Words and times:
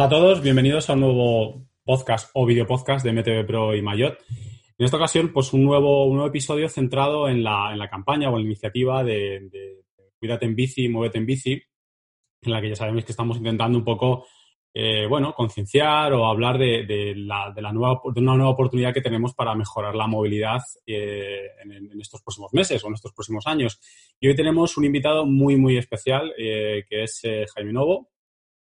Hola 0.00 0.06
a 0.06 0.18
todos, 0.18 0.40
bienvenidos 0.40 0.88
a 0.88 0.94
un 0.94 1.00
nuevo 1.00 1.66
podcast 1.84 2.30
o 2.32 2.46
video 2.46 2.66
podcast 2.66 3.04
de 3.04 3.12
MTV 3.12 3.46
Pro 3.46 3.74
y 3.76 3.82
Mayot. 3.82 4.16
En 4.78 4.84
esta 4.86 4.96
ocasión, 4.96 5.30
pues 5.30 5.52
un 5.52 5.62
nuevo, 5.62 6.06
un 6.06 6.14
nuevo 6.14 6.30
episodio 6.30 6.70
centrado 6.70 7.28
en 7.28 7.44
la, 7.44 7.70
en 7.70 7.78
la 7.78 7.90
campaña 7.90 8.30
o 8.30 8.36
en 8.36 8.44
la 8.44 8.46
iniciativa 8.46 9.04
de, 9.04 9.50
de, 9.52 9.84
Cuídate 10.18 10.46
en 10.46 10.56
bici, 10.56 10.88
muévete 10.88 11.18
en 11.18 11.26
bici, 11.26 11.62
en 12.40 12.50
la 12.50 12.62
que 12.62 12.70
ya 12.70 12.76
sabemos 12.76 13.04
que 13.04 13.12
estamos 13.12 13.36
intentando 13.36 13.76
un 13.76 13.84
poco, 13.84 14.24
eh, 14.72 15.04
bueno, 15.06 15.34
concienciar 15.34 16.14
o 16.14 16.24
hablar 16.24 16.56
de, 16.56 17.12
la, 17.14 17.52
de, 17.54 17.60
la 17.60 17.70
nueva, 17.70 18.00
de 18.02 18.22
una 18.22 18.36
nueva 18.36 18.52
oportunidad 18.52 18.94
que 18.94 19.02
tenemos 19.02 19.34
para 19.34 19.54
mejorar 19.54 19.94
la 19.94 20.06
movilidad 20.06 20.62
eh, 20.86 21.42
en, 21.62 22.00
estos 22.00 22.22
próximos 22.22 22.54
meses 22.54 22.82
o 22.82 22.88
en 22.88 22.94
estos 22.94 23.12
próximos 23.12 23.46
años. 23.46 23.78
Y 24.18 24.28
hoy 24.28 24.34
tenemos 24.34 24.78
un 24.78 24.86
invitado 24.86 25.26
muy, 25.26 25.56
muy 25.56 25.76
especial, 25.76 26.32
eh, 26.38 26.86
que 26.88 27.02
es 27.02 27.20
Jaime 27.54 27.74
Novo, 27.74 28.08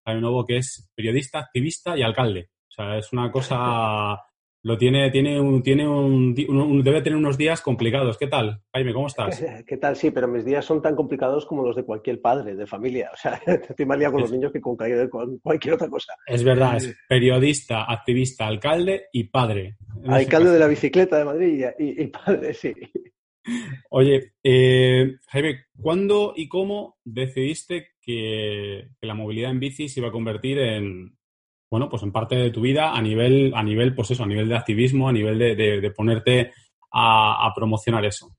Novo, 0.06 0.45
que 0.45 0.59
es 0.59 0.91
periodista, 0.95 1.38
activista 1.38 1.97
y 1.97 2.02
alcalde. 2.02 2.51
O 2.69 2.74
sea, 2.74 2.98
es 2.98 3.12
una 3.12 3.30
cosa. 3.30 4.19
Lo 4.65 4.79
tiene, 4.79 5.10
tiene 5.10 5.41
un, 5.41 5.60
tiene 5.60 5.88
un, 5.88 6.37
un, 6.48 6.83
debe 6.84 7.02
tener 7.02 7.19
unos 7.19 7.37
días 7.37 7.60
complicados. 7.60 8.16
¿Qué 8.16 8.29
tal, 8.29 8.62
Jaime? 8.73 8.95
¿Cómo 8.95 9.09
estás? 9.09 9.45
¿Qué 9.66 9.77
tal? 9.77 9.96
Sí, 9.96 10.12
pero 10.12 10.29
mis 10.29 10.45
días 10.45 10.65
son 10.65 10.80
tan 10.80 10.95
complicados 10.95 11.46
como 11.46 11.65
los 11.65 11.74
de 11.74 11.84
cualquier 11.84 12.20
padre 12.20 12.55
de 12.55 12.66
familia. 12.66 13.10
O 13.12 13.16
sea, 13.16 13.41
estoy 13.46 13.87
más 13.87 13.98
liado 13.98 14.12
con 14.12 14.23
los 14.23 14.33
niños 14.33 14.52
que 14.52 14.60
con, 14.60 14.77
con 15.10 15.38
cualquier 15.38 15.74
otra 15.74 15.88
cosa. 15.88 16.15
Es 16.27 16.45
verdad, 16.45 16.77
es 16.77 16.95
periodista, 17.09 17.84
activista, 17.91 18.46
alcalde 18.46 19.07
y 19.12 19.24
padre. 19.24 19.77
Alcalde 20.07 20.51
de 20.51 20.59
la 20.59 20.69
bicicleta 20.69 21.19
de 21.19 21.24
Madrid 21.24 21.65
y, 21.79 22.02
y 22.02 22.07
padre, 22.07 22.54
sí. 22.54 22.73
Oye, 23.91 24.35
eh, 24.43 25.16
Jaime, 25.29 25.65
¿cuándo 25.80 26.32
y 26.37 26.48
cómo 26.48 26.98
decidiste 27.04 27.91
que, 28.02 28.88
la 29.00 29.14
movilidad 29.14 29.50
en 29.50 29.60
bici 29.60 29.88
se 29.88 30.00
iba 30.00 30.08
a 30.08 30.12
convertir 30.12 30.58
en, 30.58 31.16
bueno, 31.70 31.88
pues 31.88 32.02
en 32.02 32.12
parte 32.12 32.34
de 32.34 32.50
tu 32.50 32.60
vida 32.60 32.95
a 32.95 33.00
nivel, 33.00 33.52
a 33.54 33.62
nivel, 33.62 33.95
pues 33.95 34.10
eso, 34.10 34.24
a 34.24 34.26
nivel 34.26 34.48
de 34.48 34.56
activismo, 34.56 35.08
a 35.08 35.12
nivel 35.12 35.38
de, 35.38 35.92
ponerte 35.96 36.52
a, 36.92 37.46
a, 37.46 37.54
promocionar 37.54 38.04
eso? 38.04 38.36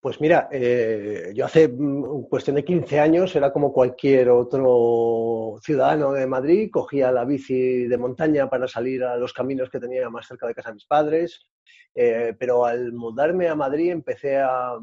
Pues 0.00 0.18
mira, 0.18 0.48
eh, 0.50 1.32
yo 1.34 1.44
hace 1.44 1.68
mm, 1.68 2.22
cuestión 2.28 2.56
de 2.56 2.64
15 2.64 3.00
años 3.00 3.36
era 3.36 3.52
como 3.52 3.70
cualquier 3.70 4.30
otro 4.30 5.58
ciudadano 5.62 6.12
de 6.12 6.26
Madrid, 6.26 6.70
cogía 6.72 7.12
la 7.12 7.26
bici 7.26 7.86
de 7.86 7.98
montaña 7.98 8.48
para 8.48 8.66
salir 8.66 9.04
a 9.04 9.18
los 9.18 9.34
caminos 9.34 9.68
que 9.68 9.78
tenía 9.78 10.08
más 10.08 10.26
cerca 10.26 10.46
de 10.46 10.54
casa 10.54 10.70
de 10.70 10.76
mis 10.76 10.86
padres, 10.86 11.50
eh, 11.94 12.34
pero 12.38 12.64
al 12.64 12.92
mudarme 12.92 13.48
a 13.48 13.54
Madrid 13.54 13.90
empecé 13.90 14.38
a, 14.38 14.78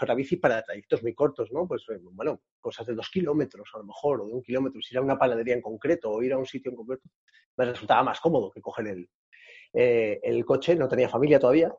coger 0.00 0.08
la 0.08 0.14
bici 0.14 0.36
para 0.36 0.62
trayectos 0.62 1.02
muy 1.02 1.14
cortos, 1.14 1.52
¿no? 1.52 1.66
Pues 1.68 1.84
bueno, 2.12 2.40
cosas 2.60 2.86
de 2.86 2.94
dos 2.94 3.10
kilómetros 3.10 3.68
a 3.74 3.78
lo 3.78 3.84
mejor, 3.84 4.22
o 4.22 4.26
de 4.26 4.32
un 4.32 4.42
kilómetro, 4.42 4.80
si 4.80 4.94
ir 4.94 4.98
a 4.98 5.02
una 5.02 5.18
panadería 5.18 5.54
en 5.54 5.60
concreto 5.60 6.10
o 6.10 6.22
ir 6.22 6.32
a 6.32 6.38
un 6.38 6.46
sitio 6.46 6.70
en 6.70 6.76
concreto, 6.76 7.02
me 7.56 7.66
resultaba 7.66 8.02
más 8.02 8.18
cómodo 8.20 8.50
que 8.50 8.62
coger 8.62 8.86
el, 8.88 9.08
eh, 9.74 10.18
el 10.22 10.44
coche, 10.46 10.74
no 10.74 10.88
tenía 10.88 11.08
familia 11.08 11.38
todavía, 11.38 11.74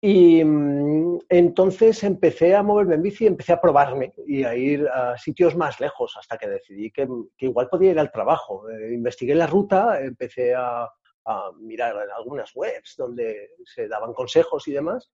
y 0.00 0.42
mmm, 0.42 1.18
entonces 1.28 2.02
empecé 2.02 2.54
a 2.54 2.62
moverme 2.62 2.94
en 2.94 3.02
bici, 3.02 3.26
empecé 3.26 3.52
a 3.52 3.60
probarme 3.60 4.14
y 4.26 4.44
a 4.44 4.54
ir 4.54 4.88
a 4.88 5.18
sitios 5.18 5.54
más 5.54 5.78
lejos 5.78 6.16
hasta 6.18 6.38
que 6.38 6.48
decidí 6.48 6.90
que, 6.90 7.06
que 7.36 7.46
igual 7.46 7.68
podía 7.68 7.90
ir 7.90 7.98
al 7.98 8.12
trabajo. 8.12 8.70
Eh, 8.70 8.94
investigué 8.94 9.34
la 9.34 9.46
ruta, 9.46 10.00
empecé 10.00 10.54
a, 10.54 10.88
a, 11.26 11.50
mirar 11.60 11.94
en 12.04 12.10
algunas 12.10 12.52
webs 12.54 12.94
donde 12.96 13.50
se 13.64 13.88
daban 13.88 14.14
consejos 14.14 14.66
y 14.68 14.72
demás. 14.72 15.10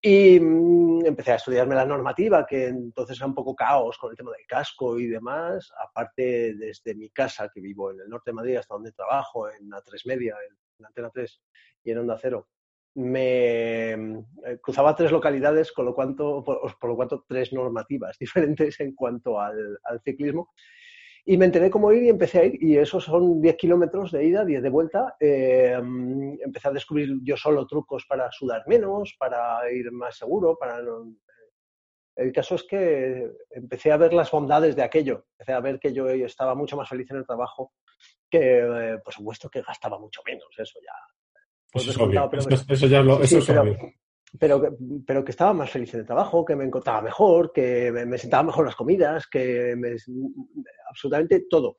Y 0.00 0.38
mmm, 0.38 1.06
empecé 1.06 1.32
a 1.32 1.36
estudiarme 1.36 1.74
la 1.74 1.84
normativa, 1.84 2.46
que 2.46 2.66
entonces 2.66 3.18
era 3.18 3.26
un 3.26 3.34
poco 3.34 3.54
caos 3.54 3.98
con 3.98 4.10
el 4.10 4.16
tema 4.16 4.30
del 4.32 4.46
casco 4.46 4.98
y 4.98 5.06
demás. 5.08 5.72
Aparte, 5.78 6.54
desde 6.54 6.94
mi 6.94 7.10
casa, 7.10 7.50
que 7.52 7.60
vivo 7.60 7.90
en 7.90 8.00
el 8.00 8.08
norte 8.08 8.30
de 8.30 8.34
Madrid, 8.34 8.56
hasta 8.56 8.74
donde 8.74 8.92
trabajo, 8.92 9.48
en 9.50 9.68
A3 9.70 10.06
Media, 10.06 10.36
en 10.78 10.86
Antena 10.86 11.10
3 11.10 11.42
y 11.84 11.90
en 11.90 11.98
Onda 11.98 12.18
Cero, 12.20 12.48
me 12.98 13.92
eh, 13.92 14.58
cruzaba 14.60 14.94
tres 14.96 15.12
localidades, 15.12 15.72
con 15.72 15.84
lo 15.84 15.94
cuanto, 15.94 16.42
por, 16.42 16.88
lo 16.88 16.96
cuanto 16.96 17.24
tres 17.28 17.52
normativas 17.52 18.16
diferentes 18.20 18.80
en 18.80 18.94
cuanto 18.94 19.40
al, 19.40 19.78
ciclismo. 20.04 20.50
Y 21.30 21.36
me 21.36 21.44
enteré 21.44 21.68
cómo 21.68 21.92
ir 21.92 22.04
y 22.04 22.08
empecé 22.08 22.38
a 22.38 22.44
ir, 22.46 22.56
y 22.58 22.78
esos 22.78 23.04
son 23.04 23.42
10 23.42 23.56
kilómetros 23.58 24.12
de 24.12 24.24
ida, 24.24 24.46
10 24.46 24.62
de 24.62 24.70
vuelta. 24.70 25.14
Eh, 25.20 25.74
empecé 25.74 26.68
a 26.68 26.72
descubrir 26.72 27.18
yo 27.22 27.36
solo 27.36 27.66
trucos 27.66 28.06
para 28.08 28.32
sudar 28.32 28.62
menos, 28.66 29.14
para 29.18 29.70
ir 29.70 29.92
más 29.92 30.16
seguro, 30.16 30.56
para 30.58 30.80
no... 30.80 31.14
El 32.16 32.32
caso 32.32 32.54
es 32.54 32.64
que 32.64 33.30
empecé 33.50 33.92
a 33.92 33.98
ver 33.98 34.14
las 34.14 34.30
bondades 34.30 34.74
de 34.74 34.82
aquello, 34.82 35.26
empecé 35.32 35.52
a 35.52 35.60
ver 35.60 35.78
que 35.78 35.92
yo 35.92 36.08
estaba 36.08 36.54
mucho 36.54 36.78
más 36.78 36.88
feliz 36.88 37.10
en 37.10 37.18
el 37.18 37.26
trabajo, 37.26 37.74
que 38.30 38.60
eh, 38.60 38.98
por 39.04 39.12
supuesto 39.12 39.50
que 39.50 39.60
gastaba 39.60 39.98
mucho 39.98 40.22
menos, 40.24 40.48
eso 40.58 40.78
ya 40.82 40.94
pues 41.70 41.84
eso, 41.84 41.90
es 41.90 41.98
obvio. 41.98 42.26
Pero, 42.30 42.42
eso, 42.48 42.64
eso, 42.66 42.86
ya 42.86 43.02
lo, 43.02 43.22
eso 43.22 43.40
sí, 43.40 43.52
es 43.52 43.58
obvio. 43.58 43.78
Pero, 44.38 44.76
pero, 45.06 45.24
que 45.24 45.30
estaba 45.30 45.54
más 45.54 45.70
feliz 45.70 45.94
en 45.94 46.00
el 46.00 46.06
trabajo, 46.06 46.44
que 46.44 46.54
me 46.54 46.64
encontraba 46.64 47.00
mejor, 47.00 47.50
que 47.52 47.90
me, 47.90 48.04
me 48.04 48.18
sentaba 48.18 48.42
mejor 48.42 48.66
las 48.66 48.76
comidas, 48.76 49.26
que 49.26 49.74
me, 49.76 49.96
absolutamente 50.88 51.46
todo. 51.48 51.78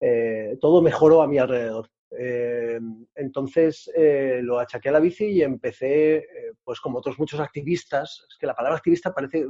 Eh, 0.00 0.56
todo 0.60 0.82
mejoró 0.82 1.20
a 1.22 1.26
mi 1.26 1.38
alrededor. 1.38 1.90
Eh, 2.18 2.80
entonces 3.14 3.90
eh, 3.94 4.40
lo 4.42 4.58
achaqué 4.58 4.88
a 4.88 4.92
la 4.92 5.00
bici 5.00 5.26
y 5.26 5.42
empecé, 5.42 6.16
eh, 6.16 6.26
pues 6.64 6.80
como 6.80 6.98
otros 6.98 7.18
muchos 7.18 7.38
activistas, 7.38 8.26
es 8.28 8.36
que 8.36 8.46
la 8.46 8.54
palabra 8.54 8.78
activista 8.78 9.14
parece 9.14 9.46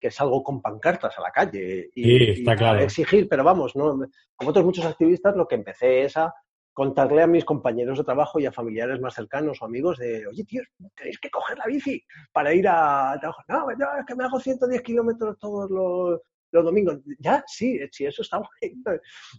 que 0.00 0.08
es 0.08 0.20
algo 0.20 0.42
con 0.42 0.60
pancartas 0.60 1.16
a 1.16 1.22
la 1.22 1.30
calle 1.30 1.88
y, 1.94 2.02
sí, 2.02 2.24
está 2.30 2.54
y 2.54 2.56
claro. 2.56 2.80
a 2.80 2.82
exigir, 2.82 3.28
pero 3.28 3.44
vamos, 3.44 3.76
¿no? 3.76 4.00
como 4.34 4.50
otros 4.50 4.64
muchos 4.64 4.84
activistas, 4.86 5.36
lo 5.36 5.46
que 5.46 5.54
empecé 5.54 6.02
es 6.02 6.16
a 6.16 6.34
contarle 6.72 7.22
a 7.22 7.26
mis 7.26 7.44
compañeros 7.44 7.98
de 7.98 8.04
trabajo 8.04 8.38
y 8.38 8.46
a 8.46 8.52
familiares 8.52 9.00
más 9.00 9.14
cercanos 9.14 9.60
o 9.60 9.64
amigos 9.64 9.98
de, 9.98 10.26
oye, 10.26 10.44
tío, 10.44 10.62
tenéis 10.94 11.18
que 11.18 11.30
coger 11.30 11.58
la 11.58 11.66
bici 11.66 12.02
para 12.32 12.54
ir 12.54 12.68
a 12.68 13.16
trabajo. 13.20 13.42
No, 13.48 13.66
no, 13.76 13.98
es 13.98 14.06
que 14.06 14.14
me 14.14 14.24
hago 14.24 14.38
110 14.38 14.82
kilómetros 14.82 15.38
todos 15.38 15.70
los, 15.70 16.20
los 16.52 16.64
domingos. 16.64 16.98
Ya, 17.18 17.44
sí, 17.46 17.78
sí, 17.90 18.06
eso 18.06 18.22
está 18.22 18.40
bien. 18.60 18.82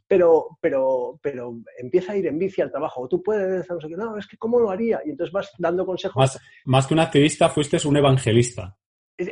Pero, 0.08 0.58
pero, 0.60 1.20
pero 1.22 1.58
empieza 1.78 2.14
a 2.14 2.18
ir 2.18 2.28
en 2.28 2.38
bici 2.38 2.62
al 2.62 2.72
trabajo. 2.72 3.08
Tú 3.08 3.24
puedes, 3.24 3.70
no 3.70 3.80
sé 3.80 3.88
qué, 3.88 3.96
no, 3.96 4.18
es 4.18 4.28
que 4.28 4.38
¿cómo 4.38 4.60
lo 4.60 4.70
haría? 4.70 5.02
Y 5.06 5.12
entonces 5.12 5.32
vas 5.32 5.52
dando 5.58 5.86
consejos. 5.86 6.18
Más, 6.18 6.40
más 6.66 6.88
que 6.88 6.94
un 6.94 7.00
activista, 7.00 7.50
fuiste 7.50 7.78
un 7.88 7.98
evangelista. 7.98 8.78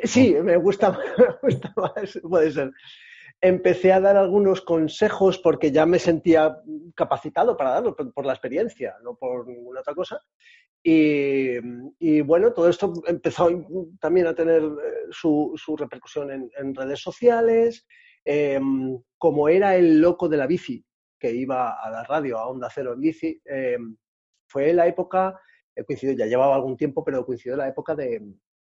Sí, 0.04 0.36
me 0.44 0.56
gusta, 0.58 0.92
me 1.18 1.50
gusta 1.50 1.74
más, 1.76 2.20
puede 2.22 2.52
ser 2.52 2.72
empecé 3.42 3.94
a 3.94 4.02
dar 4.02 4.18
algunos 4.18 4.62
consejos 4.62 5.38
porque 5.38 5.72
ya 5.72 5.86
me 5.86 6.00
sentía 6.00 6.62
capacitado 6.96 7.56
para 7.56 7.72
darlo, 7.72 7.96
por, 7.96 8.14
por 8.14 8.26
la 8.26 8.34
experiencia, 8.34 8.96
no 9.04 9.16
por 9.16 9.48
ninguna 9.48 9.82
otra 9.82 9.96
cosa. 9.96 10.22
Y, 10.82 12.22
bueno, 12.22 12.54
todo 12.54 12.70
esto 12.70 12.94
empezó 13.06 13.50
también 14.00 14.28
a 14.28 14.36
tener 14.36 14.64
eh, 14.64 15.08
su, 15.12 15.56
repercusión 15.78 16.32
en, 16.32 16.76
redes 16.76 17.02
sociales. 17.02 17.86
Eh, 18.24 18.60
como 19.18 19.50
era 19.50 19.76
el 19.76 20.00
loco 20.00 20.30
de 20.30 20.38
la 20.38 20.48
bici, 20.48 20.86
que 21.20 21.32
iba 21.32 21.82
a 21.82 21.90
la 21.90 22.04
radio, 22.04 22.38
a 22.38 22.48
Onda 22.48 22.70
Cero 22.74 22.94
en 22.94 23.02
bici, 23.02 23.42
eh, 23.46 23.78
fue 24.48 24.74
la 24.74 24.88
época, 24.88 25.40
coincidió, 25.86 26.16
ya 26.16 26.26
llevaba 26.26 26.56
algún 26.56 26.78
tiempo, 26.78 27.04
pero 27.04 27.26
coincidió 27.26 27.56
la 27.56 27.68
época 27.68 27.96
de, 27.96 28.22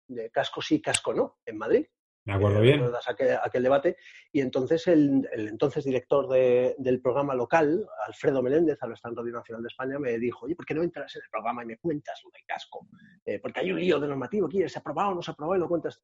de 0.07 0.29
casco 0.29 0.61
sí, 0.61 0.81
casco 0.81 1.13
no, 1.13 1.37
en 1.45 1.57
Madrid. 1.57 1.85
Me 2.23 2.33
acuerdo 2.33 2.61
bien. 2.61 2.83
Aquel, 3.07 3.37
aquel, 3.43 3.63
debate. 3.63 3.97
Y 4.31 4.41
entonces 4.41 4.87
el, 4.87 5.27
el 5.31 5.47
entonces 5.47 5.83
director 5.83 6.27
de, 6.29 6.75
del 6.77 7.01
programa 7.01 7.33
local, 7.33 7.87
Alfredo 8.05 8.43
Meléndez, 8.43 8.77
ahora 8.81 8.93
está 8.93 9.09
en 9.09 9.15
Radio 9.15 9.33
Nacional 9.33 9.63
de 9.63 9.67
España, 9.67 9.97
me 9.97 10.17
dijo, 10.19 10.45
oye, 10.45 10.55
¿por 10.55 10.65
qué 10.65 10.75
no 10.75 10.83
entras 10.83 11.15
en 11.15 11.23
el 11.23 11.29
programa 11.29 11.63
y 11.63 11.67
me 11.67 11.77
cuentas 11.77 12.21
lo 12.23 12.29
del 12.29 12.43
casco? 12.45 12.87
Eh, 13.25 13.39
porque 13.39 13.61
hay 13.61 13.71
un 13.71 13.79
lío 13.79 13.99
de 13.99 14.07
normativo 14.07 14.45
aquí, 14.47 14.67
¿se 14.69 14.77
ha 14.77 14.81
aprobado 14.81 15.11
o 15.11 15.15
no 15.15 15.21
se 15.23 15.31
ha 15.31 15.33
aprobado? 15.33 15.57
Y 15.57 15.59
lo 15.61 15.67
cuentas. 15.67 15.99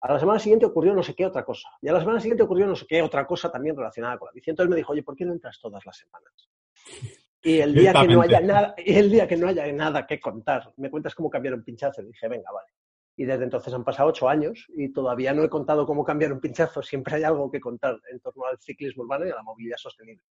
A 0.00 0.12
la 0.12 0.20
semana 0.20 0.38
siguiente 0.38 0.66
ocurrió 0.66 0.94
no 0.94 1.02
sé 1.02 1.14
qué 1.16 1.26
otra 1.26 1.44
cosa. 1.44 1.68
Y 1.82 1.88
a 1.88 1.92
la 1.92 1.98
semana 1.98 2.20
siguiente 2.20 2.44
ocurrió 2.44 2.66
no 2.66 2.76
sé 2.76 2.86
qué 2.86 3.02
otra 3.02 3.26
cosa 3.26 3.50
también 3.50 3.76
relacionada 3.76 4.16
con 4.18 4.26
la 4.26 4.32
bici. 4.32 4.50
Entonces 4.50 4.70
me 4.70 4.76
dijo, 4.76 4.92
oye, 4.92 5.02
¿por 5.02 5.16
qué 5.16 5.24
no 5.24 5.32
entras 5.32 5.58
todas 5.60 5.84
las 5.84 5.96
semanas? 5.96 6.48
Y 7.42 7.58
el 7.58 7.74
día 7.74 7.92
que 7.92 8.06
no 8.06 8.22
haya 8.22 8.40
nada, 8.40 8.74
y 8.78 8.94
el 8.94 9.10
día 9.10 9.26
que 9.26 9.36
no 9.36 9.48
haya 9.48 9.72
nada 9.72 10.06
que 10.06 10.20
contar, 10.20 10.72
me 10.76 10.90
cuentas 10.90 11.16
cómo 11.16 11.28
cambiaron 11.28 11.64
pinchazo. 11.64 12.02
Y 12.02 12.06
dije, 12.06 12.28
venga, 12.28 12.52
vale 12.52 12.68
y 13.18 13.24
desde 13.24 13.44
entonces 13.44 13.74
han 13.74 13.82
pasado 13.82 14.10
ocho 14.10 14.28
años 14.28 14.64
y 14.76 14.92
todavía 14.92 15.34
no 15.34 15.42
he 15.42 15.48
contado 15.48 15.84
cómo 15.84 16.04
cambiar 16.04 16.32
un 16.32 16.40
pinchazo. 16.40 16.82
Siempre 16.82 17.16
hay 17.16 17.24
algo 17.24 17.50
que 17.50 17.60
contar 17.60 17.98
en 18.10 18.20
torno 18.20 18.44
al 18.46 18.58
ciclismo 18.60 19.02
urbano 19.02 19.26
y 19.26 19.30
a 19.30 19.34
la 19.34 19.42
movilidad 19.42 19.76
sostenible. 19.76 20.22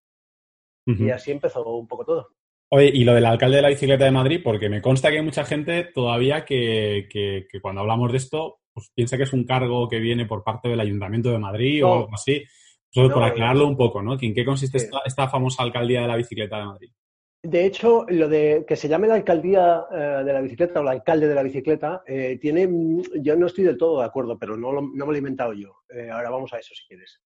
Uh 0.88 0.94
-huh. 0.94 1.08
Y 1.08 1.12
así 1.12 1.32
empezó 1.32 1.64
un 1.68 1.86
poco 1.86 2.06
todo. 2.06 2.30
Oye, 2.70 2.90
y 2.94 3.04
lo 3.04 3.14
del 3.14 3.26
alcalde 3.26 3.58
de 3.58 3.62
la 3.62 3.70
bicicleta 3.70 4.06
de 4.06 4.12
Madrid, 4.12 4.42
porque 4.42 4.70
me 4.70 4.82
consta 4.82 5.10
que 5.10 5.18
hay 5.18 5.24
mucha 5.24 5.44
gente 5.44 5.84
todavía 5.94 6.46
que, 6.46 7.08
que, 7.10 7.46
que 7.50 7.62
cuando 7.62 7.82
hablamos 7.82 8.12
de 8.12 8.18
esto, 8.18 8.60
pues 8.74 8.90
piensa 8.94 9.18
que 9.18 9.24
es 9.24 9.34
un 9.34 9.46
cargo 9.46 9.90
que 9.90 10.00
viene 10.00 10.26
por 10.26 10.44
parte 10.44 10.70
del 10.70 10.80
Ayuntamiento 10.80 11.30
de 11.30 11.40
Madrid 11.40 11.82
no. 11.82 11.90
o 11.90 11.96
algo 12.00 12.14
así. 12.14 12.44
Solo 12.90 13.10
no, 13.10 13.14
por 13.16 13.24
aclararlo 13.24 13.64
no. 13.64 13.70
un 13.70 13.78
poco, 13.78 14.02
¿no? 14.02 14.18
¿En 14.20 14.34
qué 14.34 14.46
consiste 14.46 14.80
sí. 14.80 14.86
esta, 14.86 15.00
esta 15.06 15.28
famosa 15.28 15.64
alcaldía 15.64 16.02
de 16.02 16.08
la 16.08 16.16
bicicleta 16.16 16.58
de 16.60 16.66
Madrid? 16.66 16.92
De 17.44 17.66
hecho, 17.66 18.06
lo 18.10 18.28
de 18.28 18.66
que 18.68 18.76
se 18.76 18.88
llame 18.88 19.08
la 19.08 19.16
alcaldía 19.16 19.86
eh, 19.92 20.24
de 20.26 20.34
la 20.34 20.42
bicicleta 20.42 20.80
o 20.80 20.84
el 20.84 20.90
alcalde 20.90 21.28
de 21.28 21.36
la 21.36 21.44
bicicleta, 21.44 22.04
eh, 22.06 22.38
tiene, 22.42 22.68
yo 23.22 23.36
no 23.36 23.46
estoy 23.46 23.64
del 23.64 23.78
todo 23.78 24.00
de 24.00 24.06
acuerdo, 24.06 24.38
pero 24.38 24.58
no, 24.58 24.72
lo, 24.72 24.82
me 24.82 25.06
lo 25.06 25.14
he 25.14 25.20
inventado 25.20 25.54
yo. 25.54 25.84
Eh, 25.90 26.10
ahora 26.10 26.30
vamos 26.30 26.52
a 26.54 26.60
eso 26.60 26.74
si 26.74 26.88
quieres. 26.88 27.22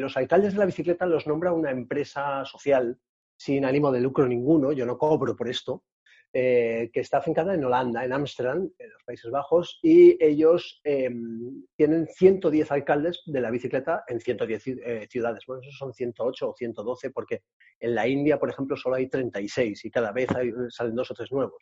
los 0.00 0.16
alcaldes 0.16 0.54
de 0.54 0.58
la 0.58 0.66
bicicleta 0.66 1.06
los 1.06 1.26
nombra 1.26 1.52
una 1.52 1.70
empresa 1.70 2.44
social 2.44 2.98
sin 3.36 3.64
ánimo 3.64 3.92
de 3.92 4.00
lucro 4.00 4.26
ninguno, 4.26 4.72
yo 4.72 4.86
no 4.86 4.96
cobro 4.96 5.36
por 5.36 5.48
esto, 5.48 5.84
eh, 6.34 6.90
que 6.92 7.00
está 7.00 7.18
afincada 7.18 7.54
en 7.54 7.64
Holanda, 7.64 8.04
en 8.04 8.12
Ámsterdam, 8.12 8.70
en 8.78 8.90
los 8.90 9.02
Países 9.04 9.30
Bajos, 9.30 9.78
y 9.82 10.16
ellos 10.24 10.80
em, 10.84 11.64
tienen 11.76 12.06
110 12.06 12.72
alcaldes 12.72 13.22
de 13.26 13.40
la 13.40 13.50
bicicleta 13.50 14.04
en 14.08 14.18
110 14.18 14.66
eh, 14.66 15.06
ciudades. 15.10 15.44
Bueno, 15.46 15.60
esos 15.62 15.76
son 15.76 15.92
108 15.92 16.48
o 16.48 16.54
112, 16.54 17.10
porque 17.10 17.42
en 17.80 17.94
la 17.94 18.08
India, 18.08 18.38
por 18.38 18.48
ejemplo, 18.48 18.76
solo 18.76 18.96
hay 18.96 19.08
36 19.08 19.84
y 19.84 19.90
cada 19.90 20.12
vez 20.12 20.28
salen 20.70 20.94
dos 20.94 21.10
o 21.10 21.14
tres 21.14 21.30
nuevos. 21.32 21.58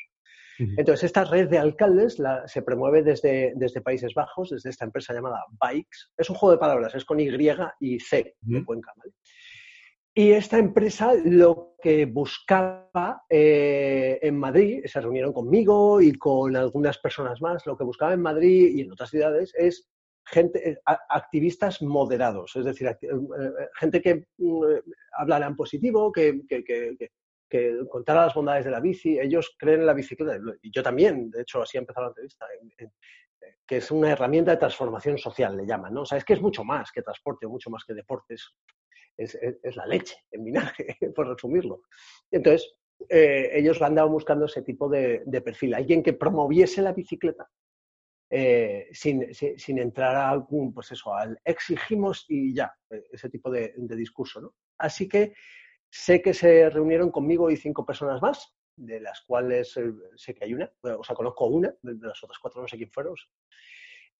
Entonces, 0.76 1.04
esta 1.04 1.24
red 1.24 1.48
de 1.48 1.58
alcaldes 1.58 2.18
se 2.46 2.62
promueve 2.62 3.02
desde, 3.02 3.54
desde 3.56 3.80
Países 3.80 4.12
Bajos, 4.14 4.50
desde 4.50 4.68
esta 4.68 4.84
empresa 4.84 5.14
llamada 5.14 5.42
Bikes. 5.58 6.10
Es 6.18 6.28
un 6.28 6.36
juego 6.36 6.52
de 6.52 6.58
palabras, 6.58 6.94
es 6.94 7.04
con 7.06 7.18
Y 7.18 7.30
y 7.80 7.98
C 7.98 8.36
de 8.40 8.64
Cuenca. 8.64 8.92
¿vale? 8.96 9.12
Y 10.20 10.32
esta 10.32 10.58
empresa 10.58 11.14
lo 11.14 11.76
que 11.80 12.04
buscaba 12.04 13.24
eh, 13.26 14.18
en 14.20 14.38
Madrid, 14.38 14.84
se 14.84 15.00
reunieron 15.00 15.32
conmigo 15.32 15.98
y 16.02 16.12
con 16.12 16.54
algunas 16.56 16.98
personas 16.98 17.40
más, 17.40 17.64
lo 17.64 17.74
que 17.74 17.84
buscaba 17.84 18.12
en 18.12 18.20
Madrid 18.20 18.70
y 18.74 18.82
en 18.82 18.92
otras 18.92 19.08
ciudades 19.08 19.54
es 19.56 19.88
gente, 20.26 20.72
eh, 20.72 20.78
activistas 21.08 21.80
moderados, 21.80 22.54
es 22.54 22.66
decir, 22.66 22.88
eh, 22.88 22.96
gente 23.78 24.02
que 24.02 24.26
mm, 24.36 24.62
hablara 25.12 25.46
en 25.46 25.56
positivo, 25.56 26.12
que, 26.12 26.42
contara 27.88 28.26
las 28.26 28.34
bondades 28.34 28.66
de 28.66 28.72
la 28.72 28.80
bici. 28.80 29.18
Ellos 29.18 29.56
creen 29.58 29.80
en 29.80 29.86
la 29.86 29.94
bicicleta, 29.94 30.38
y 30.60 30.70
yo 30.70 30.82
también, 30.82 31.30
de 31.30 31.40
hecho, 31.40 31.62
así 31.62 31.78
ha 31.78 31.80
empezado 31.80 32.04
la 32.04 32.10
entrevista, 32.10 32.46
que 33.66 33.78
es 33.78 33.90
una 33.90 34.10
herramienta 34.10 34.50
de 34.50 34.58
transformación 34.58 35.16
social, 35.16 35.56
le 35.56 35.64
llaman, 35.66 35.94
¿no? 35.94 36.02
O 36.02 36.06
sea, 36.06 36.18
es 36.18 36.26
que 36.26 36.34
es 36.34 36.42
mucho 36.42 36.62
más 36.62 36.92
que 36.92 37.00
transporte, 37.00 37.46
mucho 37.46 37.70
más 37.70 37.84
que 37.86 37.94
deportes 37.94 38.54
es, 39.16 39.36
la 39.76 39.86
leche 39.86 40.16
en 40.30 40.44
vinagre, 40.44 40.96
por 41.14 41.28
resumirlo. 41.28 41.82
Entonces, 42.30 42.74
eh, 43.08 43.50
ellos 43.54 43.80
andado 43.82 44.08
buscando 44.08 44.46
ese 44.46 44.62
tipo 44.62 44.88
de, 44.88 45.24
perfil, 45.44 45.74
alguien 45.74 46.02
que 46.02 46.12
promoviese 46.12 46.82
la 46.82 46.92
bicicleta 46.92 47.48
eh, 48.28 48.88
sin, 48.92 49.22
entrar 49.78 50.16
a 50.16 50.30
algún, 50.30 50.72
pues 50.72 50.92
eso, 50.92 51.14
al 51.14 51.40
exigimos 51.44 52.26
y 52.28 52.54
ya, 52.54 52.72
eh, 52.90 53.04
ese 53.10 53.28
tipo 53.30 53.50
de, 53.50 53.74
discurso. 53.76 54.40
¿no? 54.40 54.54
Así 54.78 55.08
que 55.08 55.34
sé 55.88 56.22
que 56.22 56.34
se 56.34 56.70
reunieron 56.70 57.10
conmigo 57.10 57.50
y 57.50 57.56
cinco 57.56 57.84
personas 57.84 58.22
más, 58.22 58.54
de 58.76 59.00
las 59.00 59.20
cuales 59.22 59.78
sé 60.16 60.34
que 60.34 60.44
hay 60.44 60.54
una, 60.54 60.72
o 60.82 61.04
sea, 61.04 61.14
conozco 61.14 61.46
una, 61.46 61.74
de 61.82 62.06
las 62.06 62.22
otras 62.22 62.38
cuatro 62.38 62.62
no 62.62 62.68
sé 62.68 62.76
quién 62.76 62.90
fueron. 62.90 63.14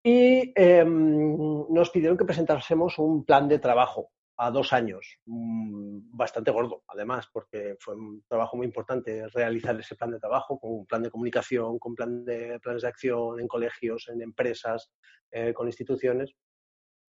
Y 0.03 0.53
em, 0.55 1.67
nos 1.69 1.91
pidieron 1.91 2.17
que 2.17 2.25
presentásemos 2.25 2.99
un 2.99 3.25
plan 3.25 3.49
de 3.49 3.59
trabajo 3.59 4.11
a 4.43 4.51
dos 4.51 4.73
años, 4.73 5.19
mm, 5.27 6.17
bastante 6.17 6.51
gordo, 6.51 6.83
además, 6.89 7.29
porque 7.31 7.77
fue 7.79 7.95
un 7.95 8.25
trabajo 8.27 8.57
muy 8.57 8.67
importante 8.67 9.29
realizar 9.29 9.79
ese 9.79 9.97
plan 9.97 10.11
de 10.13 10.19
trabajo, 10.19 10.59
con 10.59 10.73
un 10.73 10.87
plan 10.87 11.03
de 11.03 11.11
comunicación, 11.11 11.79
con 11.79 11.95
plan 11.95 12.25
de, 12.25 12.59
planes 12.59 12.81
de 12.81 12.89
acción 12.89 13.39
en 13.39 13.47
colegios, 13.47 14.09
en 14.09 14.23
empresas, 14.23 14.91
eh, 15.31 15.53
con 15.53 15.67
instituciones. 15.67 16.35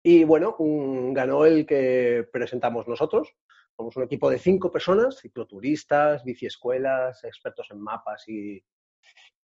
Y 0.03 0.25
bueno, 0.25 0.57
ganó 1.13 1.45
el 1.45 1.67
que 1.67 2.27
presentamos 2.33 2.89
nosotros. 2.89 3.29
Somos 3.77 3.95
un 3.99 4.05
equipo 4.05 4.31
de 4.31 4.39
cinco 4.39 4.73
personas, 4.73 5.19
cicloturistas, 5.21 6.25
biciescuelas, 6.25 7.23
expertos 7.25 7.67
en 7.73 7.81
mapas 7.83 8.27
y, 8.27 8.65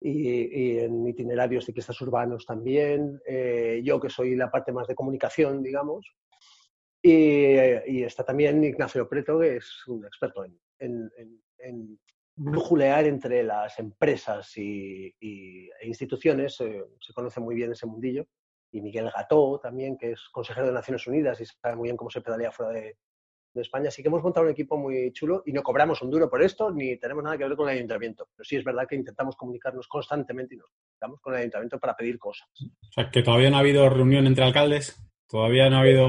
y, 0.01 0.79
en 0.79 1.07
itinerarios 1.07 1.67
ciclistas 1.67 2.01
urbanos 2.01 2.47
también. 2.47 3.21
Eh, 3.27 3.83
yo 3.85 4.01
que 4.01 4.09
soy 4.09 4.37
la 4.37 4.51
parte 4.51 4.73
más 4.73 4.89
de 4.89 4.95
comunicación, 4.95 5.63
digamos, 5.63 6.15
y, 7.07 8.03
está 8.03 8.25
también 8.25 8.65
Ignacio 8.65 9.07
Preto, 9.07 9.39
que 9.39 9.57
es 9.57 9.87
un 9.87 10.07
experto 10.07 10.43
en, 10.45 10.59
en, 10.79 11.11
en, 11.59 11.99
brujulear 12.37 13.05
entre 13.05 13.43
las 13.43 13.79
empresas 13.79 14.57
y, 14.57 15.15
e 15.21 15.87
instituciones, 15.87 16.61
eh, 16.63 16.83
se 16.99 17.13
conoce 17.13 17.41
muy 17.41 17.55
bien 17.55 17.73
ese 17.73 17.87
mundillo. 17.87 18.27
Y 18.73 18.81
Miguel 18.81 19.11
Gató 19.15 19.61
también, 19.63 19.97
que 19.97 20.13
es 20.13 20.29
consejero 20.33 20.67
de 20.67 20.73
Naciones 20.73 21.07
Unidas 21.07 21.41
y 21.41 21.45
sabe 21.47 21.77
muy 21.77 21.89
bien 21.89 21.97
cómo 21.97 22.11
se 22.11 22.23
pedalea 22.23 22.51
fuera 22.51 22.73
de, 22.73 22.97
de 23.53 23.63
España. 23.63 23.89
Así 23.89 24.03
que 24.03 24.09
hemos 24.09 24.23
montado 24.23 24.47
un 24.47 24.53
equipo 24.53 24.77
muy 24.77 25.13
chulo 25.13 25.43
y 25.47 25.53
no 25.53 25.63
cobramos 25.63 26.01
un 26.03 26.11
duro 26.11 26.29
por 26.29 26.43
esto, 26.43 26.73
ni 26.73 26.97
tenemos 26.97 27.23
nada 27.23 27.37
que 27.37 27.45
ver 27.45 27.57
con 27.57 27.69
el 27.69 27.77
ayuntamiento. 27.77 28.29
Pero 28.35 28.45
sí 28.45 28.57
es 28.57 28.65
verdad 28.65 28.87
que 28.89 28.97
intentamos 28.97 29.37
comunicarnos 29.37 29.87
constantemente 29.87 30.55
y 30.55 30.59
nos 30.59 30.71
comunicamos 30.71 31.21
con 31.21 31.35
el 31.35 31.41
ayuntamiento 31.41 31.79
para 31.79 31.95
pedir 31.95 32.19
cosas. 32.19 32.49
O 32.89 32.93
sea, 32.93 33.11
que 33.11 33.23
todavía 33.23 33.51
no 33.51 33.59
ha 33.59 33.61
habido 33.61 33.89
reunión 33.91 34.27
entre 34.27 34.45
alcaldes. 34.45 35.04
Todavía 35.35 35.69
no 35.69 35.79
ha 35.79 35.81
habido... 35.81 36.09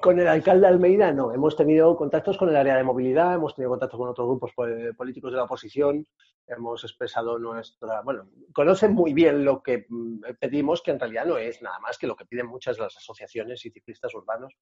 con, 0.00 0.18
el 0.18 0.26
alcalde 0.26 0.62
de 0.62 0.66
Almeida 0.66 1.12
no. 1.12 1.32
Hemos 1.32 1.54
tenido 1.54 1.96
contactos 1.96 2.36
con 2.36 2.48
el 2.48 2.56
área 2.56 2.76
de 2.76 2.82
movilidad, 2.82 3.34
hemos 3.34 3.54
tenido 3.54 3.70
contactos 3.70 3.96
con 3.96 4.08
otros 4.08 4.26
grupos 4.26 4.50
políticos 4.96 5.30
de 5.30 5.36
la 5.36 5.44
oposición, 5.44 6.04
hemos 6.48 6.82
expresado 6.82 7.38
nuestra... 7.38 8.02
Bueno, 8.02 8.28
conocen 8.52 8.92
muy 8.92 9.12
bien 9.14 9.44
lo 9.44 9.62
que 9.62 9.86
mm, 9.88 10.20
pedimos, 10.40 10.82
que 10.82 10.90
en 10.90 10.98
realidad 10.98 11.26
no 11.26 11.38
es 11.38 11.62
nada 11.62 11.78
más 11.78 11.96
que 11.96 12.08
lo 12.08 12.16
que 12.16 12.26
piden 12.26 12.48
muchas 12.48 12.76
de 12.76 12.82
las 12.82 12.96
asociaciones 12.96 13.64
y 13.64 13.70
ciclistas 13.70 14.12
urbanos. 14.16 14.52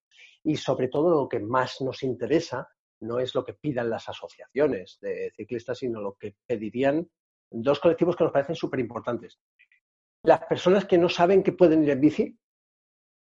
Y 0.42 0.56
sobre 0.58 0.88
todo 0.88 1.22
lo 1.22 1.26
que 1.26 1.40
más 1.40 1.80
nos 1.80 2.02
interesa 2.02 2.68
no 3.00 3.20
es 3.20 3.34
lo 3.34 3.42
que 3.42 3.54
pidan 3.54 3.88
las 3.88 4.06
asociaciones 4.06 4.98
de 5.00 5.32
ciclistas, 5.34 5.78
sino 5.78 6.02
lo 6.02 6.18
que 6.20 6.36
pedirían 6.46 7.08
dos 7.50 7.80
colectivos 7.80 8.16
que 8.16 8.24
nos 8.24 8.34
parecen 8.34 8.54
súper 8.54 8.80
importantes. 8.80 9.40
Las 10.24 10.40
personas 10.40 10.84
que 10.84 10.98
no 10.98 11.08
saben 11.08 11.42
que 11.42 11.52
pueden 11.52 11.84
ir 11.84 11.90
en 11.90 12.00
bici, 12.00 12.38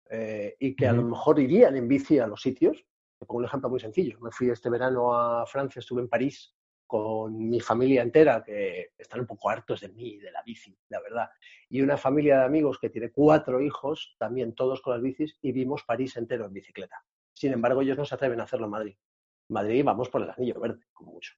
eh, 0.09 0.55
y 0.59 0.75
que 0.75 0.87
a 0.87 0.93
lo 0.93 1.03
mejor 1.03 1.39
irían 1.39 1.75
en 1.75 1.87
bici 1.87 2.19
a 2.19 2.27
los 2.27 2.41
sitios. 2.41 2.85
Te 3.17 3.25
pongo 3.25 3.39
un 3.39 3.45
ejemplo 3.45 3.69
muy 3.69 3.79
sencillo. 3.79 4.19
Me 4.19 4.31
fui 4.31 4.49
este 4.49 4.69
verano 4.69 5.13
a 5.13 5.45
Francia, 5.45 5.79
estuve 5.79 6.01
en 6.01 6.09
París 6.09 6.53
con 6.85 7.49
mi 7.49 7.59
familia 7.59 8.03
entera, 8.03 8.43
que 8.43 8.91
están 8.97 9.21
un 9.21 9.25
poco 9.25 9.49
hartos 9.49 9.81
de 9.81 9.89
mí, 9.89 10.17
de 10.19 10.31
la 10.31 10.43
bici, 10.43 10.77
la 10.89 11.01
verdad. 11.01 11.29
Y 11.69 11.81
una 11.81 11.97
familia 11.97 12.39
de 12.39 12.45
amigos 12.45 12.77
que 12.79 12.89
tiene 12.89 13.11
cuatro 13.11 13.59
hijos, 13.59 14.15
también 14.19 14.53
todos 14.53 14.81
con 14.81 14.93
las 14.93 15.01
bicis, 15.01 15.37
y 15.41 15.51
vimos 15.51 15.83
París 15.83 16.15
entero 16.17 16.45
en 16.45 16.53
bicicleta. 16.53 17.03
Sin 17.33 17.53
embargo, 17.53 17.81
ellos 17.81 17.97
no 17.97 18.05
se 18.05 18.15
atreven 18.15 18.39
a 18.39 18.43
hacerlo 18.43 18.65
en 18.65 18.71
Madrid. 18.71 18.95
Madrid 19.49 19.83
vamos 19.83 20.09
por 20.09 20.21
el 20.21 20.29
anillo 20.29 20.59
verde, 20.59 20.83
como 20.93 21.13
mucho. 21.13 21.33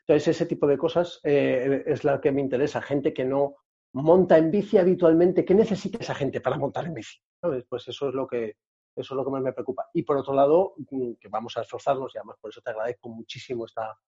Entonces, 0.00 0.28
ese 0.28 0.46
tipo 0.46 0.66
de 0.66 0.78
cosas 0.78 1.20
eh, 1.24 1.84
es 1.86 2.04
la 2.04 2.20
que 2.20 2.32
me 2.32 2.40
interesa. 2.40 2.80
Gente 2.80 3.12
que 3.12 3.24
no 3.24 3.56
monta 3.94 4.38
en 4.38 4.50
bici 4.50 4.78
habitualmente, 4.78 5.44
¿qué 5.44 5.54
necesita 5.54 5.98
esa 5.98 6.14
gente 6.14 6.40
para 6.40 6.58
montar 6.58 6.86
en 6.86 6.94
bici? 6.94 7.18
Pues 7.68 7.88
eso 7.88 8.08
es 8.08 8.14
lo 8.14 8.26
que 8.26 8.56
eso 8.94 9.14
es 9.14 9.16
lo 9.16 9.24
que 9.24 9.30
más 9.30 9.42
me 9.42 9.52
preocupa. 9.52 9.88
Y 9.94 10.02
por 10.02 10.18
otro 10.18 10.34
lado, 10.34 10.74
mm, 10.90 11.14
que 11.14 11.28
vamos 11.28 11.56
a 11.56 11.62
esforzarnos, 11.62 12.14
y 12.14 12.18
además 12.18 12.36
por 12.40 12.50
eso 12.50 12.60
te 12.60 12.70
agradezco 12.70 13.08
muchísimo 13.08 13.64
esta, 13.64 13.98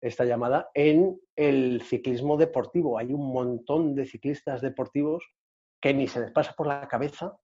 esta 0.00 0.24
llamada, 0.24 0.70
en 0.74 1.20
el 1.34 1.82
ciclismo 1.82 2.36
deportivo. 2.36 2.98
Hay 2.98 3.12
un 3.12 3.32
montón 3.32 3.94
de 3.96 4.06
ciclistas 4.06 4.60
deportivos 4.60 5.24
que 5.80 5.92
ni 5.92 6.06
se 6.06 6.20
les 6.20 6.30
pasa 6.30 6.54
por 6.56 6.68
la 6.68 6.86
cabeza 6.86 7.36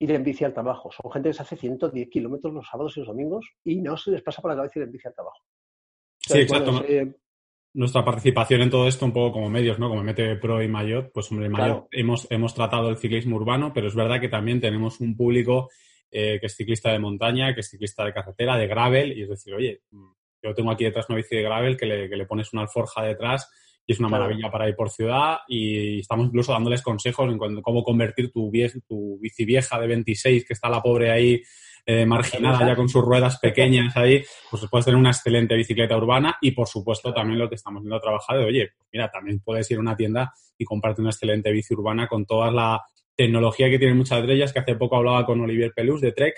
ir 0.00 0.10
en 0.10 0.24
bici 0.24 0.44
al 0.44 0.54
trabajo. 0.54 0.90
Son 0.90 1.10
gente 1.12 1.28
que 1.28 1.34
se 1.34 1.42
hace 1.42 1.56
110 1.56 2.08
kilómetros 2.10 2.52
los 2.52 2.66
sábados 2.68 2.96
y 2.96 3.00
los 3.00 3.08
domingos 3.08 3.48
y 3.62 3.80
no 3.80 3.96
se 3.96 4.10
les 4.10 4.22
pasa 4.22 4.42
por 4.42 4.50
la 4.50 4.56
cabeza 4.56 4.80
ir 4.80 4.84
en 4.86 4.92
bici 4.92 5.06
al 5.06 5.14
trabajo. 5.14 5.38
sí, 6.18 6.40
exacto 6.40 6.82
nuestra 7.74 8.04
participación 8.04 8.62
en 8.62 8.70
todo 8.70 8.88
esto, 8.88 9.04
un 9.04 9.12
poco 9.12 9.32
como 9.32 9.50
medios, 9.50 9.78
¿no? 9.78 9.88
Como 9.88 10.02
MTV 10.02 10.40
Pro 10.40 10.62
y 10.62 10.68
Mayotte, 10.68 11.10
pues 11.12 11.30
hombre, 11.30 11.48
Mayotte 11.48 11.88
hemos, 11.90 12.26
hemos 12.30 12.54
tratado 12.54 12.88
el 12.88 12.96
ciclismo 12.96 13.36
urbano, 13.36 13.72
pero 13.74 13.88
es 13.88 13.94
verdad 13.94 14.20
que 14.20 14.28
también 14.28 14.60
tenemos 14.60 15.00
un 15.00 15.16
público 15.16 15.70
eh, 16.10 16.38
que 16.40 16.46
es 16.46 16.54
ciclista 16.54 16.92
de 16.92 17.00
montaña, 17.00 17.52
que 17.52 17.60
es 17.60 17.68
ciclista 17.68 18.04
de 18.04 18.12
carretera, 18.12 18.56
de 18.56 18.68
gravel, 18.68 19.18
y 19.18 19.22
es 19.22 19.28
decir, 19.28 19.52
oye, 19.54 19.82
yo 20.40 20.54
tengo 20.54 20.70
aquí 20.70 20.84
detrás 20.84 21.06
una 21.08 21.16
bici 21.16 21.34
de 21.34 21.42
gravel 21.42 21.76
que 21.76 21.86
le, 21.86 22.08
que 22.08 22.16
le 22.16 22.26
pones 22.26 22.52
una 22.52 22.62
alforja 22.62 23.02
detrás 23.02 23.50
y 23.86 23.92
es 23.92 23.98
una 23.98 24.08
maravilla 24.08 24.50
para 24.50 24.68
ir 24.68 24.76
por 24.76 24.90
ciudad 24.90 25.38
y 25.48 26.00
estamos 26.00 26.26
incluso 26.26 26.52
dándoles 26.52 26.80
consejos 26.80 27.30
en 27.30 27.60
cómo 27.60 27.82
convertir 27.82 28.30
tu, 28.30 28.50
tu 28.86 29.18
bici 29.20 29.44
vieja 29.44 29.78
de 29.80 29.86
26 29.86 30.44
que 30.46 30.52
está 30.52 30.68
la 30.68 30.80
pobre 30.80 31.10
ahí 31.10 31.42
eh, 31.86 32.06
marginada 32.06 32.66
ya 32.66 32.76
con 32.76 32.88
sus 32.88 33.02
ruedas 33.02 33.38
pequeñas 33.38 33.96
ahí, 33.96 34.24
pues 34.50 34.66
puedes 34.70 34.86
tener 34.86 34.98
una 34.98 35.10
excelente 35.10 35.54
bicicleta 35.54 35.96
urbana 35.96 36.36
y 36.40 36.52
por 36.52 36.66
supuesto 36.66 37.12
también 37.12 37.38
lo 37.38 37.48
que 37.48 37.56
estamos 37.56 37.82
viendo 37.82 37.96
a 37.96 38.00
trabajar 38.00 38.38
de, 38.38 38.44
oye, 38.44 38.70
pues 38.76 38.88
mira, 38.92 39.10
también 39.10 39.40
puedes 39.40 39.70
ir 39.70 39.76
a 39.76 39.80
una 39.80 39.96
tienda 39.96 40.32
y 40.56 40.64
comprarte 40.64 41.02
una 41.02 41.10
excelente 41.10 41.52
bici 41.52 41.74
urbana 41.74 42.08
con 42.08 42.24
toda 42.24 42.50
la 42.50 42.82
tecnología 43.16 43.68
que 43.70 43.78
tienen 43.78 43.96
muchas 43.96 44.26
de 44.26 44.32
ellas, 44.32 44.52
que 44.52 44.60
hace 44.60 44.76
poco 44.76 44.96
hablaba 44.96 45.26
con 45.26 45.40
Olivier 45.40 45.72
Pelus 45.74 46.00
de 46.00 46.12
Trek, 46.12 46.34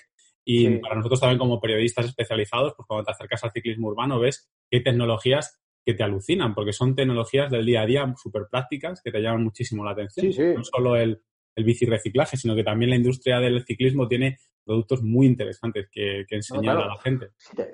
y 0.49 0.69
para 0.79 0.95
nosotros 0.95 1.19
también 1.19 1.39
como 1.39 1.61
periodistas 1.61 2.07
especializados, 2.07 2.75
pues 2.77 2.87
cuando 2.87 3.05
te 3.05 3.11
acercas 3.11 3.43
al 3.43 3.51
ciclismo 3.51 3.89
urbano 3.89 4.21
ves 4.21 4.49
qué 4.71 4.81
tecnologías 4.81 5.61
que 5.85 5.95
te 5.95 6.05
alucinan, 6.05 6.55
porque 6.55 6.73
son 6.73 6.95
tecnologías 6.95 7.51
del 7.51 7.67
día 7.67 7.83
a 7.83 7.87
día 7.87 8.15
súper 8.17 8.45
prácticas 8.49 9.01
que 9.03 9.11
te 9.11 9.21
llaman 9.21 9.43
muchísimo 9.43 9.85
la 9.85 9.91
atención. 9.91 10.55
No 10.57 10.63
solo 10.63 10.95
el, 10.95 11.21
el 11.57 11.65
bici 11.65 11.85
reciclaje, 11.85 12.37
sino 12.37 12.55
que 12.55 12.63
también 12.63 12.91
la 12.91 12.97
industria 12.97 13.41
del 13.41 13.65
ciclismo 13.65 14.07
tiene 14.07 14.39
productos 14.67 15.03
muy 15.03 15.27
interesantes 15.27 15.89
que, 15.91 16.27
enseñar 16.29 16.77
a 16.77 16.87
la 16.89 16.99
gente. 16.99 17.31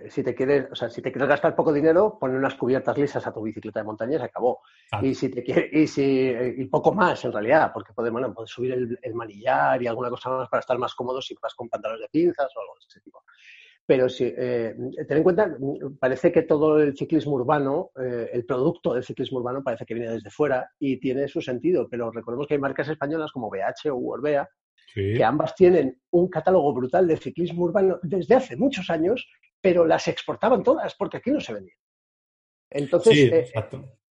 Si 0.09 0.23
te, 0.23 0.35
quieres, 0.35 0.71
o 0.71 0.75
sea, 0.75 0.91
si 0.91 1.01
te 1.01 1.11
quieres 1.11 1.29
gastar 1.29 1.57
poco 1.57 1.73
dinero, 1.73 2.19
pon 2.21 2.35
unas 2.35 2.55
cubiertas 2.55 2.97
lisas 2.99 3.27
a 3.27 3.33
tu 3.33 3.43
bicicleta 3.43 3.81
de 3.81 3.87
montaña 3.87 4.17
y 4.17 4.19
se 4.19 4.25
acabó. 4.25 4.61
Y 5.01 5.15
si 5.15 5.31
te 5.31 5.43
quieres, 5.43 5.73
y 5.73 5.87
si 5.87 6.31
y 6.59 6.65
poco 6.67 6.93
más 6.93 7.25
en 7.25 7.33
realidad, 7.33 7.71
porque 7.73 7.95
puedes, 7.95 8.13
bueno, 8.13 8.33
puedes 8.35 8.51
subir 8.51 8.73
el, 8.73 9.15
manillar 9.15 9.83
y 9.83 9.87
alguna 9.87 10.11
cosa 10.11 10.31
más 10.31 10.49
para 10.49 10.61
estar 10.61 10.79
más 10.79 10.95
cómodo 10.95 11.23
si 11.23 11.35
vas 11.43 11.55
con 11.55 11.69
pantalones 11.69 12.03
de 12.03 12.09
pinzas 12.09 12.51
o 12.55 12.61
algo 12.61 12.75
de 12.75 12.87
ese 12.87 13.01
tipo. 13.01 13.23
Pero 13.87 14.09
si, 14.09 14.33
eh, 14.37 14.77
ten 15.09 15.17
en 15.17 15.23
cuenta, 15.23 15.57
parece 15.99 16.31
que 16.31 16.43
todo 16.43 16.79
el 16.79 16.97
ciclismo 16.97 17.33
urbano, 17.33 17.91
eh, 18.01 18.31
el 18.33 18.45
producto 18.45 18.95
del 18.95 19.03
ciclismo 19.03 19.39
urbano 19.39 19.63
parece 19.63 19.85
que 19.85 19.95
viene 19.95 20.13
desde 20.13 20.31
fuera 20.31 20.71
y 20.79 21.01
tiene 21.01 21.27
su 21.27 21.41
sentido, 21.41 21.89
pero 21.91 22.11
recordemos 22.13 22.47
que 22.47 22.55
hay 22.55 22.61
marcas 22.61 22.89
españolas 22.89 23.33
como 23.33 23.51
BH 23.51 23.91
o 23.91 24.15
Que 24.95 25.25
ambas 25.25 25.55
tienen 25.55 26.01
un 26.11 26.29
catálogo 26.29 26.73
brutal 26.75 27.07
de 27.07 27.17
ciclismo 27.17 27.65
urbano 27.65 27.99
desde 28.03 28.35
hace 28.35 28.57
muchos 28.57 28.91
años, 28.91 29.29
pero 29.61 29.87
las 29.87 30.09
exportaban 30.09 30.63
todas 30.63 30.95
porque 30.95 31.19
aquí 31.19 31.31
no 31.31 31.41
se 31.41 31.55
vendían. 31.55 31.79
Entonces, 32.71 33.15
sí, 33.15 33.31
eh, 33.33 33.51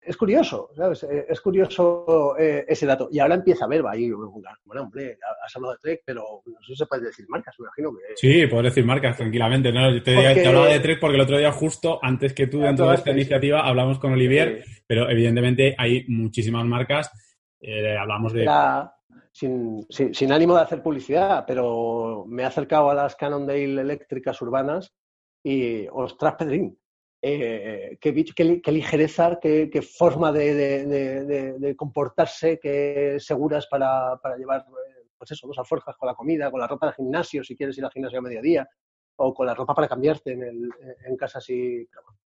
es 0.04 0.18
curioso, 0.18 0.72
¿sabes? 0.76 1.04
Eh, 1.04 1.28
es 1.30 1.40
curioso 1.42 2.36
eh, 2.38 2.66
ese 2.68 2.88
dato. 2.88 3.08
Y 3.12 3.20
ahora 3.20 3.36
empieza 3.36 3.66
a 3.66 3.68
ver, 3.68 3.86
va 3.86 3.92
ahí, 3.92 4.10
bueno, 4.10 4.84
hombre, 4.84 5.18
has 5.46 5.56
hablado 5.56 5.74
de 5.74 5.80
Trek, 5.80 6.02
pero 6.04 6.42
no 6.46 6.60
sé 6.62 6.74
si 6.74 6.76
se 6.76 6.86
puede 6.88 7.06
decir 7.06 7.26
marcas, 7.30 7.56
me 7.60 7.66
imagino 7.66 7.92
que... 7.92 8.16
Sí, 8.16 8.48
puedes 8.48 8.74
decir 8.74 8.86
marcas 8.86 9.18
tranquilamente, 9.18 9.72
¿no? 9.72 9.92
Yo 9.94 10.02
te, 10.02 10.16
te, 10.16 10.48
hablaba 10.48 10.68
de 10.68 10.80
Trek 10.80 11.00
porque 11.00 11.16
el 11.16 11.22
otro 11.22 11.38
día 11.38 11.52
justo, 11.52 12.00
antes 12.02 12.34
que 12.34 12.48
tú 12.48 12.62
dentro 12.62 12.90
de 12.90 12.96
esta 12.96 13.12
iniciativa, 13.12 13.62
hablamos 13.62 14.00
con 14.00 14.14
Olivier, 14.14 14.64
pero 14.88 15.08
evidentemente 15.08 15.76
hay 15.78 16.04
muchísimas 16.08 16.66
marcas, 16.66 17.12
eh, 17.60 17.96
hablamos 17.96 18.34
de... 18.34 18.46
sin, 19.42 20.14
sin, 20.14 20.32
ánimo 20.32 20.56
de 20.56 20.62
hacer 20.62 20.84
publicidad, 20.84 21.46
pero 21.48 22.26
me 22.28 22.44
he 22.44 22.46
acercado 22.46 22.92
a 22.92 22.94
las 22.94 23.16
Cannondale 23.16 23.82
eléctricas 23.82 24.40
urbanas 24.42 24.94
y, 25.44 25.88
ostras, 25.88 26.36
Pedrín, 26.36 26.78
eh, 27.24 27.98
qué, 28.00 28.14
qué, 28.62 28.72
ligereza, 28.72 29.40
qué, 29.42 29.82
forma 29.82 30.32
de, 30.32 31.76
comportarse, 31.76 32.60
qué 32.60 33.18
seguras 33.20 33.66
para, 33.66 34.20
llevar, 34.38 34.62
eh, 34.62 35.08
pues 35.18 35.32
eso, 35.32 35.48
dos 35.48 35.58
alforjas 35.58 35.98
con 35.98 36.08
la 36.08 36.16
comida, 36.16 36.52
con 36.52 36.60
la 36.60 36.68
ropa 36.68 36.88
de 36.88 36.94
gimnasio, 36.94 37.44
si 37.44 37.56
quieres 37.56 37.76
ir 37.80 37.86
al 37.86 37.92
gimnasio 37.92 38.20
a 38.20 38.24
mediodía, 38.24 38.70
o 39.16 39.34
con 39.34 39.48
la 39.48 39.56
ropa 39.56 39.74
para 39.74 39.88
cambiarte 39.88 40.34
en, 40.34 40.44
el, 40.44 40.70
en 41.06 41.18
casa, 41.18 41.42
si, 41.42 41.88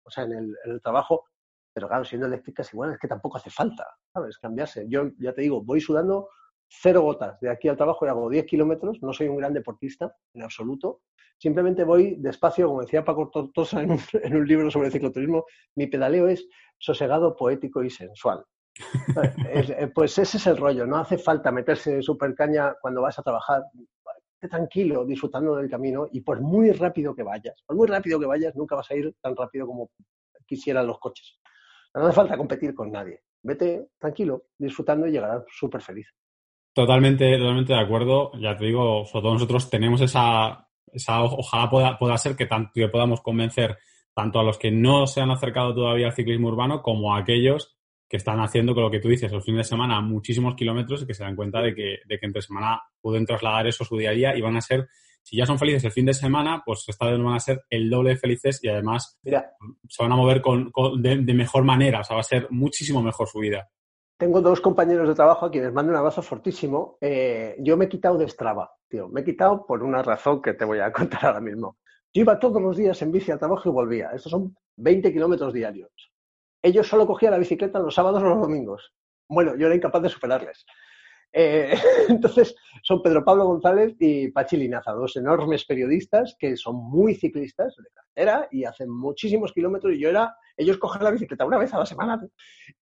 o 0.03 0.11
sea, 0.11 0.25
en 0.25 0.33
el, 0.33 0.57
en 0.65 0.73
el 0.73 0.81
trabajo. 0.81 1.27
Pero 1.73 1.89
claro, 1.89 2.05
siendo 2.05 2.27
eléctricas 2.27 2.73
igual 2.73 2.95
es 2.95 2.99
que 2.99 3.07
tampoco 3.07 3.37
hace 3.37 3.51
falta, 3.51 3.87
¿sabes? 4.13 4.39
Cambiarse. 4.39 4.87
Yo 4.89 5.11
ya 5.19 5.35
te 5.35 5.43
digo, 5.43 5.63
voy 5.63 5.79
sudando 5.81 6.31
cero 6.69 7.03
gotas 7.03 7.39
de 7.41 7.51
aquí 7.51 7.69
al 7.69 7.77
trabajo 7.77 8.05
y 8.05 8.09
hago 8.09 8.29
10 8.29 8.47
kilómetros, 8.47 8.99
no 9.03 9.13
soy 9.13 9.29
un 9.29 9.37
gran 9.37 9.53
deportista 9.53 10.15
en 10.35 10.43
absoluto, 10.43 11.01
simplemente 11.39 11.85
voy 11.85 12.17
despacio, 12.19 12.69
como 12.69 12.83
decía 12.83 13.05
Paco 13.05 13.31
Tortosa 13.31 13.83
en 13.83 13.93
un, 13.93 14.01
en 14.23 14.45
libro 14.45 14.71
sobre 14.71 14.91
cicloturismo, 14.91 15.45
mi 15.77 15.87
pedaleo 15.87 16.29
es 16.29 16.47
sosegado, 16.79 17.37
poético 17.37 17.83
y 17.83 17.91
sensual. 17.91 18.45
Eh, 19.49 19.91
pues 19.95 20.19
ese 20.19 20.37
es 20.37 20.47
el 20.47 20.59
rollo, 20.59 20.87
no 20.87 20.99
hace 20.99 21.17
falta 21.17 21.51
meterse 21.51 22.03
super 22.03 22.35
caña 22.35 22.75
cuando 22.81 23.01
vas 23.01 23.19
a 23.19 23.23
trabajar, 23.23 23.63
tranquilo, 24.49 25.05
disfrutando 25.05 25.57
del 25.57 25.71
camino 25.71 26.09
y 26.13 26.21
por 26.21 26.41
muy 26.41 26.71
rápido 26.73 27.15
que 27.15 27.23
vayas, 27.23 27.63
por 27.67 27.77
muy 27.77 27.87
rápido 27.87 28.21
que 28.21 28.27
vayas, 28.27 28.55
nunca 28.55 28.77
vas 28.77 28.91
a 28.91 28.95
ir 28.95 29.15
tan 29.21 29.35
rápido 29.35 29.67
como 29.67 29.91
quisieran 30.47 30.87
los 30.87 30.99
coches. 30.99 31.41
No 31.95 32.07
hace 32.07 32.15
falta 32.15 32.37
competir 32.37 32.75
con 32.75 32.93
nadie. 32.93 33.23
Vete 33.43 33.89
tranquilo, 33.99 34.49
disfrutando 34.59 35.07
y 35.07 35.13
llegarás 35.13 35.45
súper 35.49 35.81
feliz. 35.81 36.07
Totalmente, 36.77 37.39
totalmente 37.39 37.73
de 37.73 37.81
acuerdo. 37.81 38.33
Ya 38.39 38.55
te 38.55 38.67
digo, 38.67 39.07
sobre 39.07 39.23
todo 39.23 39.33
nosotros 39.33 39.71
tenemos 39.71 39.99
esa, 40.03 40.69
esa 40.93 41.23
ojalá 41.23 41.71
pueda, 41.71 41.99
pueda 41.99 42.19
ser 42.19 42.37
que, 42.37 42.45
tanto, 42.45 42.71
que 42.75 42.89
podamos 42.89 43.23
convencer 43.23 43.79
tanto 44.13 44.41
a 44.41 44.43
los 44.43 44.59
que 44.59 44.71
no 44.71 45.07
se 45.07 45.23
han 45.23 45.31
acercado 45.31 45.75
todavía 45.75 46.09
al 46.09 46.13
ciclismo 46.13 46.49
urbano 46.49 46.83
como 46.83 47.15
a 47.15 47.21
aquellos 47.21 47.79
que 48.07 48.19
están 48.19 48.41
haciendo 48.41 48.75
con 48.75 48.83
lo 48.83 48.91
que 48.91 49.01
tú 49.01 49.09
dices, 49.09 49.33
los 49.33 49.43
fines 49.43 49.61
de 49.61 49.71
semana 49.71 50.03
muchísimos 50.03 50.55
kilómetros 50.55 51.01
y 51.01 51.07
que 51.07 51.15
se 51.15 51.25
dan 51.25 51.35
cuenta 51.35 51.63
de 51.63 51.75
que, 51.75 51.97
de 52.05 52.19
que 52.19 52.27
entre 52.27 52.43
semana 52.43 52.83
pueden 53.01 53.25
trasladar 53.25 53.67
eso 53.67 53.85
a 53.85 53.87
su 53.87 53.97
día 53.97 54.11
a 54.11 54.13
día 54.13 54.37
y 54.37 54.43
van 54.43 54.59
a 54.59 54.61
ser, 54.61 54.87
si 55.23 55.39
ya 55.39 55.47
son 55.47 55.59
felices 55.59 55.83
el 55.85 55.93
fin 55.93 56.05
de 56.05 56.13
semana, 56.13 56.63
pues 56.63 56.85
esta 56.89 57.07
vez 57.07 57.19
van 57.19 57.37
a 57.37 57.41
ser 57.41 57.63
el 57.71 57.89
doble 57.89 58.11
de 58.11 58.17
felices 58.19 58.61
y 58.63 58.69
además 58.69 59.19
se 59.25 60.03
van 60.03 60.13
a 60.13 60.17
mover 60.17 60.43
con, 60.43 60.71
de, 60.99 61.17
de, 61.23 61.33
mejor 61.33 61.65
manera, 61.65 62.01
o 62.01 62.05
sea, 62.05 62.17
va 62.17 62.21
a 62.21 62.25
ser 62.25 62.49
muchísimo 62.51 63.03
mejor 63.03 63.27
su 63.29 63.39
vida. 63.39 63.67
Tengo 64.19 64.41
dos 64.41 64.63
compañeros 64.63 65.09
de 65.09 65.15
trabajo 65.15 65.45
a 65.45 65.51
quienes 65.51 65.75
mando 65.75 65.93
un 65.93 65.99
abrazo 65.99 66.23
fortísimo. 66.23 66.97
Eh, 67.03 67.55
yo 67.59 67.77
me 67.77 67.85
he 67.85 67.89
quitado 67.89 68.17
de 68.17 68.27
Strava, 68.29 68.73
tío. 68.89 69.09
Me 69.09 69.21
he 69.21 69.25
quitado 69.25 69.67
por 69.67 69.83
una 69.83 70.03
razón 70.03 70.41
que 70.41 70.55
te 70.55 70.65
voy 70.65 70.81
a 70.81 70.91
contar 70.93 71.27
ahora 71.27 71.41
mismo. 71.41 71.77
Yo 72.15 72.23
iba 72.23 72.39
todos 72.39 72.63
los 72.63 72.79
días 72.79 73.01
en 73.03 73.13
bici 73.13 73.31
al 73.31 73.39
trabajo 73.39 73.69
y 73.69 73.73
volvía. 73.73 74.11
Estos 74.15 74.31
son 74.31 74.57
20 74.77 75.13
kilómetros 75.13 75.53
diarios. 75.53 75.91
Ellos 76.63 76.89
solo 76.89 77.07
cogían 77.07 77.33
la 77.33 77.39
bicicleta 77.39 77.79
los 77.79 77.95
sábados 77.95 78.23
o 78.23 78.27
los 78.27 78.41
domingos. 78.41 78.95
Bueno, 79.29 79.55
yo 79.55 79.67
era 79.67 79.77
incapaz 79.77 80.03
de 80.03 80.09
superarles. 80.09 80.65
Eh, 81.31 81.75
entonces, 82.09 82.57
son 82.83 83.03
Pedro 83.03 83.23
Pablo 83.23 83.45
González 83.45 83.95
y 83.99 84.31
Pachi 84.31 84.57
Linaza, 84.57 84.93
dos 84.93 85.15
enormes 85.17 85.67
periodistas 85.67 86.35
que 86.39 86.57
son 86.57 86.77
muy 86.77 87.15
ciclistas 87.15 87.77
de 87.77 87.91
carretera 87.93 88.49
y 88.51 88.65
hacen 88.65 88.89
muchísimos 88.89 89.53
kilómetros. 89.53 89.93
Y 89.93 90.01
yo 90.01 90.09
era 90.09 90.35
ellos 90.57 90.79
cogen 90.79 91.05
la 91.05 91.11
bicicleta 91.11 91.45
una 91.45 91.59
vez 91.59 91.73
a 91.75 91.79
la 91.79 91.87
semana 91.87 92.21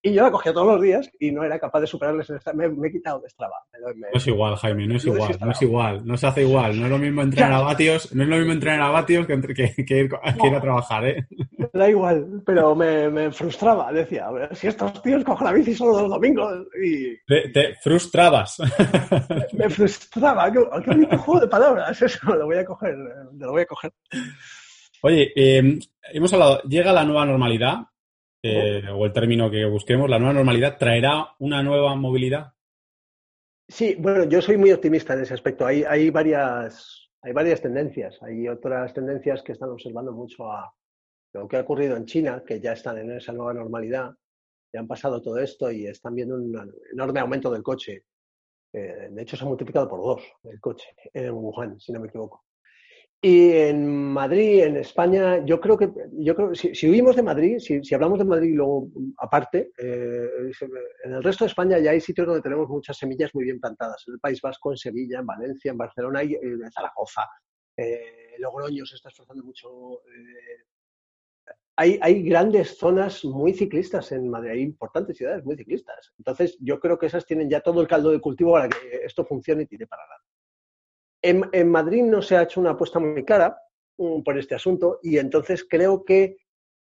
y 0.02 0.12
yo 0.12 0.22
la 0.22 0.30
cogía 0.30 0.52
todos 0.52 0.66
los 0.66 0.82
días 0.82 1.10
y 1.18 1.32
no 1.32 1.42
era 1.42 1.58
capaz 1.58 1.80
de 1.80 1.86
superarles. 1.86 2.32
Me, 2.54 2.68
me 2.68 2.88
he 2.88 2.92
quitado 2.92 3.20
de 3.20 3.28
Strava. 3.28 3.56
no 3.80 4.06
es 4.12 4.26
igual, 4.26 4.56
Jaime, 4.56 4.86
no 4.86 4.96
es 4.96 5.04
igual, 5.04 5.36
no 5.40 5.50
es 5.50 5.62
igual, 5.62 6.06
no 6.06 6.16
se 6.16 6.26
hace 6.26 6.42
igual. 6.42 6.78
No 6.78 6.86
es 6.86 6.90
lo 6.90 6.98
mismo 6.98 7.22
entrenar 7.22 7.52
a 7.52 7.60
vatios, 7.60 8.14
no 8.14 8.22
es 8.22 8.28
lo 8.28 8.36
mismo 8.36 8.52
entrenar 8.52 8.82
a 8.82 8.90
vatios 8.90 9.26
que, 9.26 9.84
que, 9.84 9.98
ir, 9.98 10.10
a 10.14 10.60
trabajar, 10.60 11.06
¿eh? 11.06 11.26
Da 11.72 11.88
igual, 11.88 12.42
pero 12.46 12.74
me, 12.74 13.10
me 13.10 13.32
frustraba. 13.32 13.92
Decía, 13.92 14.28
si 14.52 14.68
estos 14.68 15.02
tíos 15.02 15.24
cogen 15.24 15.46
la 15.46 15.52
bici 15.52 15.74
solo 15.74 16.02
los 16.02 16.10
domingos 16.10 16.66
y... 16.82 17.16
Te, 17.26 17.74
frustrabas. 17.82 18.58
Me, 19.52 19.68
frustraba. 19.68 20.52
Qué, 20.52 20.60
qué 20.84 20.90
bonito 20.90 21.18
juego 21.18 21.40
de 21.40 21.48
palabras. 21.48 22.00
Eso 22.00 22.34
lo 22.34 22.46
voy 22.46 22.58
a 22.58 22.64
coger, 22.64 22.96
lo 23.36 23.50
voy 23.50 23.62
a 23.62 23.66
coger. 23.66 23.92
Oye, 25.02 25.32
eh, 25.36 25.78
hemos 26.12 26.32
hablado, 26.32 26.62
llega 26.62 26.92
la 26.92 27.04
nueva 27.04 27.26
normalidad, 27.26 27.86
eh, 28.42 28.82
o 28.92 29.06
el 29.06 29.12
término 29.12 29.50
que 29.50 29.64
busquemos, 29.64 30.10
la 30.10 30.18
nueva 30.18 30.34
normalidad, 30.34 30.76
¿traerá 30.76 31.28
una 31.38 31.62
nueva 31.62 31.94
movilidad? 31.94 32.52
Sí, 33.66 33.96
bueno, 33.98 34.24
yo 34.24 34.42
soy 34.42 34.58
muy 34.58 34.70
optimista 34.70 35.14
en 35.14 35.22
ese 35.22 35.32
aspecto. 35.32 35.64
Hay, 35.64 35.82
hay, 35.84 36.10
varias, 36.10 37.08
hay 37.22 37.32
varias 37.32 37.62
tendencias. 37.62 38.22
Hay 38.22 38.46
otras 38.46 38.92
tendencias 38.92 39.42
que 39.42 39.52
están 39.52 39.70
observando 39.70 40.12
mucho 40.12 40.50
a 40.52 40.70
lo 41.32 41.48
que 41.48 41.56
ha 41.56 41.62
ocurrido 41.62 41.96
en 41.96 42.04
China, 42.04 42.42
que 42.46 42.60
ya 42.60 42.72
están 42.72 42.98
en 42.98 43.12
esa 43.12 43.32
nueva 43.32 43.54
normalidad, 43.54 44.14
ya 44.72 44.80
han 44.80 44.86
pasado 44.86 45.22
todo 45.22 45.38
esto 45.38 45.70
y 45.70 45.86
están 45.86 46.14
viendo 46.14 46.34
un 46.34 46.70
enorme 46.92 47.20
aumento 47.20 47.50
del 47.50 47.62
coche. 47.62 48.04
Eh, 48.72 49.08
de 49.10 49.22
hecho, 49.22 49.36
se 49.36 49.44
ha 49.44 49.48
multiplicado 49.48 49.88
por 49.88 50.02
dos 50.02 50.22
el 50.44 50.60
coche 50.60 50.94
en 51.14 51.32
Wuhan, 51.32 51.80
si 51.80 51.92
no 51.92 52.00
me 52.00 52.08
equivoco. 52.08 52.44
Y 53.26 53.52
en 53.52 53.88
Madrid, 53.88 54.64
en 54.64 54.76
España, 54.76 55.42
yo 55.46 55.58
creo 55.58 55.78
que, 55.78 55.90
yo 56.12 56.36
creo, 56.36 56.54
si, 56.54 56.74
si 56.74 56.90
huimos 56.90 57.16
de 57.16 57.22
Madrid, 57.22 57.58
si, 57.58 57.82
si, 57.82 57.94
hablamos 57.94 58.18
de 58.18 58.26
Madrid 58.26 58.54
luego 58.54 58.88
aparte, 59.16 59.72
eh, 59.78 60.28
en 61.04 61.14
el 61.14 61.22
resto 61.22 61.44
de 61.44 61.48
España 61.48 61.78
ya 61.78 61.92
hay 61.92 62.02
sitios 62.02 62.26
donde 62.26 62.42
tenemos 62.42 62.68
muchas 62.68 62.98
semillas 62.98 63.34
muy 63.34 63.44
bien 63.44 63.58
plantadas. 63.58 64.04
En 64.06 64.12
el 64.12 64.20
País 64.20 64.42
Vasco, 64.42 64.72
en 64.72 64.76
Sevilla, 64.76 65.20
en 65.20 65.26
Valencia, 65.26 65.70
en 65.70 65.78
Barcelona 65.78 66.22
y 66.22 66.34
en 66.34 66.70
Zaragoza. 66.70 67.22
Eh, 67.74 68.34
Logroño 68.40 68.84
se 68.84 68.96
está 68.96 69.08
esforzando 69.08 69.42
mucho. 69.42 70.02
Eh, 70.02 71.54
hay, 71.76 71.98
hay, 72.02 72.22
grandes 72.24 72.76
zonas 72.76 73.24
muy 73.24 73.54
ciclistas 73.54 74.12
en 74.12 74.28
Madrid, 74.28 74.50
hay 74.50 74.60
importantes 74.60 75.16
ciudades 75.16 75.42
muy 75.46 75.56
ciclistas. 75.56 76.12
Entonces, 76.18 76.58
yo 76.60 76.78
creo 76.78 76.98
que 76.98 77.06
esas 77.06 77.24
tienen 77.24 77.48
ya 77.48 77.62
todo 77.62 77.80
el 77.80 77.88
caldo 77.88 78.10
de 78.10 78.20
cultivo 78.20 78.52
para 78.52 78.68
que 78.68 79.00
esto 79.02 79.24
funcione 79.24 79.62
y 79.62 79.66
tire 79.66 79.86
para 79.86 80.02
adelante. 80.02 80.33
En, 81.26 81.70
Madrid 81.70 82.02
no 82.02 82.20
se 82.20 82.36
ha 82.36 82.42
hecho 82.42 82.60
una 82.60 82.72
apuesta 82.72 82.98
muy 82.98 83.24
clara 83.24 83.56
mm, 83.96 84.22
por 84.22 84.36
este 84.38 84.54
asunto 84.54 84.98
y 85.02 85.16
entonces 85.16 85.66
creo 85.66 86.04
que, 86.04 86.36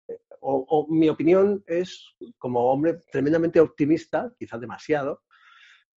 eh, 0.09 0.19
o, 0.41 0.89
mi 0.91 1.09
opinión 1.09 1.63
es, 1.65 2.17
como 2.39 2.73
hombre 2.73 2.99
tremendamente 3.13 3.61
optimista, 3.61 4.33
quizás 4.37 4.61
demasiado, 4.61 5.23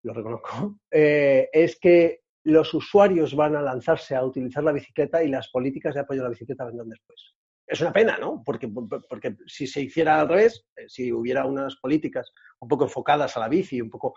lo 0.03 0.13
reconozco, 0.13 0.81
eh, 0.91 1.51
es 1.53 1.79
que 1.79 2.23
los 2.43 2.75
usuarios 2.75 3.37
van 3.37 3.55
a 3.55 3.63
lanzarse 3.63 4.17
a 4.17 4.25
utilizar 4.25 4.65
la 4.65 4.73
bicicleta 4.73 5.23
y 5.23 5.29
las 5.29 5.49
políticas 5.49 5.95
de 5.95 6.01
apoyo 6.01 6.23
a 6.23 6.25
la 6.25 6.31
bicicleta 6.31 6.65
vendrán 6.65 6.89
después. 6.89 7.37
Es 7.65 7.81
una 7.81 7.93
pena, 7.93 8.19
¿no? 8.19 8.43
Porque, 8.45 8.69
porque 9.09 9.37
si 9.47 9.69
se 9.69 9.83
hiciera 9.83 10.21
al 10.21 10.29
revés, 10.29 10.67
eh, 10.75 10.89
si 10.89 11.13
hubiera 11.13 11.47
unas 11.47 11.77
políticas 11.77 12.33
un 12.59 12.69
poco 12.69 12.83
enfocadas 12.85 13.37
a 13.37 13.41
la 13.41 13.49
bici, 13.49 13.81
un 13.81 13.89
poco 13.89 14.15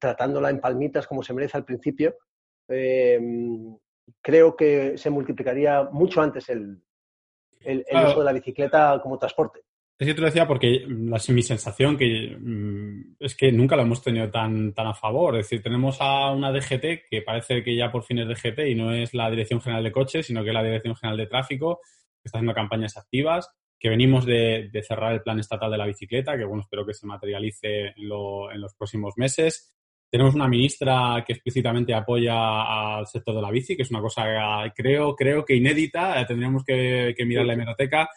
tratándola 0.00 0.50
en 0.50 0.60
palmitas 0.60 1.06
como 1.06 1.22
se 1.22 1.32
merece 1.32 1.56
al 1.56 1.64
principio, 1.64 2.16
Em, 2.68 3.76
creo 4.20 4.56
que 4.56 4.96
se 4.96 5.10
multiplicaría 5.10 5.84
mucho 5.84 6.20
antes 6.20 6.48
el, 6.48 6.82
el, 7.60 7.84
uso 8.06 8.20
de 8.20 8.24
la 8.24 8.32
bicicleta 8.32 8.98
como 9.02 9.18
transporte. 9.18 9.60
Es 9.96 10.08
que 10.08 10.14
te 10.14 10.20
lo 10.20 10.26
decía 10.26 10.46
porque 10.46 10.84
la, 10.88 11.20
mi 11.28 11.42
sensación 11.42 11.96
que, 11.96 12.36
mm, 12.38 13.16
es 13.20 13.36
que 13.36 13.52
nunca 13.52 13.76
lo 13.76 13.82
hemos 13.82 14.02
tenido 14.02 14.28
tan, 14.28 14.74
tan 14.74 14.88
a 14.88 14.94
favor. 14.94 15.36
Es 15.36 15.46
decir, 15.46 15.62
tenemos 15.62 15.98
a 16.00 16.32
una 16.32 16.50
DGT 16.50 17.08
que 17.08 17.22
parece 17.24 17.62
que 17.62 17.76
ya 17.76 17.92
por 17.92 18.02
fin 18.02 18.18
es 18.18 18.28
DGT 18.28 18.58
y 18.66 18.74
no 18.74 18.92
es 18.92 19.14
la 19.14 19.30
Dirección 19.30 19.60
General 19.60 19.84
de 19.84 19.92
Coches, 19.92 20.26
sino 20.26 20.42
que 20.42 20.48
es 20.48 20.54
la 20.54 20.64
Dirección 20.64 20.96
General 20.96 21.16
de 21.16 21.26
Tráfico, 21.26 21.80
que 22.20 22.26
está 22.26 22.38
haciendo 22.38 22.54
campañas 22.54 22.96
activas, 22.96 23.48
que 23.78 23.88
venimos 23.88 24.26
de, 24.26 24.68
de 24.72 24.82
cerrar 24.82 25.12
el 25.12 25.22
plan 25.22 25.38
estatal 25.38 25.70
de 25.70 25.78
la 25.78 25.86
bicicleta, 25.86 26.36
que 26.36 26.44
bueno, 26.44 26.62
espero 26.62 26.84
que 26.84 26.94
se 26.94 27.06
materialice 27.06 27.88
en, 27.96 28.08
lo, 28.08 28.50
en 28.50 28.60
los 28.60 28.74
próximos 28.74 29.14
meses 29.16 29.73
Tenemos 30.14 30.36
una 30.36 30.46
ministra 30.46 31.24
que 31.26 31.32
explícitamente 31.32 31.92
apoya 31.92 32.98
al 32.98 33.04
sector 33.08 33.34
de 33.34 33.42
la 33.42 33.50
bici, 33.50 33.74
que 33.74 33.82
es 33.82 33.90
una 33.90 34.00
cosa, 34.00 34.22
creo, 34.72 35.16
creo 35.16 35.44
que 35.44 35.56
inédita. 35.56 36.24
Tendríamos 36.24 36.62
que, 36.62 37.16
mirar 37.26 37.44
la 37.44 37.54
hemeroteca. 37.54 38.08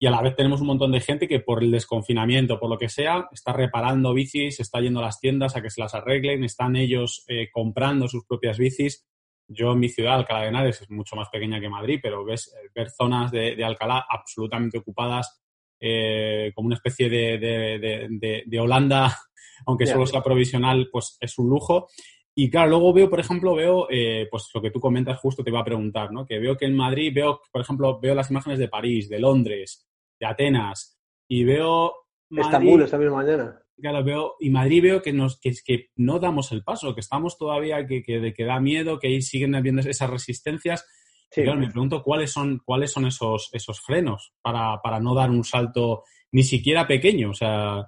Y 0.00 0.06
a 0.08 0.10
la 0.10 0.20
vez 0.20 0.34
tenemos 0.34 0.60
un 0.62 0.66
montón 0.66 0.90
de 0.90 1.00
gente 1.00 1.28
que 1.28 1.38
por 1.38 1.62
el 1.62 1.70
desconfinamiento, 1.70 2.58
por 2.58 2.68
lo 2.68 2.76
que 2.76 2.88
sea, 2.88 3.28
está 3.30 3.52
reparando 3.52 4.12
bicis, 4.12 4.58
está 4.58 4.80
yendo 4.80 4.98
a 4.98 5.04
las 5.04 5.20
tiendas 5.20 5.54
a 5.54 5.62
que 5.62 5.70
se 5.70 5.80
las 5.80 5.94
arreglen, 5.94 6.42
están 6.42 6.74
ellos 6.74 7.24
eh, 7.28 7.50
comprando 7.52 8.08
sus 8.08 8.26
propias 8.26 8.58
bicis. 8.58 9.06
Yo 9.46 9.74
en 9.74 9.78
mi 9.78 9.90
ciudad, 9.90 10.16
Alcalá 10.16 10.40
de 10.40 10.48
Henares, 10.48 10.82
es 10.82 10.90
mucho 10.90 11.14
más 11.14 11.28
pequeña 11.28 11.60
que 11.60 11.68
Madrid, 11.68 12.00
pero 12.02 12.24
ves 12.24 12.52
ver 12.74 12.90
zonas 12.90 13.30
de, 13.30 13.64
Alcalá 13.64 14.06
absolutamente 14.10 14.78
ocupadas 14.78 15.40
eh, 15.78 16.50
como 16.52 16.66
una 16.66 16.74
especie 16.74 17.08
de, 17.08 18.42
de 18.44 18.58
Holanda 18.60 19.16
aunque 19.66 19.86
solo 19.86 20.06
sea 20.06 20.22
provisional, 20.22 20.88
pues 20.90 21.16
es 21.20 21.38
un 21.38 21.48
lujo. 21.48 21.88
Y 22.34 22.50
claro, 22.50 22.70
luego 22.70 22.92
veo, 22.92 23.10
por 23.10 23.20
ejemplo, 23.20 23.54
veo, 23.54 23.86
eh, 23.90 24.26
pues 24.30 24.48
lo 24.54 24.62
que 24.62 24.70
tú 24.70 24.80
comentas 24.80 25.18
justo 25.18 25.44
te 25.44 25.50
iba 25.50 25.60
a 25.60 25.64
preguntar, 25.64 26.12
¿no? 26.12 26.24
Que 26.24 26.38
veo 26.38 26.56
que 26.56 26.64
en 26.64 26.74
Madrid, 26.74 27.12
veo, 27.14 27.40
por 27.52 27.60
ejemplo, 27.60 28.00
veo 28.00 28.14
las 28.14 28.30
imágenes 28.30 28.58
de 28.58 28.68
París, 28.68 29.08
de 29.08 29.18
Londres, 29.18 29.86
de 30.18 30.26
Atenas, 30.26 30.98
y 31.28 31.44
veo... 31.44 31.92
Estambul 32.30 32.82
esta 32.82 32.96
misma 32.96 33.16
mañana. 33.16 33.62
Claro, 33.76 34.04
veo, 34.04 34.36
y 34.40 34.48
Madrid 34.48 34.82
veo 34.82 35.02
que, 35.02 35.12
nos, 35.12 35.38
que, 35.40 35.52
que 35.64 35.90
no 35.96 36.18
damos 36.18 36.52
el 36.52 36.62
paso, 36.62 36.94
que 36.94 37.00
estamos 37.00 37.36
todavía, 37.36 37.86
que, 37.86 38.02
que, 38.02 38.32
que 38.32 38.44
da 38.44 38.60
miedo, 38.60 38.98
que 38.98 39.20
siguen 39.20 39.54
habiendo 39.54 39.82
esas 39.82 40.08
resistencias. 40.08 40.86
Sí. 41.30 41.42
me 41.42 41.70
pregunto 41.70 42.02
cuáles 42.02 42.30
son, 42.30 42.60
cuáles 42.62 42.92
son 42.92 43.06
esos, 43.06 43.48
esos 43.52 43.80
frenos 43.80 44.34
para, 44.42 44.80
para 44.82 45.00
no 45.00 45.14
dar 45.14 45.30
un 45.30 45.44
salto 45.44 46.04
ni 46.30 46.42
siquiera 46.42 46.86
pequeño. 46.86 47.30
O 47.30 47.34
sea, 47.34 47.86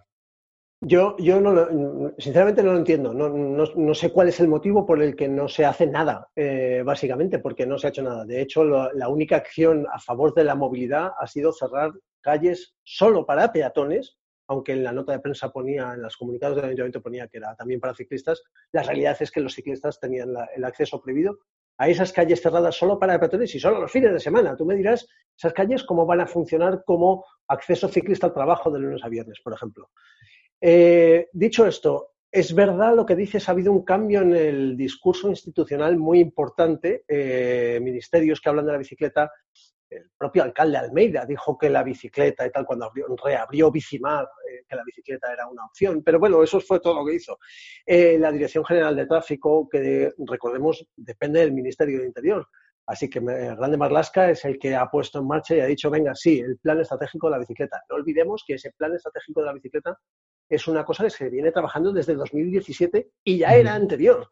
yo, 0.86 1.16
yo 1.18 1.40
no 1.40 2.12
sinceramente 2.18 2.62
no 2.62 2.72
lo 2.72 2.78
entiendo. 2.78 3.12
No, 3.12 3.28
no, 3.28 3.94
sé 3.94 4.10
cuál 4.10 4.28
es 4.28 4.40
el 4.40 4.48
motivo 4.48 4.86
por 4.86 5.02
el 5.02 5.16
que 5.16 5.28
no 5.28 5.48
se 5.48 5.64
hace 5.64 5.86
nada, 5.86 6.28
eh, 6.36 6.82
básicamente, 6.84 7.38
porque 7.38 7.66
no 7.66 7.78
se 7.78 7.86
ha 7.86 7.90
hecho 7.90 8.02
nada. 8.02 8.24
De 8.24 8.40
hecho, 8.40 8.64
la 8.64 9.08
única 9.08 9.36
acción 9.36 9.86
a 9.92 9.98
favor 9.98 10.34
de 10.34 10.44
la 10.44 10.54
movilidad 10.54 11.12
ha 11.18 11.26
sido 11.26 11.52
cerrar 11.52 11.92
calles 12.20 12.74
solo 12.82 13.26
para 13.26 13.52
peatones, 13.52 14.18
aunque 14.46 14.72
en 14.72 14.84
la 14.84 14.92
nota 14.92 15.12
de 15.12 15.20
prensa 15.20 15.50
ponía, 15.50 15.94
en 15.94 16.02
los 16.02 16.16
comunicados 16.16 16.56
del 16.56 16.66
ayuntamiento 16.66 17.02
ponía 17.02 17.28
que 17.28 17.38
era 17.38 17.54
también 17.54 17.80
para 17.80 17.94
ciclistas. 17.94 18.42
La 18.72 18.82
realidad 18.82 19.16
es 19.20 19.30
que 19.30 19.40
los 19.40 19.54
ciclistas 19.54 19.98
tenían 20.00 20.34
el 20.54 20.64
acceso 20.64 21.00
prohibido 21.00 21.38
a 21.78 21.88
esas 21.88 22.12
calles 22.12 22.40
cerradas 22.40 22.76
solo 22.76 22.98
para 22.98 23.18
peatones 23.18 23.54
y 23.54 23.60
solo 23.60 23.80
los 23.80 23.90
fines 23.90 24.12
de 24.12 24.20
semana. 24.20 24.56
Tú 24.56 24.64
me 24.64 24.76
dirás, 24.76 25.08
esas 25.36 25.52
calles, 25.52 25.82
cómo 25.84 26.06
van 26.06 26.20
a 26.20 26.26
funcionar 26.26 26.84
como 26.84 27.24
acceso 27.48 27.88
ciclista 27.88 28.28
al 28.28 28.34
trabajo 28.34 28.70
de 28.70 28.78
lunes 28.78 29.02
a 29.02 29.08
viernes, 29.08 29.40
por 29.42 29.54
ejemplo. 29.54 29.90
Eh, 30.66 31.28
dicho 31.34 31.66
esto, 31.66 32.12
es 32.32 32.54
verdad 32.54 32.96
lo 32.96 33.04
que 33.04 33.14
dices, 33.14 33.46
ha 33.46 33.52
habido 33.52 33.70
un 33.70 33.84
cambio 33.84 34.22
en 34.22 34.34
el 34.34 34.76
discurso 34.78 35.28
institucional 35.28 35.98
muy 35.98 36.20
importante. 36.20 37.04
Eh, 37.06 37.78
ministerios 37.82 38.40
que 38.40 38.48
hablan 38.48 38.64
de 38.64 38.72
la 38.72 38.78
bicicleta, 38.78 39.30
el 39.90 40.10
propio 40.16 40.42
alcalde 40.42 40.78
Almeida 40.78 41.26
dijo 41.26 41.58
que 41.58 41.68
la 41.68 41.82
bicicleta 41.82 42.46
y 42.46 42.50
tal, 42.50 42.64
cuando 42.64 42.90
reabrió 43.22 43.70
Bicimar, 43.70 44.24
eh, 44.24 44.64
que 44.66 44.74
la 44.74 44.82
bicicleta 44.84 45.30
era 45.34 45.46
una 45.46 45.66
opción. 45.66 46.02
Pero 46.02 46.18
bueno, 46.18 46.42
eso 46.42 46.58
fue 46.60 46.80
todo 46.80 46.94
lo 46.94 47.04
que 47.04 47.16
hizo. 47.16 47.38
la 47.86 48.32
Dirección 48.32 48.64
General 48.64 48.96
de 48.96 49.04
Tráfico, 49.04 49.68
que 49.70 50.14
recordemos, 50.26 50.82
depende 50.96 51.40
del 51.40 51.52
Ministerio 51.52 52.00
de 52.00 52.06
Interior. 52.06 52.48
Así 52.86 53.10
que 53.10 53.20
Grande 53.20 53.76
Marlasca 53.76 54.30
es 54.30 54.46
el 54.46 54.58
que 54.58 54.74
ha 54.74 54.86
puesto 54.86 55.18
en 55.18 55.26
marcha 55.26 55.56
y 55.56 55.60
ha 55.60 55.66
dicho, 55.66 55.90
venga, 55.90 56.14
sí, 56.14 56.40
el 56.40 56.56
plan 56.56 56.80
estratégico 56.80 57.26
de 57.26 57.32
la 57.32 57.38
bicicleta. 57.38 57.82
No 57.90 57.96
olvidemos 57.96 58.44
que 58.46 58.54
ese 58.54 58.72
plan 58.72 58.94
estratégico 58.94 59.40
de 59.40 59.46
la 59.46 59.52
bicicleta 59.52 59.98
es 60.48 60.68
una 60.68 60.84
cosa 60.84 61.04
que 61.04 61.10
se 61.10 61.30
viene 61.30 61.52
trabajando 61.52 61.92
desde 61.92 62.12
el 62.12 62.18
2017 62.18 63.10
y 63.24 63.38
ya 63.38 63.54
era 63.54 63.74
anterior. 63.74 64.28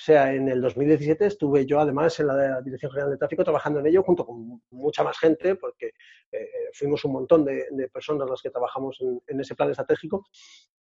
O 0.00 0.02
sea, 0.02 0.32
en 0.32 0.48
el 0.48 0.62
2017 0.62 1.26
estuve 1.26 1.66
yo 1.66 1.78
además 1.78 2.18
en 2.20 2.28
la 2.28 2.62
Dirección 2.62 2.90
General 2.90 3.10
de 3.10 3.18
Tráfico 3.18 3.44
trabajando 3.44 3.80
en 3.80 3.86
ello 3.86 4.02
junto 4.02 4.24
con 4.24 4.62
mucha 4.70 5.04
más 5.04 5.18
gente, 5.18 5.56
porque 5.56 5.92
eh, 6.32 6.48
fuimos 6.72 7.04
un 7.04 7.12
montón 7.12 7.44
de, 7.44 7.66
personas 7.92 8.28
las 8.30 8.40
que 8.40 8.48
trabajamos 8.48 8.98
en, 9.26 9.40
ese 9.40 9.54
plan 9.54 9.68
estratégico. 9.68 10.26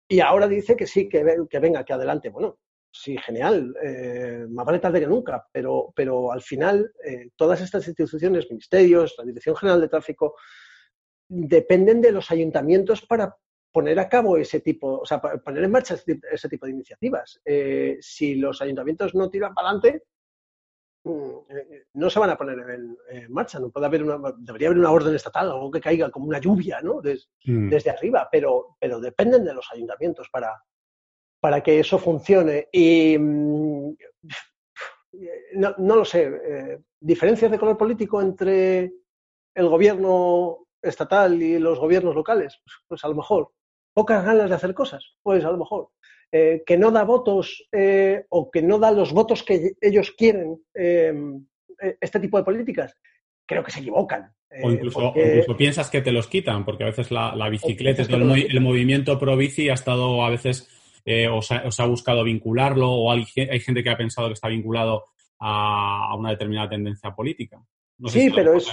Y 0.09 0.19
ahora 0.19 0.45
dice 0.45 0.75
que 0.75 0.85
sí, 0.85 1.07
que, 1.07 1.23
que 1.49 1.59
venga, 1.59 1.85
que 1.85 1.93
adelante. 1.93 2.29
Bueno, 2.29 2.59
sí, 2.91 3.17
genial, 3.17 3.73
eh, 3.81 4.45
más 4.49 4.65
vale 4.65 4.79
tarde 4.79 4.99
que 4.99 5.07
nunca, 5.07 5.47
pero, 5.53 5.93
pero 5.95 6.31
al 6.31 6.41
final 6.41 6.91
eh, 7.05 7.29
todas 7.37 7.61
estas 7.61 7.87
instituciones, 7.87 8.49
ministerios, 8.49 9.15
la 9.17 9.23
Dirección 9.23 9.55
General 9.55 9.79
de 9.79 9.87
Tráfico, 9.87 10.35
dependen 11.29 12.01
de 12.01 12.11
los 12.11 12.29
ayuntamientos 12.29 13.05
para 13.05 13.37
poner 13.71 13.99
a 13.99 14.09
cabo 14.09 14.37
ese 14.37 14.59
tipo, 14.61 14.99
o 14.99 15.05
sea, 15.05 15.21
poner 15.21 15.63
en 15.63 15.71
marcha 15.71 15.95
ese, 15.95 16.49
tipo 16.49 16.65
de 16.65 16.71
iniciativas. 16.71 17.39
Eh, 17.45 17.97
si 18.01 18.35
los 18.35 18.61
ayuntamientos 18.61 19.13
no 19.13 19.29
tiran 19.29 19.53
para 19.53 19.69
adelante, 19.69 20.03
mm, 21.03 21.29
eh, 21.49 21.85
no 21.93 22.09
se 22.09 22.19
van 22.19 22.31
a 22.31 22.37
poner 22.37 22.59
en, 22.69 23.31
marcha. 23.31 23.59
No 23.59 23.69
puede 23.69 23.85
haber 23.85 24.03
una, 24.03 24.33
debería 24.37 24.69
haber 24.69 24.79
una 24.79 24.91
orden 24.91 25.15
estatal, 25.15 25.51
algo 25.51 25.71
que 25.71 25.81
caiga 25.81 26.09
como 26.09 26.27
una 26.27 26.39
lluvia, 26.39 26.81
¿no? 26.81 27.01
Mm. 27.45 27.69
Desde 27.69 27.89
arriba, 27.89 28.27
pero, 28.31 28.77
pero 28.79 28.99
dependen 28.99 29.45
de 29.45 29.53
los 29.53 29.67
ayuntamientos 29.71 30.27
para, 30.31 30.61
para 31.39 31.61
que 31.61 31.79
eso 31.79 31.97
funcione. 31.97 32.67
Y 32.71 33.17
mm, 33.17 33.95
no, 35.55 35.75
no, 35.77 35.95
lo 35.95 36.05
sé, 36.05 36.23
eh, 36.23 36.79
diferencias 36.99 37.51
de 37.51 37.59
color 37.59 37.77
político 37.77 38.21
entre 38.21 38.91
el 39.55 39.69
gobierno 39.69 40.66
estatal 40.81 41.41
y 41.41 41.59
los 41.59 41.79
gobiernos 41.79 42.15
locales, 42.15 42.59
pues, 42.63 42.75
pues 42.87 43.03
a 43.03 43.07
lo 43.07 43.15
mejor 43.15 43.51
pocas 43.97 44.23
ganas 44.23 44.47
de 44.47 44.55
hacer 44.55 44.75
cosas, 44.75 45.15
pues 45.23 45.43
a 45.43 45.49
lo 45.49 45.57
mejor. 45.57 45.89
Eh, 46.31 46.61
que 46.65 46.77
no 46.77 46.91
da 46.91 47.03
votos 47.03 47.67
eh, 47.71 48.25
o 48.29 48.51
que 48.51 48.61
no 48.61 48.77
da 48.77 48.91
los 48.91 49.11
votos 49.11 49.43
que 49.43 49.71
ellos 49.81 50.11
quieren 50.11 50.59
em, 50.75 51.47
eh, 51.81 51.97
este 51.99 52.19
tipo 52.19 52.37
de 52.37 52.43
políticas, 52.43 52.95
creo 53.47 53.63
que 53.63 53.71
se 53.71 53.79
equivocan. 53.79 54.31
o, 54.61 54.69
incluso, 54.69 55.13
piensas 55.57 55.89
que 55.89 56.01
te 56.01 56.11
los 56.11 56.27
quitan, 56.27 56.63
porque 56.63 56.83
a 56.83 56.87
veces 56.87 57.09
la, 57.09 57.49
bicicleta, 57.49 58.03
el, 58.03 58.61
movimiento 58.61 59.17
pro 59.17 59.35
bici 59.35 59.69
ha 59.69 59.73
estado 59.73 60.23
a 60.23 60.29
veces, 60.29 60.69
os 61.31 61.51
ha, 61.51 61.63
ha, 61.65 61.85
buscado 61.87 62.23
vincularlo, 62.23 62.91
o 62.91 63.11
hay, 63.11 63.25
gente 63.25 63.81
que 63.81 63.89
ha 63.89 63.97
pensado 63.97 64.27
que 64.27 64.33
está 64.33 64.49
vinculado 64.49 65.05
a, 65.39 66.13
una 66.15 66.29
determinada 66.29 66.69
tendencia 66.69 67.15
política. 67.15 67.59
sí, 68.05 68.29
pero 68.29 68.53
es, 68.53 68.71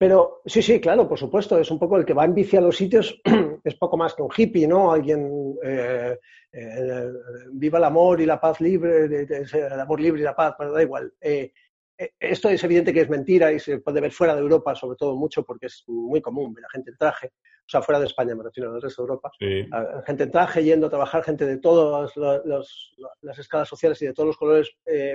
pero 0.00 0.40
sí, 0.46 0.62
sí, 0.62 0.80
claro, 0.80 1.06
por 1.06 1.18
supuesto, 1.18 1.58
es 1.58 1.70
un 1.70 1.78
poco 1.78 1.98
el 1.98 2.06
que 2.06 2.14
va 2.14 2.24
en 2.24 2.34
bici 2.34 2.56
a 2.56 2.62
los 2.62 2.74
sitios, 2.74 3.20
es 3.62 3.74
poco 3.74 3.98
más 3.98 4.14
que 4.14 4.22
un 4.22 4.30
hippie, 4.34 4.66
¿no? 4.66 4.92
Alguien, 4.92 5.54
eh, 5.62 6.18
eh, 6.50 7.12
viva 7.52 7.76
el 7.76 7.84
amor 7.84 8.18
y 8.18 8.24
la 8.24 8.40
paz 8.40 8.62
libre, 8.62 9.04
el 9.04 9.78
amor 9.78 10.00
libre 10.00 10.22
y 10.22 10.24
la 10.24 10.34
paz, 10.34 10.54
pero 10.56 10.72
da 10.72 10.82
igual. 10.82 11.12
Eh, 11.20 11.52
esto 12.18 12.48
es 12.48 12.64
evidente 12.64 12.94
que 12.94 13.02
es 13.02 13.10
mentira 13.10 13.52
y 13.52 13.58
se 13.60 13.80
puede 13.80 14.00
ver 14.00 14.10
fuera 14.10 14.34
de 14.34 14.40
Europa, 14.40 14.74
sobre 14.74 14.96
todo 14.96 15.16
mucho, 15.16 15.42
porque 15.44 15.66
es 15.66 15.84
muy 15.86 16.22
común 16.22 16.54
ver 16.54 16.64
a 16.64 16.70
gente 16.70 16.92
en 16.92 16.96
traje, 16.96 17.32
o 17.36 17.68
sea, 17.68 17.82
fuera 17.82 18.00
de 18.00 18.06
España, 18.06 18.34
me 18.34 18.44
refiero 18.44 18.72
al 18.74 18.80
resto 18.80 19.02
de 19.02 19.04
Europa, 19.04 19.30
gente 20.06 20.22
en 20.22 20.30
traje 20.30 20.64
yendo 20.64 20.86
a 20.86 20.90
trabajar, 20.90 21.24
gente 21.24 21.44
de 21.44 21.58
todas 21.58 22.16
las 22.16 23.38
escalas 23.38 23.68
sociales 23.68 24.00
y 24.00 24.06
de 24.06 24.14
todos 24.14 24.28
los 24.28 24.38
colores 24.38 24.70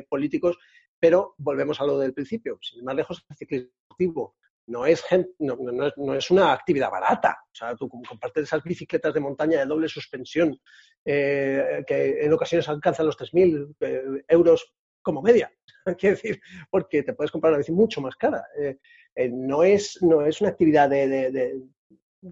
políticos, 0.07 0.59
pero 0.99 1.33
volvemos 1.39 1.81
a 1.81 1.87
lo 1.87 1.97
del 1.97 2.13
principio, 2.13 2.59
sin 2.61 2.85
más 2.85 2.95
lejos, 2.95 3.25
el 3.31 3.35
ciclismo 3.35 4.35
no 4.67 4.85
es, 4.85 5.03
no, 5.39 5.57
no, 5.97 6.15
es, 6.15 6.31
una 6.31 6.51
actividad 6.51 6.89
barata. 6.89 7.37
O 7.43 7.55
sea, 7.55 7.75
tú 7.75 7.89
compartes 7.89 8.43
esas 8.43 8.63
bicicletas 8.63 9.13
de 9.13 9.19
montaña 9.19 9.59
de 9.59 9.65
doble 9.65 9.87
suspensión 9.87 10.59
eh, 11.03 11.83
que 11.85 12.25
en 12.25 12.33
ocasiones 12.33 12.67
alcanzan 12.67 13.05
los 13.05 13.17
3.000 13.17 13.75
eh, 13.79 14.23
euros 14.27 14.73
como 15.01 15.21
media. 15.21 15.51
Quiero 15.97 16.15
decir, 16.15 16.41
porque 16.69 17.03
te 17.03 17.13
puedes 17.13 17.31
comprar 17.31 17.51
una 17.51 17.59
bici 17.59 17.71
mucho 17.71 18.01
más 18.01 18.15
cara. 18.15 18.43
Eh, 18.59 19.29
no, 19.31 19.63
es, 19.63 20.01
no 20.01 20.25
es 20.25 20.41
una 20.41 20.49
actividad 20.49 20.89
de, 20.89 21.61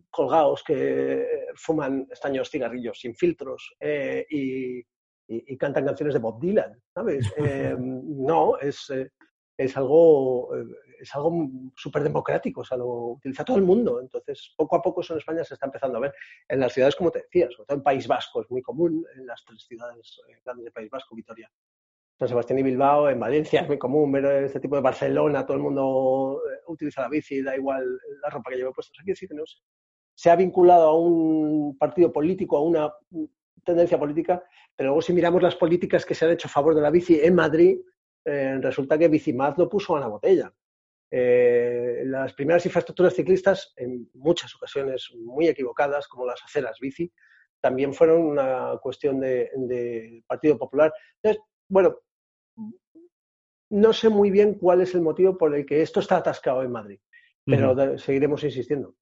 colgados 0.10 0.64
que 0.64 1.46
fuman 1.56 2.08
estaños 2.12 2.50
cigarrillos 2.50 3.00
sin 3.00 3.14
filtros 3.14 3.76
y, 3.80 4.84
y, 5.28 5.58
cantan 5.58 5.86
canciones 5.86 6.16
de 6.16 6.20
Bob 6.20 6.42
Dylan, 6.42 6.82
¿sabes? 6.94 7.32
no, 7.80 8.58
es, 8.58 8.92
es 9.58 9.78
algo 9.78 10.50
es 11.04 11.14
algo 11.16 11.50
súper 11.76 12.02
democrático, 12.02 12.62
o 12.62 12.66
sea, 12.66 12.78
lo 12.78 12.88
utiliza 12.88 13.44
todo 13.44 13.58
el 13.58 13.64
mundo. 13.64 14.00
Entonces, 14.02 14.54
poco 14.56 14.78
a 14.78 14.82
poco 14.82 15.02
eso 15.02 15.14
en 15.14 15.20
España 15.20 15.44
se 15.44 15.56
está 15.56 15.66
empezando 15.66 15.98
a 15.98 16.02
ver. 16.02 16.14
En 16.48 16.60
las 16.62 16.74
ciudades, 16.74 16.96
como 16.96 17.12
te 17.12 17.20
decía, 17.20 17.50
sobre 17.52 17.68
todo 17.68 17.78
en 17.78 17.84
País 17.84 18.08
Vasco, 18.08 18.42
es 18.42 18.50
muy 18.50 18.62
común, 18.62 19.06
en 19.16 19.26
las 19.26 19.44
tres 19.46 19.66
ciudades 19.68 20.22
eh, 20.30 20.40
grandes 20.46 20.66
de 20.66 20.72
País 20.72 20.90
Vasco, 20.90 21.16
Vitoria, 21.16 21.52
San 22.18 22.28
Sebastián 22.30 22.60
y 22.60 22.64
Bilbao, 22.64 23.10
en 23.10 23.20
Valencia 23.20 23.62
es 23.62 23.68
muy 23.68 23.78
común 23.78 24.12
ver 24.12 24.26
este 24.44 24.60
tipo 24.60 24.76
de 24.76 24.82
Barcelona, 24.82 25.46
todo 25.46 25.58
el 25.58 25.64
mundo 25.64 26.42
eh, 26.50 26.62
utiliza 26.68 27.02
la 27.02 27.10
bici, 27.10 27.42
da 27.42 27.56
igual 27.56 27.86
la 28.22 28.30
ropa 28.30 28.52
que 28.52 28.58
lleve 28.58 28.72
puesta. 28.72 28.94
Aquí 29.02 29.16
sí 29.16 29.28
no 29.32 29.44
se 30.16 30.30
ha 30.30 30.36
vinculado 30.36 30.90
a 30.90 30.98
un 30.98 31.78
partido 31.78 32.14
político, 32.14 32.58
a 32.58 32.62
una 32.62 32.94
tendencia 33.66 34.00
política, 34.00 34.44
pero 34.76 34.90
luego 34.90 35.02
si 35.02 35.12
miramos 35.12 35.42
las 35.42 35.56
políticas 35.56 36.06
que 36.06 36.14
se 36.14 36.26
han 36.26 36.32
hecho 36.32 36.48
a 36.48 36.52
favor 36.52 36.76
de 36.76 36.82
la 36.82 36.92
bici 36.92 37.20
en 37.22 37.36
Madrid, 37.36 37.80
eh, 38.26 38.58
resulta 38.62 38.98
que 38.98 39.08
Bicimaz 39.08 39.58
lo 39.58 39.70
puso 39.70 39.96
a 39.96 40.00
la 40.00 40.08
botella. 40.08 40.54
Eh, 41.12 42.04
las 42.06 42.34
primeras 42.34 42.66
infraestructuras 42.66 43.14
ciclistas, 43.14 43.74
en 43.78 44.10
muchas 44.14 44.56
ocasiones 44.56 45.12
muy 45.16 45.48
equivocadas, 45.48 46.08
como 46.08 46.26
las 46.26 46.42
aceras 46.44 46.80
bici, 46.80 47.12
también 47.62 47.94
fueron 47.94 48.22
una 48.22 48.78
cuestión 48.82 49.20
del 49.20 50.24
Partido 50.26 50.58
Popular. 50.58 50.92
Entonces, 51.22 51.44
bueno, 51.70 52.00
no 53.70 53.94
sé 53.94 54.10
muy 54.10 54.32
bien 54.32 54.56
cuál 54.56 54.82
es 54.82 54.94
el 54.96 55.02
motivo 55.02 55.38
por 55.38 55.56
el 55.56 55.66
que 55.66 55.82
esto 55.82 56.00
está 56.00 56.18
atascado 56.18 56.62
en 56.64 56.72
Madrid, 56.72 57.00
pero 57.46 57.98
seguiremos 57.98 58.44
insistiendo. 58.44 58.96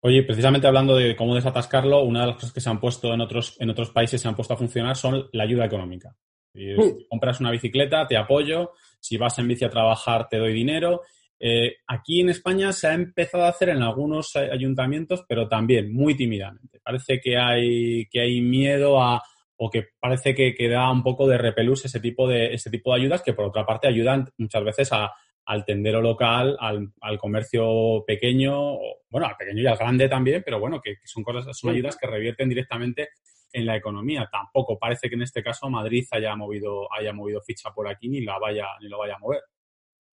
Oye, 0.00 0.22
precisamente 0.22 0.66
hablando 0.66 0.96
de 0.96 1.16
cómo 1.16 1.34
desatascarlo, 1.34 2.04
una 2.04 2.20
de 2.20 2.26
las 2.28 2.36
cosas 2.36 2.52
que 2.52 2.60
se 2.60 2.70
han 2.70 2.80
puesto 2.80 3.12
en 3.12 3.20
otros, 3.20 3.56
en 3.60 3.70
otros 3.70 3.90
países, 3.90 4.20
se 4.20 4.28
han 4.28 4.36
puesto 4.36 4.54
a 4.54 4.56
funcionar, 4.56 4.96
son 4.96 5.28
la 5.32 5.44
ayuda 5.44 5.64
económica. 5.64 6.16
Si 6.56 6.72
mm. 6.72 7.08
compras 7.08 7.40
una 7.40 7.50
bicicleta, 7.50 8.06
te 8.06 8.16
apoyo. 8.16 8.72
Si 8.98 9.16
vas 9.16 9.38
en 9.38 9.48
bici 9.48 9.64
a 9.64 9.70
trabajar, 9.70 10.28
te 10.28 10.38
doy 10.38 10.52
dinero. 10.52 11.02
Eh, 11.38 11.76
aquí 11.86 12.20
en 12.20 12.30
España 12.30 12.72
se 12.72 12.88
ha 12.88 12.94
empezado 12.94 13.44
a 13.44 13.48
hacer 13.48 13.68
en 13.68 13.82
algunos 13.82 14.34
ayuntamientos, 14.36 15.24
pero 15.28 15.48
también 15.48 15.92
muy 15.92 16.14
tímidamente. 16.16 16.80
Parece 16.82 17.20
que 17.20 17.36
hay, 17.36 18.06
que 18.06 18.20
hay 18.20 18.40
miedo 18.40 19.02
a, 19.02 19.22
o 19.56 19.70
que 19.70 19.88
parece 20.00 20.34
que, 20.34 20.54
que 20.54 20.68
da 20.68 20.90
un 20.90 21.02
poco 21.02 21.28
de 21.28 21.36
repelús 21.36 21.84
ese 21.84 22.00
tipo 22.00 22.26
de, 22.26 22.54
ese 22.54 22.70
tipo 22.70 22.92
de 22.92 23.00
ayudas 23.00 23.22
que, 23.22 23.34
por 23.34 23.44
otra 23.44 23.66
parte, 23.66 23.86
ayudan 23.86 24.28
muchas 24.38 24.64
veces 24.64 24.92
a, 24.92 25.12
al 25.46 25.64
tendero 25.64 26.00
local, 26.00 26.56
al, 26.58 26.92
al, 27.00 27.18
comercio 27.18 28.04
pequeño, 28.06 28.76
bueno, 29.08 29.26
al 29.26 29.36
pequeño 29.36 29.62
y 29.62 29.66
al 29.66 29.76
grande 29.76 30.08
también, 30.08 30.42
pero 30.44 30.58
bueno, 30.58 30.80
que, 30.80 30.96
son 31.04 31.22
cosas, 31.22 31.56
son 31.56 31.70
ayudas 31.70 31.96
que 31.96 32.06
revierten 32.06 32.48
directamente 32.48 33.10
en 33.56 33.66
la 33.66 33.76
economía. 33.76 34.28
Tampoco 34.30 34.78
parece 34.78 35.08
que 35.08 35.14
en 35.14 35.22
este 35.22 35.42
caso 35.42 35.70
Madrid 35.70 36.06
haya 36.10 36.36
movido, 36.36 36.92
haya 36.92 37.12
movido 37.12 37.40
ficha 37.40 37.70
por 37.70 37.88
aquí 37.88 38.08
ni 38.08 38.20
la 38.20 38.38
vaya, 38.38 38.66
ni 38.80 38.88
lo 38.88 38.98
vaya 38.98 39.16
a 39.16 39.18
mover. 39.18 39.42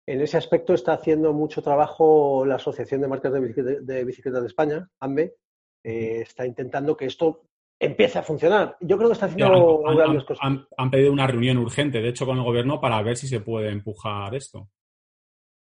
En 0.07 0.20
ese 0.20 0.37
aspecto 0.37 0.74
está 0.74 0.94
haciendo 0.94 1.33
mucho 1.33 1.62
trabajo 1.62 2.44
la 2.44 2.57
Asociación 2.57 3.01
de 3.01 3.09
Marcas 3.09 3.33
de 3.33 4.05
Bicicletas 4.05 4.42
de, 4.42 4.46
España, 4.46 4.88
AMBE. 5.01 5.37
Eh, 5.85 6.22
está 6.22 6.46
intentando 6.46 6.96
que 6.96 7.07
esto 7.07 7.42
empiece 7.79 8.18
a 8.18 8.22
funcionar. 8.22 8.77
Yo 8.81 8.96
creo 8.96 9.11
que 9.11 9.12
está 9.12 9.27
haciendo 9.27 9.83
grandes 9.83 10.24
cosas. 10.24 10.44
han, 10.77 10.90
pedido 10.90 11.12
una 11.12 11.27
reunión 11.27 11.59
urgente, 11.59 12.01
de 12.01 12.09
hecho, 12.09 12.27
con 12.27 12.38
el 12.38 12.44
gobierno 12.44 12.81
para 12.81 13.01
ver 13.03 13.16
si 13.16 13.29
se 13.29 13.40
puede 13.40 13.70
empujar 13.70 14.35
esto. 14.35 14.68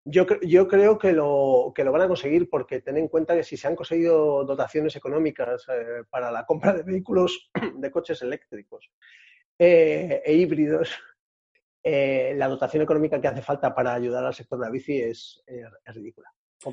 Yo, 0.05 0.27
yo, 0.43 0.67
creo 0.67 0.99
que 0.99 1.13
lo, 1.13 1.73
que 1.75 1.85
lo 1.85 1.93
van 1.93 2.03
a 2.03 2.09
conseguir 2.09 2.51
porque 2.51 2.81
ten 2.81 2.97
en 2.97 3.07
cuenta 3.07 3.37
que 3.37 3.45
si 3.45 3.57
se 3.57 3.69
han 3.69 3.77
conseguido 3.77 4.45
dotaciones 4.45 4.97
económicas 4.97 5.65
eh, 5.69 6.03
para 6.11 6.33
la 6.33 6.45
compra 6.45 6.73
de 6.73 6.83
vehículos, 6.83 7.51
de 7.77 7.91
coches 7.91 8.21
eléctricos 8.23 8.91
eh, 9.57 10.21
e 10.25 10.35
híbridos, 10.35 10.91
eh, 11.85 12.35
la 12.37 12.49
dotación 12.49 12.83
económica 12.83 13.21
que 13.21 13.29
hace 13.29 13.43
falta 13.43 13.73
para 13.73 13.95
ayudar 13.95 14.25
al 14.25 14.35
sector 14.35 14.59
de 14.59 14.65
la 14.65 14.73
bici 14.73 15.01
es, 15.01 15.41
ridícula. 15.87 16.29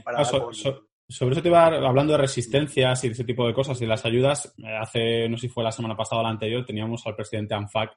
Ah, 0.05 0.25
sobre 0.25 1.33
eso 1.33 1.41
te 1.41 1.49
iba 1.49 1.65
hablando 1.65 2.13
de 2.13 2.19
resistencias 2.19 3.03
y 3.03 3.07
de 3.07 3.13
ese 3.13 3.23
tipo 3.23 3.45
de 3.47 3.53
cosas 3.53 3.79
y 3.81 3.85
las 3.85 4.05
ayudas. 4.05 4.55
hace, 4.79 5.29
no 5.29 5.37
sé 5.37 5.47
si 5.47 5.53
fue 5.53 5.63
la 5.63 5.71
semana 5.71 5.95
pasada 5.95 6.21
o 6.21 6.23
la 6.23 6.29
anterior, 6.29 6.65
teníamos 6.65 7.05
al 7.05 7.15
presidente 7.15 7.53
ANFAC 7.53 7.95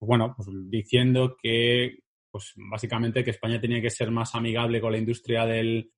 bueno, 0.00 0.34
pues 0.36 0.48
diciendo 0.68 1.36
que 1.40 1.98
pues 2.38 2.52
básicamente 2.54 3.24
que 3.24 3.32
España 3.32 3.60
tenía 3.60 3.82
que 3.82 3.90
ser 3.90 4.12
más 4.12 4.32
amigable 4.36 4.80
con 4.80 4.92
la 4.92 4.98
industria 4.98 5.44
del, 5.44 5.90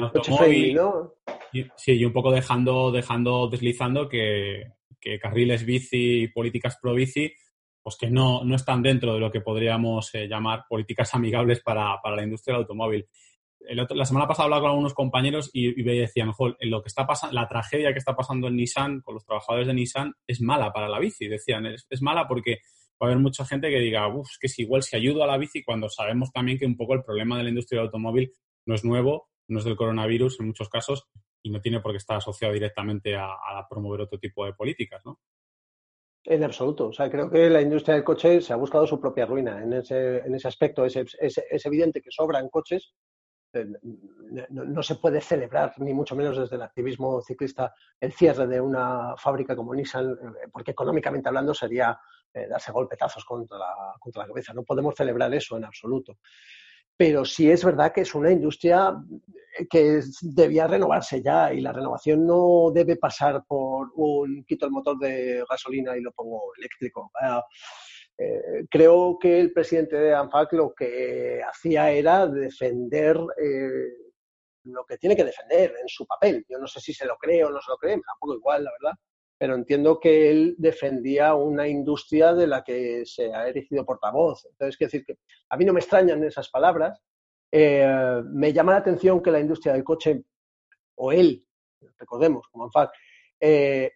automóvil. 0.00 0.78
y, 1.52 1.64
sí, 1.74 1.92
y 1.94 2.04
un 2.04 2.12
poco 2.12 2.30
dejando, 2.30 2.92
dejando 2.92 3.48
deslizando 3.48 4.08
que, 4.08 4.74
carriles 5.20 5.64
bici 5.64 6.22
y 6.22 6.28
políticas 6.28 6.78
pro 6.80 6.94
bici, 6.94 7.32
pues 7.82 7.96
que 7.96 8.08
no, 8.08 8.44
no 8.44 8.54
están 8.54 8.82
dentro 8.82 9.14
de 9.14 9.18
lo 9.18 9.32
que 9.32 9.40
podríamos 9.40 10.14
eh, 10.14 10.28
llamar 10.28 10.64
políticas 10.68 11.12
amigables 11.16 11.60
para, 11.60 11.98
la 12.04 12.22
industria 12.22 12.54
del 12.54 12.62
automóvil. 12.62 13.08
la 13.68 14.04
semana 14.04 14.28
pasada 14.28 14.44
hablaba 14.44 14.60
con 14.60 14.70
algunos 14.70 14.94
compañeros 14.94 15.50
y, 15.52 15.82
me 15.82 15.94
decían, 15.94 16.30
lo 16.60 16.82
que 16.82 16.88
está 16.88 17.04
pasando, 17.04 17.34
la 17.34 17.48
tragedia 17.48 17.92
que 17.92 17.98
está 17.98 18.14
pasando 18.14 18.46
en 18.46 18.54
Nissan 18.54 19.00
con 19.00 19.14
los 19.14 19.24
trabajadores 19.24 19.66
de 19.66 19.74
Nissan 19.74 20.12
es 20.24 20.40
mala 20.40 20.72
para 20.72 20.88
la 20.88 21.00
bici. 21.00 21.26
Decían, 21.26 21.66
es 21.66 22.00
mala 22.00 22.28
porque 22.28 22.60
va 23.00 23.06
a 23.06 23.10
haber 23.10 23.22
mucha 23.22 23.44
gente 23.44 23.70
que 23.70 23.78
diga, 23.78 24.08
uff, 24.08 24.28
que 24.38 24.46
es 24.46 24.58
igual 24.58 24.82
si 24.82 24.96
ayudo 24.96 25.24
a 25.24 25.26
la 25.26 25.38
bici 25.38 25.64
cuando 25.64 25.88
sabemos 25.88 26.30
también 26.32 26.58
que 26.58 26.66
un 26.66 26.76
poco 26.76 26.94
el 26.94 27.02
problema 27.02 27.38
de 27.38 27.44
la 27.44 27.48
industria 27.48 27.80
del 27.80 27.86
automóvil 27.86 28.32
no 28.66 28.74
es 28.74 28.84
nuevo, 28.84 29.30
no 29.48 29.58
es 29.58 29.64
del 29.64 29.76
coronavirus 29.76 30.40
en 30.40 30.46
muchos 30.46 30.68
casos 30.68 31.08
y 31.42 31.50
no 31.50 31.60
tiene 31.60 31.80
por 31.80 31.92
qué 31.92 31.98
estar 31.98 32.18
asociado 32.18 32.52
directamente 32.52 33.16
a, 33.16 33.66
promover 33.68 34.02
otro 34.02 34.18
tipo 34.18 34.44
de 34.44 34.52
políticas, 34.52 35.02
¿no? 35.04 35.18
En 36.24 36.44
absoluto. 36.44 36.88
O 36.88 36.92
sea, 36.92 37.10
creo 37.10 37.30
que 37.30 37.48
la 37.48 37.62
industria 37.62 37.94
del 37.94 38.04
coche 38.04 38.42
se 38.42 38.52
ha 38.52 38.56
buscado 38.56 38.86
su 38.86 39.00
propia 39.00 39.24
ruina 39.24 39.62
en 39.62 39.72
ese, 39.72 40.18
en 40.18 40.34
ese 40.34 40.48
aspecto. 40.48 40.84
Es, 40.84 40.96
es, 40.96 41.66
evidente 41.66 42.02
que 42.02 42.10
sobran 42.10 42.50
coches. 42.50 42.92
Eh, 43.54 43.64
no, 44.50 44.82
se 44.82 44.96
puede 44.96 45.20
celebrar, 45.22 45.72
ni 45.78 45.94
mucho 45.94 46.14
menos 46.14 46.36
desde 46.36 46.56
el 46.56 46.62
activismo 46.62 47.22
ciclista, 47.22 47.74
el 47.98 48.12
cierre 48.12 48.46
de 48.46 48.60
una 48.60 49.16
fábrica 49.16 49.56
como 49.56 49.74
Nissan, 49.74 50.12
eh, 50.12 50.48
porque 50.52 50.72
económicamente 50.72 51.28
hablando 51.28 51.54
sería 51.54 51.98
eh, 52.32 52.46
darse 52.48 52.70
golpetazos 52.70 53.24
contra 53.24 53.58
la, 53.58 53.74
contra 53.98 54.22
la 54.22 54.28
cabeza. 54.28 54.52
No 54.54 54.62
podemos 54.62 54.94
celebrar 54.94 55.34
eso 55.34 55.56
en 55.56 55.64
absoluto. 55.64 56.18
Pero 56.96 57.24
sí 57.24 57.50
es 57.50 57.64
verdad 57.64 57.92
que 57.92 58.02
es 58.02 58.14
una 58.14 58.30
industria 58.30 58.94
que 59.68 60.00
debía 60.22 60.66
renovarse 60.66 61.22
ya 61.22 61.52
y 61.52 61.60
la 61.60 61.72
renovación 61.72 62.26
no 62.26 62.70
debe 62.72 62.96
pasar 62.96 63.42
por 63.48 63.88
un 63.96 64.44
quito 64.44 64.66
el 64.66 64.72
motor 64.72 64.98
de 64.98 65.44
gasolina 65.48 65.96
y 65.96 66.02
lo 66.02 66.12
pongo 66.12 66.52
eléctrico. 66.56 67.10
Eh, 68.18 68.66
creo 68.70 69.18
que 69.18 69.40
el 69.40 69.52
presidente 69.52 69.96
de 69.96 70.14
ANFAC 70.14 70.52
lo 70.52 70.74
que 70.74 71.40
hacía 71.42 71.90
era 71.90 72.26
defender 72.26 73.16
eh, 73.42 73.88
lo 74.64 74.84
que 74.84 74.98
tiene 74.98 75.16
que 75.16 75.24
defender 75.24 75.74
en 75.80 75.88
su 75.88 76.06
papel. 76.06 76.44
Yo 76.48 76.58
no 76.58 76.66
sé 76.66 76.80
si 76.80 76.92
se 76.92 77.06
lo 77.06 77.16
cree 77.16 77.44
o 77.44 77.50
no 77.50 77.60
se 77.60 77.70
lo 77.70 77.78
cree, 77.78 77.98
tampoco 78.06 78.34
igual, 78.34 78.62
la 78.64 78.70
verdad 78.78 78.98
pero 79.40 79.54
entiendo 79.54 79.98
que 79.98 80.30
él 80.30 80.54
defendía 80.58 81.34
una 81.34 81.66
industria 81.66 82.34
de 82.34 82.46
la 82.46 82.62
que 82.62 83.06
se 83.06 83.32
ha 83.32 83.48
erigido 83.48 83.86
portavoz. 83.86 84.44
Entonces, 84.44 84.76
quiero 84.76 84.90
decir 84.90 85.06
que 85.06 85.16
a 85.48 85.56
mí 85.56 85.64
no 85.64 85.72
me 85.72 85.80
extrañan 85.80 86.22
esas 86.24 86.50
palabras. 86.50 87.00
Eh, 87.50 88.20
me 88.26 88.52
llama 88.52 88.72
la 88.72 88.78
atención 88.80 89.22
que 89.22 89.30
la 89.30 89.40
industria 89.40 89.72
del 89.72 89.82
coche, 89.82 90.24
o 90.96 91.10
él, 91.10 91.42
recordemos, 91.96 92.48
como 92.48 92.64
ANFAC, 92.64 92.90
eh, 93.40 93.92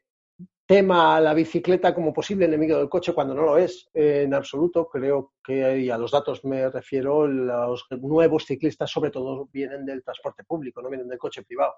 tema 0.64 1.14
a 1.14 1.20
la 1.20 1.35
bicicleta 1.35 1.94
como 1.94 2.14
posible 2.14 2.46
enemigo 2.46 2.78
del 2.78 2.88
coche 2.88 3.12
cuando 3.12 3.35
no 3.35 3.42
lo 3.42 3.59
es 3.59 3.90
en 3.92 4.33
absoluto. 4.33 4.88
Creo 4.88 5.35
que, 5.44 5.78
y 5.78 5.90
a 5.90 5.98
los 5.98 6.11
datos 6.11 6.42
me 6.46 6.70
refiero, 6.70 7.26
los 7.26 7.85
nuevos 8.00 8.46
ciclistas 8.46 8.90
sobre 8.90 9.11
todo 9.11 9.50
vienen 9.52 9.85
del 9.85 10.02
transporte 10.02 10.42
público, 10.42 10.80
no 10.80 10.88
vienen 10.88 11.09
del 11.09 11.18
coche 11.18 11.42
privado. 11.42 11.74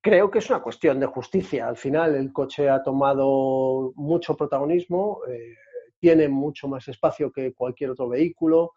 Creo 0.00 0.30
que 0.30 0.38
es 0.38 0.50
una 0.50 0.60
cuestión 0.60 0.98
de 0.98 1.06
justicia. 1.06 1.68
Al 1.68 1.76
final 1.76 2.14
el 2.14 2.32
coche 2.32 2.68
ha 2.68 2.82
tomado 2.82 3.92
mucho 3.94 4.36
protagonismo, 4.36 5.20
eh, 5.28 5.54
tiene 5.98 6.28
mucho 6.28 6.68
más 6.68 6.88
espacio 6.88 7.30
que 7.30 7.54
cualquier 7.54 7.90
otro 7.90 8.08
vehículo, 8.08 8.72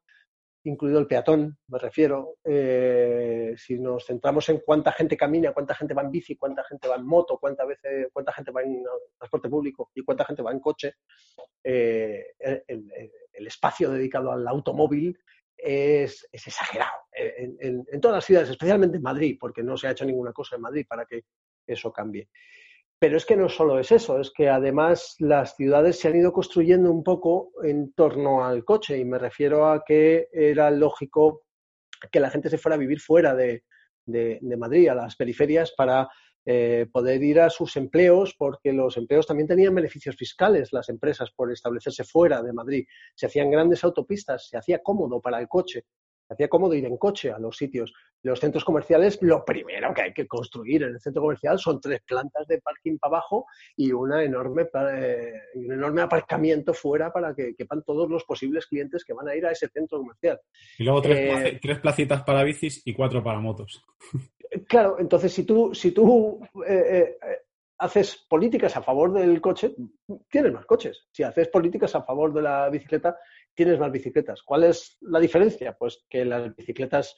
incluido 0.64 1.00
el 1.00 1.08
peatón, 1.08 1.58
me 1.68 1.80
refiero. 1.80 2.36
Eh, 2.44 3.56
si 3.58 3.80
nos 3.80 4.06
centramos 4.06 4.48
en 4.50 4.60
cuánta 4.60 4.92
gente 4.92 5.18
camina, 5.18 5.54
cuánta 5.54 5.74
gente 5.74 5.94
va 5.94 6.04
en 6.04 6.12
bici, 6.12 6.36
cuánta 6.36 6.64
gente 6.64 6.88
va 6.88 6.96
en 6.96 7.06
moto, 7.06 7.38
cuánta, 7.40 7.66
veces, 7.66 8.10
cuánta 8.14 8.32
gente 8.34 8.52
va 8.52 8.62
en 8.62 8.84
transporte 9.18 9.50
público 9.50 9.90
y 9.96 10.04
cuánta 10.04 10.26
gente 10.26 10.44
va 10.44 10.52
en 10.52 10.60
coche, 10.60 10.96
eh, 11.64 12.26
el, 12.40 13.48
espacio 13.48 13.90
dedicado 13.90 14.32
al 14.32 14.48
automóvil 14.48 15.18
es, 15.62 16.28
exagerado 16.32 16.92
en, 17.14 18.02
todas 18.02 18.18
las 18.18 18.26
ciudades, 18.26 18.50
especialmente 18.50 18.98
en 18.98 19.04
Madrid, 19.04 19.38
porque 19.40 19.64
no 19.64 19.78
se 19.78 19.88
ha 19.88 19.92
hecho 19.92 20.06
ninguna 20.06 20.34
cosa 20.34 20.56
en 20.56 20.62
Madrid 20.62 20.86
para 20.88 21.06
que 21.06 21.24
eso 21.68 21.92
cambie. 21.92 22.30
Pero 23.00 23.18
es 23.18 23.26
que 23.26 23.36
no 23.36 23.50
solo 23.50 23.80
es 23.80 23.92
eso, 23.92 24.20
es 24.20 24.32
que 24.32 24.50
además 24.50 25.16
las 25.20 25.56
ciudades 25.56 26.00
se 26.00 26.08
han 26.08 26.18
ido 26.18 26.32
construyendo 26.32 26.92
un 26.92 27.04
poco 27.04 27.52
en 27.64 27.94
torno 27.94 28.46
al 28.46 28.64
coche 28.64 28.98
y 28.98 29.06
me 29.06 29.18
refiero 29.18 29.68
a 29.68 29.84
que 29.84 30.28
era 30.32 30.70
lógico 30.70 31.44
que 32.12 32.20
la 32.20 32.30
gente 32.30 32.50
se 32.50 32.58
fuera 32.58 32.76
a 32.76 32.80
vivir 32.80 33.00
fuera 33.00 33.36
de 33.36 33.64
Madrid, 34.58 34.90
a 34.90 34.96
las 34.96 35.16
periferias, 35.16 35.74
para 35.76 36.08
eh, 36.46 36.88
poder 36.92 37.22
ir 37.22 37.40
a 37.40 37.50
sus 37.50 37.76
empleos, 37.78 38.36
porque 38.38 38.74
los 38.74 38.98
empleos 38.98 39.28
también 39.28 39.48
tenían 39.48 39.76
beneficios 39.76 40.16
fiscales, 40.16 40.74
las 40.74 40.90
empresas, 40.90 41.32
por 41.32 41.52
establecerse 41.52 42.04
fuera 42.04 42.42
de 42.42 42.54
Madrid. 42.54 42.86
Se 43.16 43.28
hacían 43.28 43.52
grandes 43.52 43.84
autopistas, 43.84 44.48
se 44.48 44.58
hacía 44.58 44.80
cómodo 44.80 45.22
para 45.22 45.40
el 45.40 45.48
coche, 45.48 45.86
se 46.28 46.34
hacía 46.34 46.48
cómodo 46.48 46.74
ir 46.74 46.86
en 46.86 46.98
coche 46.98 47.32
a 47.32 47.38
los 47.38 47.58
sitios. 47.58 47.94
Los 48.24 48.40
centros 48.40 48.64
comerciales, 48.64 49.20
lo 49.22 49.44
primero 49.46 49.94
que 49.94 50.02
hay 50.02 50.14
que 50.14 50.28
construir 50.28 50.84
en 50.84 50.94
el 50.94 51.00
centro 51.00 51.22
comercial 51.22 51.60
son 51.60 51.80
tres 51.80 52.02
plantas 52.08 52.48
de 52.48 52.60
parking 52.60 52.98
para 52.98 53.18
abajo 53.18 53.46
y 53.76 53.92
una 53.92 54.24
enorme, 54.24 54.68
eh, 54.94 55.34
un 55.56 55.74
enorme 55.74 56.02
aparcamiento 56.02 56.74
fuera 56.74 57.12
para 57.12 57.36
que 57.36 57.54
quepan 57.56 57.84
todos 57.84 58.10
los 58.10 58.24
posibles 58.24 58.66
clientes 58.66 59.04
que 59.04 59.14
van 59.14 59.28
a 59.28 59.36
ir 59.36 59.46
a 59.46 59.52
ese 59.52 59.68
centro 59.68 60.00
comercial. 60.00 60.40
Y 60.80 60.84
luego 60.86 61.02
tres, 61.02 61.20
eh, 61.20 61.60
tres 61.62 61.80
placitas 61.80 62.24
para 62.24 62.44
bicis 62.44 62.82
y 62.86 62.94
cuatro 62.94 63.24
para 63.24 63.40
motos. 63.40 63.84
Claro, 64.72 64.96
entonces 65.00 65.34
si 65.34 65.44
tú, 65.44 65.76
si 65.76 65.92
tú 65.92 66.40
eh, 66.66 67.18
eh, 67.22 67.40
haces 67.80 68.26
políticas 68.30 68.78
a 68.78 68.82
favor 68.82 69.12
del 69.12 69.42
coche, 69.42 69.76
tienes 70.30 70.54
más 70.54 70.66
coches. 70.66 71.10
Si 71.12 71.24
haces 71.24 71.50
políticas 71.50 71.94
a 71.94 72.04
favor 72.04 72.32
de 72.32 72.42
la 72.42 72.70
bicicleta, 72.70 73.18
tienes 73.54 73.78
más 73.78 73.92
bicicletas. 73.92 74.42
¿Cuál 74.44 74.64
es 74.64 74.98
la 75.02 75.20
diferencia? 75.20 75.76
Pues 75.78 76.06
que 76.10 76.24
las 76.24 76.56
bicicletas 76.56 77.18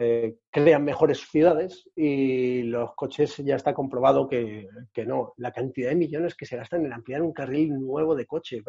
eh, 0.00 0.38
crean 0.50 0.82
mejores 0.82 1.20
ciudades 1.30 1.88
y 1.94 2.64
los 2.64 2.92
coches 2.96 3.36
ya 3.36 3.54
está 3.54 3.72
comprobado 3.72 4.26
que, 4.28 4.66
no. 5.06 5.32
La 5.36 5.52
cantidad 5.52 5.90
de 5.90 5.94
millones 5.94 6.34
que 6.34 6.44
se 6.44 6.56
gastan 6.56 6.84
en 6.86 6.92
ampliar 6.92 7.22
un 7.22 7.32
carril 7.32 7.72
nuevo 7.72 8.16
de 8.16 8.26
coche. 8.26 8.64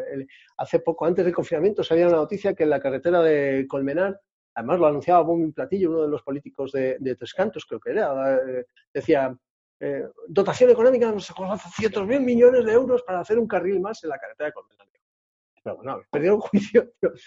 Hace 0.58 0.78
poco, 0.78 1.08
antes 1.08 1.26
del 1.26 1.34
confinamiento, 1.34 1.84
salía 1.84 2.08
una 2.08 2.18
noticia 2.18 2.54
que 2.54 2.65
en 2.65 2.70
la 2.70 2.80
carretera 2.80 3.24
de 3.24 3.65
Colmenar, 3.68 4.22
además 4.56 4.80
lo 4.80 4.88
anunciaba 4.88 5.22
Bombi 5.22 5.52
Platillo, 5.52 5.91
uno 5.91 6.02
de 6.04 6.08
los 6.08 6.24
políticos 6.24 6.72
de, 6.72 7.15
Tres 7.18 7.34
Cantos, 7.34 7.65
creo 7.65 7.80
que 7.80 7.91
era, 7.91 8.36
eh, 8.36 8.65
decía, 8.94 9.38
eh, 9.80 10.06
dotación 10.28 10.70
económica, 10.72 11.12
nos 11.12 11.32
cientos 11.76 12.08
mil 12.08 12.22
millones 12.22 12.65
de 12.65 12.72
euros 12.72 13.04
para 13.04 13.20
hacer 13.20 13.38
un 13.38 13.48
carril 13.48 13.80
más 13.80 14.04
en 14.04 14.10
la 14.10 14.18
carretera 14.18 14.48
de 14.48 14.54
Colmenar 14.54 14.86
pero 15.65 15.78
bueno, 15.78 16.02
perdido 16.12 16.36
el 16.36 16.41
juicio. 16.41 16.91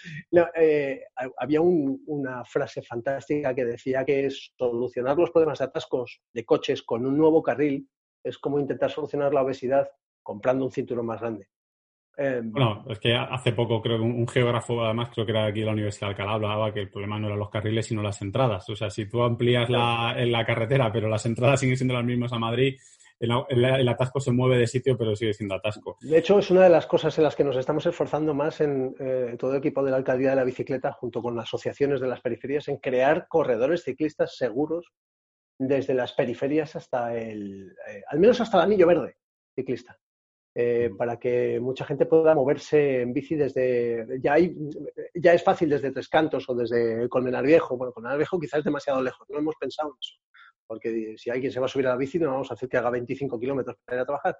Eh, 0.55 1.03
había 1.37 1.59
una 1.61 2.45
frase 2.45 2.81
fantástica 2.81 3.53
que 3.53 3.65
decía 3.65 4.05
que 4.05 4.29
solucionar 4.29 5.17
los 5.17 5.31
problemas 5.31 5.59
de 5.59 5.65
atascos 5.65 6.21
de 6.31 6.45
coches 6.45 6.83
con 6.83 7.05
un 7.05 7.17
nuevo 7.17 7.41
carril 7.43 7.89
es 8.23 8.37
como 8.37 8.59
intentar 8.59 8.91
solucionar 8.91 9.33
la 9.33 9.41
obesidad 9.41 9.89
comprando 10.23 10.65
un 10.65 10.71
cinturón 10.71 11.07
más 11.07 11.19
grande. 11.19 11.49
Em, 12.21 12.51
bueno, 12.51 12.83
es 12.89 12.99
que 12.99 13.15
hace 13.15 13.53
poco 13.53 13.81
creo 13.81 13.97
que 13.97 14.03
un, 14.03 14.27
geógrafo, 14.27 14.83
además 14.83 15.09
creo 15.13 15.25
que 15.25 15.31
era 15.31 15.45
aquí 15.45 15.61
de 15.61 15.67
la 15.67 15.71
Universidad 15.71 16.07
de 16.07 16.11
Alcalá, 16.11 16.33
hablaba 16.33 16.73
que 16.73 16.81
el 16.81 16.89
problema 16.89 17.17
no 17.17 17.27
eran 17.27 17.39
los 17.39 17.49
carriles 17.49 17.85
sino 17.85 18.03
las 18.03 18.21
entradas. 18.21 18.69
O 18.69 18.75
sea, 18.75 18.89
si 18.89 19.05
tú 19.05 19.23
amplías 19.23 19.69
la, 19.69 20.15
en 20.17 20.33
la 20.33 20.45
carretera, 20.45 20.91
pero 20.91 21.07
las 21.07 21.25
entradas 21.25 21.61
siguen 21.61 21.77
siendo 21.77 21.93
las 21.93 22.03
mismas 22.03 22.33
a 22.33 22.37
Madrid, 22.37 22.77
el, 23.19 23.87
atasco 23.87 24.19
se 24.19 24.33
mueve 24.33 24.57
de 24.57 24.67
sitio, 24.67 24.97
pero 24.97 25.15
sigue 25.15 25.33
siendo 25.33 25.55
atasco. 25.55 25.97
De 26.01 26.17
hecho, 26.17 26.39
es 26.39 26.51
una 26.51 26.63
de 26.63 26.69
las 26.69 26.87
cosas 26.87 27.17
en 27.17 27.23
las 27.23 27.37
que 27.37 27.45
nos 27.45 27.55
estamos 27.55 27.85
esforzando 27.85 28.33
más 28.33 28.59
en 28.59 28.93
eh, 28.99 29.35
todo 29.39 29.51
el 29.53 29.59
equipo 29.59 29.81
de 29.81 29.91
la 29.91 29.97
alcaldía 29.97 30.31
de 30.31 30.35
la 30.35 30.43
bicicleta, 30.43 30.91
junto 30.91 31.21
con 31.21 31.37
las 31.37 31.45
asociaciones 31.45 32.01
de 32.01 32.07
las 32.07 32.19
periferias, 32.19 32.67
en 32.67 32.77
crear 32.77 33.27
corredores 33.29 33.83
ciclistas 33.83 34.35
seguros 34.35 34.91
desde 35.57 35.93
las 35.93 36.11
periferias 36.13 36.75
hasta 36.75 37.15
el, 37.15 37.75
eh, 37.89 38.03
al 38.09 38.19
menos 38.19 38.41
hasta 38.41 38.57
el 38.57 38.63
anillo 38.63 38.87
verde 38.87 39.15
ciclista. 39.55 39.97
Eh, 40.55 40.89
para 40.97 41.17
que 41.17 41.59
mucha 41.59 41.85
gente 41.85 42.07
pueda 42.07 42.33
moverse 42.33 43.01
en 43.01 43.13
bici 43.13 43.35
desde. 43.35 44.19
Ya, 44.19 44.33
hay, 44.33 44.55
ya 45.13 45.33
es 45.33 45.43
fácil 45.43 45.69
desde 45.69 45.91
Tres 45.91 46.09
Cantos 46.09 46.49
o 46.49 46.55
desde 46.55 47.07
Colmenar 47.07 47.45
Viejo. 47.45 47.77
Bueno, 47.77 47.93
Colmenar 47.93 48.17
Viejo 48.17 48.39
quizás 48.39 48.59
es 48.59 48.65
demasiado 48.65 49.01
lejos, 49.01 49.27
no 49.29 49.37
hemos 49.37 49.55
pensado 49.55 49.89
en 49.89 49.95
eso 50.01 50.15
porque 50.69 51.15
si 51.17 51.31
alguien 51.31 51.51
se 51.51 51.59
va 51.59 51.65
a 51.65 51.69
subir 51.69 51.87
a 51.87 51.89
la 51.89 51.97
bici 51.97 52.19
no 52.19 52.29
vamos 52.29 52.51
a 52.51 52.53
hacer 52.53 52.69
que 52.69 52.77
haga 52.77 52.91
25 52.91 53.39
kilómetros 53.39 53.75
para 53.83 53.97
ir 53.97 54.01
a 54.03 54.05
trabajar. 54.05 54.37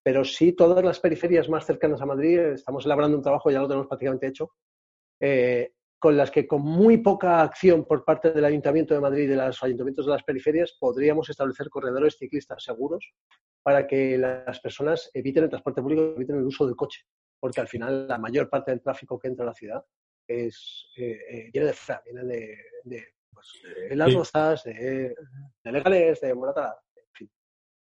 Pero 0.00 0.24
sí, 0.24 0.52
todas 0.52 0.82
las 0.84 1.00
periferias 1.00 1.48
más 1.48 1.66
cercanas 1.66 2.00
a 2.00 2.06
Madrid, 2.06 2.38
estamos 2.38 2.86
elaborando 2.86 3.16
un 3.16 3.22
trabajo, 3.22 3.50
ya 3.50 3.60
lo 3.60 3.66
tenemos 3.66 3.88
prácticamente 3.88 4.28
hecho, 4.28 4.52
eh, 5.18 5.72
con 6.02 6.16
las 6.16 6.32
que 6.32 6.48
con 6.48 6.62
muy 6.62 6.96
poca 6.96 7.42
acción 7.42 7.84
por 7.84 8.04
parte 8.04 8.32
del 8.32 8.44
Ayuntamiento 8.44 8.92
de 8.92 8.98
Madrid 8.98 9.22
y 9.22 9.26
de 9.28 9.36
los 9.36 9.62
ayuntamientos 9.62 10.04
de 10.04 10.10
las 10.10 10.24
periferias 10.24 10.76
podríamos 10.80 11.30
establecer 11.30 11.68
corredores 11.68 12.16
ciclistas 12.18 12.64
seguros 12.64 13.14
para 13.62 13.86
que 13.86 14.18
las 14.18 14.58
personas 14.58 15.12
eviten 15.14 15.44
el 15.44 15.48
transporte 15.48 15.80
público, 15.80 16.14
eviten 16.16 16.38
el 16.38 16.42
uso 16.42 16.66
del 16.66 16.74
coche, 16.74 17.02
porque 17.38 17.60
al 17.60 17.68
final 17.68 18.08
la 18.08 18.18
mayor 18.18 18.50
parte 18.50 18.72
del 18.72 18.82
tráfico 18.82 19.16
que 19.16 19.28
entra 19.28 19.44
a 19.44 19.50
la 19.50 19.54
ciudad 19.54 19.84
es, 20.26 20.88
eh, 20.96 21.20
eh, 21.30 21.50
viene 21.52 21.68
de 21.68 21.72
fuera, 21.72 22.02
viene 22.04 22.24
de 22.82 23.06
pues, 23.32 23.62
de 23.88 23.94
las 23.94 24.12
rosas, 24.12 24.64
de, 24.64 25.14
legales, 25.62 26.20
de 26.20 26.34
Moratada, 26.34 26.74
en 26.74 26.80
fin. 26.80 26.91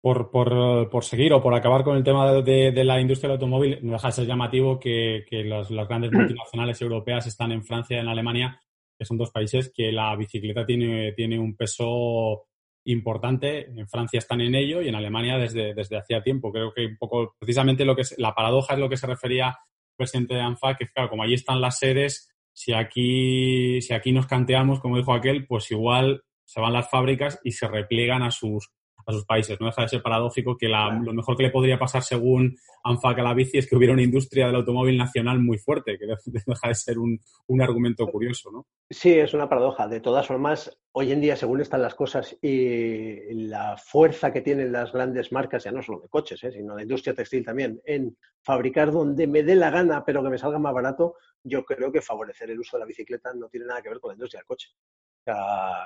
Por, 0.05 0.29
por, 0.29 0.87
por, 0.91 1.03
seguir 1.03 1.33
o 1.33 1.41
por 1.41 1.55
acabar 1.55 1.83
con 1.83 1.97
el 1.97 2.03
tema 2.03 2.31
de, 2.31 2.71
de, 2.71 2.83
la 2.83 3.01
industria 3.01 3.27
del 3.27 3.37
automóvil, 3.37 3.79
no 3.81 3.93
deja 3.93 4.09
de 4.09 4.11
ser 4.11 4.27
llamativo 4.27 4.79
que, 4.79 5.25
que 5.27 5.43
las 5.43 5.67
grandes 5.71 6.11
multinacionales 6.11 6.79
europeas 6.79 7.25
están 7.25 7.51
en 7.51 7.63
Francia 7.63 7.97
y 7.97 8.01
en 8.01 8.07
Alemania, 8.07 8.61
que 8.95 9.03
son 9.03 9.17
dos 9.17 9.31
países 9.31 9.73
que 9.75 9.91
la 9.91 10.15
bicicleta 10.15 10.63
tiene, 10.63 11.13
tiene 11.13 11.39
un 11.39 11.55
peso 11.57 12.45
importante. 12.83 13.65
En 13.65 13.87
Francia 13.87 14.19
están 14.19 14.41
en 14.41 14.53
ello 14.53 14.79
y 14.83 14.89
en 14.89 14.93
Alemania 14.93 15.39
desde, 15.39 15.73
desde 15.73 15.97
hacía 15.97 16.21
tiempo. 16.21 16.51
Creo 16.51 16.71
que 16.71 16.85
un 16.85 16.97
poco, 16.97 17.35
precisamente 17.39 17.83
lo 17.83 17.95
que 17.95 18.03
es, 18.03 18.13
la 18.19 18.35
paradoja 18.35 18.75
es 18.75 18.79
lo 18.79 18.89
que 18.89 18.97
se 18.97 19.07
refería 19.07 19.47
el 19.47 19.95
presidente 19.97 20.35
de 20.35 20.41
ANFA, 20.41 20.75
que 20.75 20.87
claro, 20.87 21.09
como 21.09 21.23
allí 21.23 21.33
están 21.33 21.61
las 21.61 21.79
sedes, 21.79 22.29
si 22.53 22.73
aquí, 22.73 23.81
si 23.81 23.95
aquí 23.95 24.11
nos 24.11 24.27
canteamos, 24.27 24.79
como 24.81 24.97
dijo 24.97 25.15
aquel, 25.15 25.47
pues 25.47 25.71
igual 25.71 26.21
se 26.43 26.61
van 26.61 26.73
las 26.73 26.91
fábricas 26.91 27.39
y 27.43 27.53
se 27.53 27.67
repliegan 27.67 28.21
a 28.21 28.29
sus, 28.29 28.69
a 29.05 29.11
sus 29.11 29.25
países. 29.25 29.59
No 29.59 29.67
deja 29.67 29.83
de 29.83 29.89
ser 29.89 30.01
paradójico 30.01 30.57
que 30.57 30.67
lo 30.67 31.13
mejor 31.13 31.37
que 31.37 31.43
le 31.43 31.51
podría 31.51 31.77
pasar 31.77 32.03
según 32.03 32.57
ANFAC 32.83 33.19
a 33.19 33.23
la 33.23 33.33
bici 33.33 33.57
es 33.57 33.67
que 33.67 33.75
hubiera 33.75 33.93
una 33.93 34.03
industria 34.03 34.47
del 34.47 34.55
automóvil 34.55 34.97
nacional 34.97 35.39
muy 35.39 35.57
fuerte, 35.57 35.97
que 35.97 36.05
deja 36.05 36.67
de 36.67 36.75
ser 36.75 36.99
un, 36.99 37.19
un, 37.47 37.61
argumento 37.61 38.05
curioso, 38.07 38.51
¿no? 38.51 38.67
Sí, 38.89 39.13
es 39.13 39.33
una 39.33 39.49
paradoja. 39.49 39.87
De 39.87 39.99
todas 39.99 40.27
formas, 40.27 40.77
hoy 40.91 41.11
en 41.11 41.21
día, 41.21 41.35
según 41.35 41.61
están 41.61 41.81
las 41.81 41.95
cosas 41.95 42.37
y 42.41 43.33
la 43.47 43.77
fuerza 43.77 44.31
que 44.31 44.41
tienen 44.41 44.71
las 44.71 44.91
grandes 44.91 45.31
marcas, 45.31 45.63
ya 45.63 45.71
no 45.71 45.81
solo 45.81 46.01
de 46.01 46.09
coches, 46.09 46.43
¿eh? 46.43 46.51
sino 46.51 46.75
de 46.75 46.83
industria 46.83 47.15
textil 47.15 47.45
también, 47.45 47.81
en 47.85 48.15
fabricar 48.41 48.91
donde 48.91 49.27
me 49.27 49.43
dé 49.43 49.55
la 49.55 49.71
gana, 49.71 50.03
pero 50.05 50.23
que 50.23 50.29
me 50.29 50.37
salga 50.37 50.59
más 50.59 50.73
barato, 50.73 51.15
yo 51.43 51.63
creo 51.63 51.91
que 51.91 52.01
favorecer 52.01 52.49
el 52.51 52.59
uso 52.59 52.77
de 52.77 52.81
la 52.81 52.87
bicicleta 52.87 53.33
no 53.33 53.47
tiene 53.49 53.65
nada 53.67 53.81
que 53.81 53.89
ver 53.89 53.99
con 53.99 54.09
la 54.09 54.15
industria 54.15 54.39
del 54.39 54.47
coche 54.47 54.69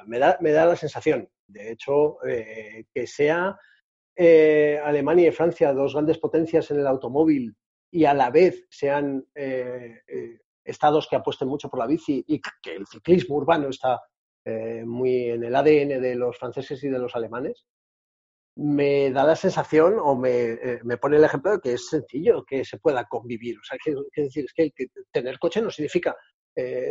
me, 0.05 0.19
da, 0.19 0.37
me 0.41 0.51
da 0.51 0.65
la 0.65 0.75
sensación, 0.75 1.29
de 1.47 1.71
hecho, 1.71 2.23
eh, 2.25 2.85
que 2.93 3.07
sea 3.07 3.57
eh, 4.15 4.79
Alemania 4.83 5.29
y 5.29 5.31
Francia 5.31 5.73
dos 5.73 5.93
grandes 5.93 6.17
potencias 6.17 6.69
en 6.71 6.79
el 6.79 6.87
automóvil 6.87 7.55
y 7.91 8.05
a 8.05 8.13
la 8.13 8.29
vez 8.29 8.65
sean 8.69 9.25
eh, 9.33 10.01
estados 10.63 11.07
que 11.07 11.15
apuesten 11.15 11.47
mucho 11.47 11.69
por 11.69 11.79
la 11.79 11.87
bici 11.87 12.23
y 12.27 12.39
que 12.39 12.75
el 12.75 12.85
ciclismo 12.85 13.37
urbano 13.37 13.69
está 13.69 13.99
muy 14.85 15.25
en 15.29 15.43
el 15.43 15.55
ADN 15.55 16.01
de 16.01 16.15
los 16.15 16.35
franceses 16.35 16.83
y 16.83 16.89
de 16.89 16.97
los 16.97 17.15
alemanes, 17.15 17.67
me 18.55 19.11
da 19.11 19.23
la 19.23 19.35
sensación 19.35 19.97
o 19.99 20.15
me, 20.15 20.57
me, 20.83 20.97
pone 20.97 21.17
el 21.17 21.23
ejemplo 21.23 21.51
de 21.51 21.59
que 21.59 21.73
es 21.73 21.87
sencillo 21.87 22.43
que 22.43 22.65
se 22.65 22.79
pueda 22.79 23.05
convivir. 23.05 23.59
O 23.59 23.63
sea, 23.63 23.77
que, 23.83 23.93
decir, 24.23 24.45
es 24.45 24.73
que, 24.75 24.87
tener 25.11 25.37
coche 25.37 25.61
no 25.61 25.69
significa 25.69 26.17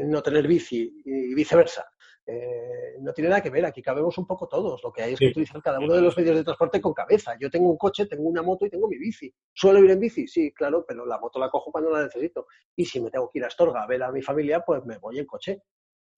no 0.04 0.22
tener 0.22 0.46
bici 0.46 1.02
y 1.04 1.34
viceversa. 1.34 1.84
Eh, 2.30 2.98
no 3.00 3.10
tiene 3.14 3.30
nada 3.30 3.42
que 3.42 3.48
ver, 3.48 3.64
aquí 3.64 3.80
cabemos 3.80 4.18
un 4.18 4.26
poco 4.26 4.46
todos. 4.46 4.82
Lo 4.84 4.92
que 4.92 5.02
hay 5.02 5.14
es 5.14 5.18
que 5.18 5.28
utilizar 5.28 5.62
cada 5.62 5.78
uno 5.78 5.94
de 5.94 6.02
los 6.02 6.14
medios 6.14 6.36
de 6.36 6.44
transporte 6.44 6.78
con 6.78 6.92
cabeza. 6.92 7.34
Yo 7.40 7.48
tengo 7.48 7.70
un 7.70 7.78
coche, 7.78 8.04
tengo 8.04 8.24
una 8.24 8.42
moto 8.42 8.66
y 8.66 8.70
tengo 8.70 8.86
mi 8.86 8.98
bici. 8.98 9.32
¿Suelo 9.54 9.82
ir 9.82 9.90
en 9.90 9.98
bici? 9.98 10.28
Sí, 10.28 10.52
claro, 10.52 10.84
pero 10.86 11.06
la 11.06 11.18
moto 11.18 11.40
la 11.40 11.48
cojo 11.48 11.72
cuando 11.72 11.90
la 11.90 12.02
necesito. 12.02 12.46
Y 12.76 12.84
si 12.84 13.00
me 13.00 13.10
tengo 13.10 13.30
que 13.30 13.38
ir 13.38 13.44
a 13.44 13.46
Astorga 13.46 13.82
a 13.82 13.86
ver 13.86 14.02
a 14.02 14.12
mi 14.12 14.20
familia, 14.20 14.60
pues 14.60 14.84
me 14.84 14.98
voy 14.98 15.18
en 15.18 15.24
coche. 15.24 15.62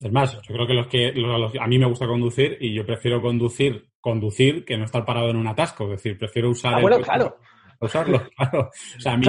Es 0.01 0.11
más, 0.11 0.33
yo 0.41 0.53
creo 0.53 0.67
que 0.67 0.73
los 0.73 0.87
que 0.87 1.59
a 1.59 1.67
mí 1.67 1.79
me 1.79 1.87
gusta 1.87 2.07
conducir 2.07 2.57
y 2.59 2.73
yo 2.73 2.85
prefiero 2.85 3.21
conducir, 3.21 3.91
conducir 4.01 4.65
que 4.65 4.77
no 4.77 4.83
estar 4.83 5.05
parado 5.05 5.29
en 5.29 5.37
un 5.37 5.47
atasco. 5.47 5.85
Es 5.85 5.91
decir, 5.91 6.17
prefiero 6.17 6.49
usar. 6.49 6.73
Ah, 6.73 6.81
bueno, 6.81 6.99
claro. 6.99 7.37
Usarlo, 7.79 8.21
claro. 8.35 8.69
O 8.69 8.99
sea, 8.99 9.13
a 9.13 9.17
mí 9.17 9.25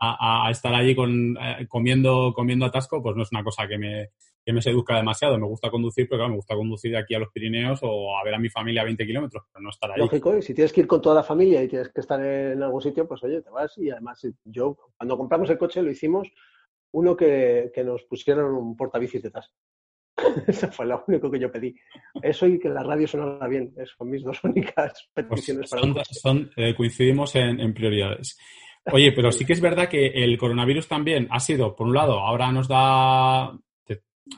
a, 0.00 0.50
estar 0.50 0.74
allí 0.74 0.94
con, 0.94 1.36
eh, 1.36 1.66
comiendo, 1.68 2.32
comiendo 2.34 2.64
atasco, 2.64 3.02
pues 3.02 3.16
no 3.16 3.22
es 3.22 3.32
una 3.32 3.44
cosa 3.44 3.66
que 3.66 3.78
me, 3.78 4.10
que 4.44 4.52
me 4.52 4.60
seduzca 4.60 4.96
demasiado. 4.96 5.38
Me 5.38 5.46
gusta 5.46 5.70
conducir, 5.70 6.06
pero 6.08 6.18
claro, 6.18 6.30
me 6.30 6.36
gusta 6.36 6.54
conducir 6.54 6.92
de 6.92 6.98
aquí 6.98 7.14
a 7.14 7.18
los 7.18 7.30
Pirineos 7.30 7.80
o 7.82 8.16
a 8.16 8.24
ver 8.24 8.34
a 8.34 8.38
mi 8.38 8.48
familia 8.48 8.82
a 8.82 8.84
20 8.84 9.06
kilómetros, 9.06 9.44
pero 9.52 9.62
no 9.62 9.70
estar 9.70 9.90
ahí. 9.90 9.98
Lógico, 9.98 10.36
y 10.36 10.42
si 10.42 10.54
tienes 10.54 10.72
que 10.72 10.82
ir 10.82 10.86
con 10.86 11.00
toda 11.00 11.16
la 11.16 11.22
familia 11.22 11.62
y 11.62 11.68
tienes 11.68 11.88
que 11.88 12.00
estar 12.00 12.20
en 12.20 12.62
algún 12.62 12.82
sitio, 12.82 13.08
pues 13.08 13.22
oye, 13.24 13.40
te 13.40 13.50
vas. 13.50 13.76
Y 13.78 13.90
además, 13.90 14.26
yo, 14.44 14.76
cuando 14.96 15.16
compramos 15.16 15.48
el 15.50 15.58
coche, 15.58 15.82
lo 15.82 15.90
hicimos 15.90 16.28
uno 16.92 17.16
que, 17.16 17.72
que 17.74 17.82
nos 17.82 18.04
pusieron 18.04 18.54
un 18.54 18.76
portabicis 18.76 19.22
detrás. 19.22 19.50
Eso 20.46 20.70
fue 20.70 20.86
lo 20.86 21.02
único 21.08 21.30
que 21.30 21.40
yo 21.40 21.50
pedí. 21.50 21.74
Eso 22.22 22.46
y 22.46 22.58
que 22.58 22.68
la 22.68 22.82
radio 22.82 23.06
sonara 23.06 23.48
bien. 23.48 23.72
Esas 23.76 23.96
son 23.96 24.10
mis 24.10 24.22
dos 24.22 24.38
únicas 24.44 25.08
pues 25.12 25.26
peticiones 25.26 25.70
para 25.70 26.04
son, 26.04 26.50
eh, 26.56 26.74
Coincidimos 26.74 27.34
en, 27.34 27.60
en 27.60 27.74
prioridades. 27.74 28.38
Oye, 28.92 29.12
pero 29.12 29.32
sí 29.32 29.46
que 29.46 29.54
es 29.54 29.62
verdad 29.62 29.88
que 29.88 30.08
el 30.08 30.36
coronavirus 30.36 30.88
también 30.88 31.26
ha 31.30 31.40
sido, 31.40 31.74
por 31.74 31.86
un 31.86 31.94
lado, 31.94 32.20
ahora 32.20 32.52
nos 32.52 32.68
da 32.68 33.58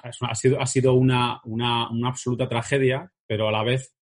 ha 0.02 0.34
sido, 0.34 0.60
ha 0.60 0.66
sido 0.66 0.94
una, 0.94 1.40
una, 1.44 1.90
una, 1.90 2.08
absoluta 2.08 2.48
tragedia, 2.48 3.12
pero 3.26 3.48
a 3.48 3.52
la 3.52 3.62
vez, 3.62 3.94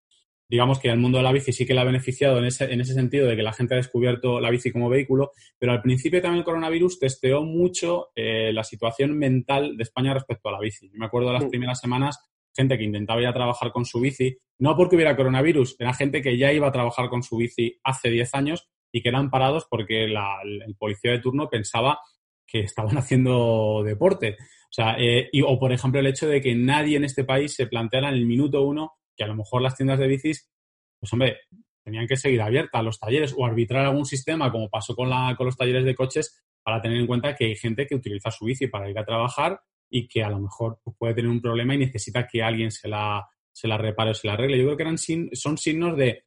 digamos 0.48 0.78
que 0.78 0.88
el 0.88 0.98
mundo 0.98 1.18
de 1.18 1.24
la 1.24 1.32
bici 1.32 1.52
sí 1.52 1.66
que 1.66 1.74
le 1.74 1.80
ha 1.80 1.84
beneficiado 1.84 2.38
en 2.38 2.46
ese, 2.46 2.72
en 2.72 2.80
ese 2.80 2.94
sentido 2.94 3.26
de 3.26 3.36
que 3.36 3.42
la 3.42 3.52
gente 3.52 3.74
ha 3.74 3.78
descubierto 3.78 4.40
la 4.40 4.50
bici 4.50 4.72
como 4.72 4.88
vehículo, 4.88 5.32
pero 5.58 5.72
al 5.72 5.82
principio 5.82 6.20
también 6.20 6.40
el 6.40 6.44
coronavirus 6.44 6.98
testeó 6.98 7.42
mucho 7.42 8.08
eh, 8.14 8.52
la 8.52 8.64
situación 8.64 9.16
mental 9.16 9.76
de 9.76 9.82
España 9.82 10.14
respecto 10.14 10.48
a 10.48 10.52
la 10.52 10.60
bici. 10.60 10.88
Yo 10.88 10.98
me 10.98 11.06
acuerdo 11.06 11.28
de 11.28 11.34
las 11.34 11.44
mm. 11.44 11.50
primeras 11.50 11.80
semanas, 11.80 12.18
gente 12.54 12.78
que 12.78 12.84
intentaba 12.84 13.20
ir 13.20 13.26
a 13.26 13.34
trabajar 13.34 13.72
con 13.72 13.84
su 13.84 14.00
bici, 14.00 14.38
no 14.58 14.76
porque 14.76 14.96
hubiera 14.96 15.16
coronavirus, 15.16 15.76
era 15.78 15.92
gente 15.92 16.22
que 16.22 16.38
ya 16.38 16.52
iba 16.52 16.68
a 16.68 16.72
trabajar 16.72 17.08
con 17.08 17.22
su 17.22 17.36
bici 17.36 17.78
hace 17.82 18.10
10 18.10 18.34
años 18.34 18.68
y 18.92 19.02
que 19.02 19.08
eran 19.08 19.30
parados 19.30 19.66
porque 19.68 20.06
la, 20.06 20.36
el 20.42 20.76
policía 20.76 21.10
de 21.10 21.18
turno 21.18 21.48
pensaba 21.50 21.98
que 22.46 22.60
estaban 22.60 22.96
haciendo 22.98 23.82
deporte. 23.84 24.36
O 24.74 24.82
sea, 24.82 24.96
eh, 24.98 25.30
o 25.46 25.56
por 25.56 25.72
ejemplo 25.72 26.00
el 26.00 26.06
hecho 26.08 26.26
de 26.26 26.40
que 26.40 26.52
nadie 26.56 26.96
en 26.96 27.04
este 27.04 27.22
país 27.22 27.54
se 27.54 27.68
planteara 27.68 28.08
en 28.08 28.14
el 28.14 28.26
minuto 28.26 28.62
uno 28.62 28.94
que 29.16 29.22
a 29.22 29.28
lo 29.28 29.36
mejor 29.36 29.62
las 29.62 29.76
tiendas 29.76 30.00
de 30.00 30.08
bicis, 30.08 30.50
pues 30.98 31.12
hombre, 31.12 31.36
tenían 31.84 32.08
que 32.08 32.16
seguir 32.16 32.42
abiertas 32.42 32.82
los 32.82 32.98
talleres 32.98 33.32
o 33.38 33.46
arbitrar 33.46 33.86
algún 33.86 34.04
sistema 34.04 34.50
como 34.50 34.68
pasó 34.68 34.96
con, 34.96 35.08
la, 35.08 35.32
con 35.36 35.46
los 35.46 35.56
talleres 35.56 35.84
de 35.84 35.94
coches 35.94 36.42
para 36.64 36.82
tener 36.82 36.98
en 36.98 37.06
cuenta 37.06 37.36
que 37.36 37.44
hay 37.44 37.54
gente 37.54 37.86
que 37.86 37.94
utiliza 37.94 38.32
su 38.32 38.46
bici 38.46 38.66
para 38.66 38.90
ir 38.90 38.98
a 38.98 39.04
trabajar 39.04 39.60
y 39.88 40.08
que 40.08 40.24
a 40.24 40.30
lo 40.30 40.40
mejor 40.40 40.80
puede 40.98 41.14
tener 41.14 41.30
un 41.30 41.40
problema 41.40 41.76
y 41.76 41.78
necesita 41.78 42.26
que 42.26 42.42
alguien 42.42 42.72
se 42.72 42.88
la, 42.88 43.24
se 43.52 43.68
la 43.68 43.78
repare 43.78 44.10
o 44.10 44.14
se 44.14 44.26
la 44.26 44.32
arregle. 44.32 44.58
Yo 44.58 44.64
creo 44.64 44.76
que 44.76 44.82
eran 44.82 44.98
son 44.98 45.56
signos 45.56 45.96
de, 45.96 46.24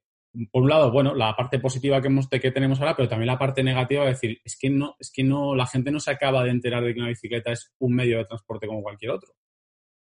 por 0.52 0.64
un 0.64 0.70
lado, 0.70 0.92
bueno, 0.92 1.16
la 1.16 1.36
parte 1.36 1.60
positiva 1.60 2.02
que, 2.02 2.08
hemos, 2.08 2.30
tenemos 2.30 2.80
ahora, 2.80 2.96
pero 2.96 3.10
también 3.10 3.28
la 3.28 3.40
parte 3.40 3.64
negativa 3.64 4.04
de 4.04 4.10
decir, 4.10 4.40
es 4.44 4.58
que 4.58 4.70
no, 4.70 4.96
es 5.00 5.12
que 5.12 5.24
no, 5.24 5.56
la 5.56 5.66
gente 5.66 5.92
no 5.92 6.00
se 6.00 6.12
acaba 6.12 6.44
de 6.44 6.52
enterar 6.52 6.84
de 6.84 6.94
que 6.94 7.00
una 7.00 7.10
bicicleta 7.10 7.52
es 7.52 7.74
un 7.80 7.96
medio 7.96 8.18
de 8.18 8.26
transporte 8.26 8.68
como 8.68 8.84
cualquier 8.84 9.12
otro. 9.12 9.34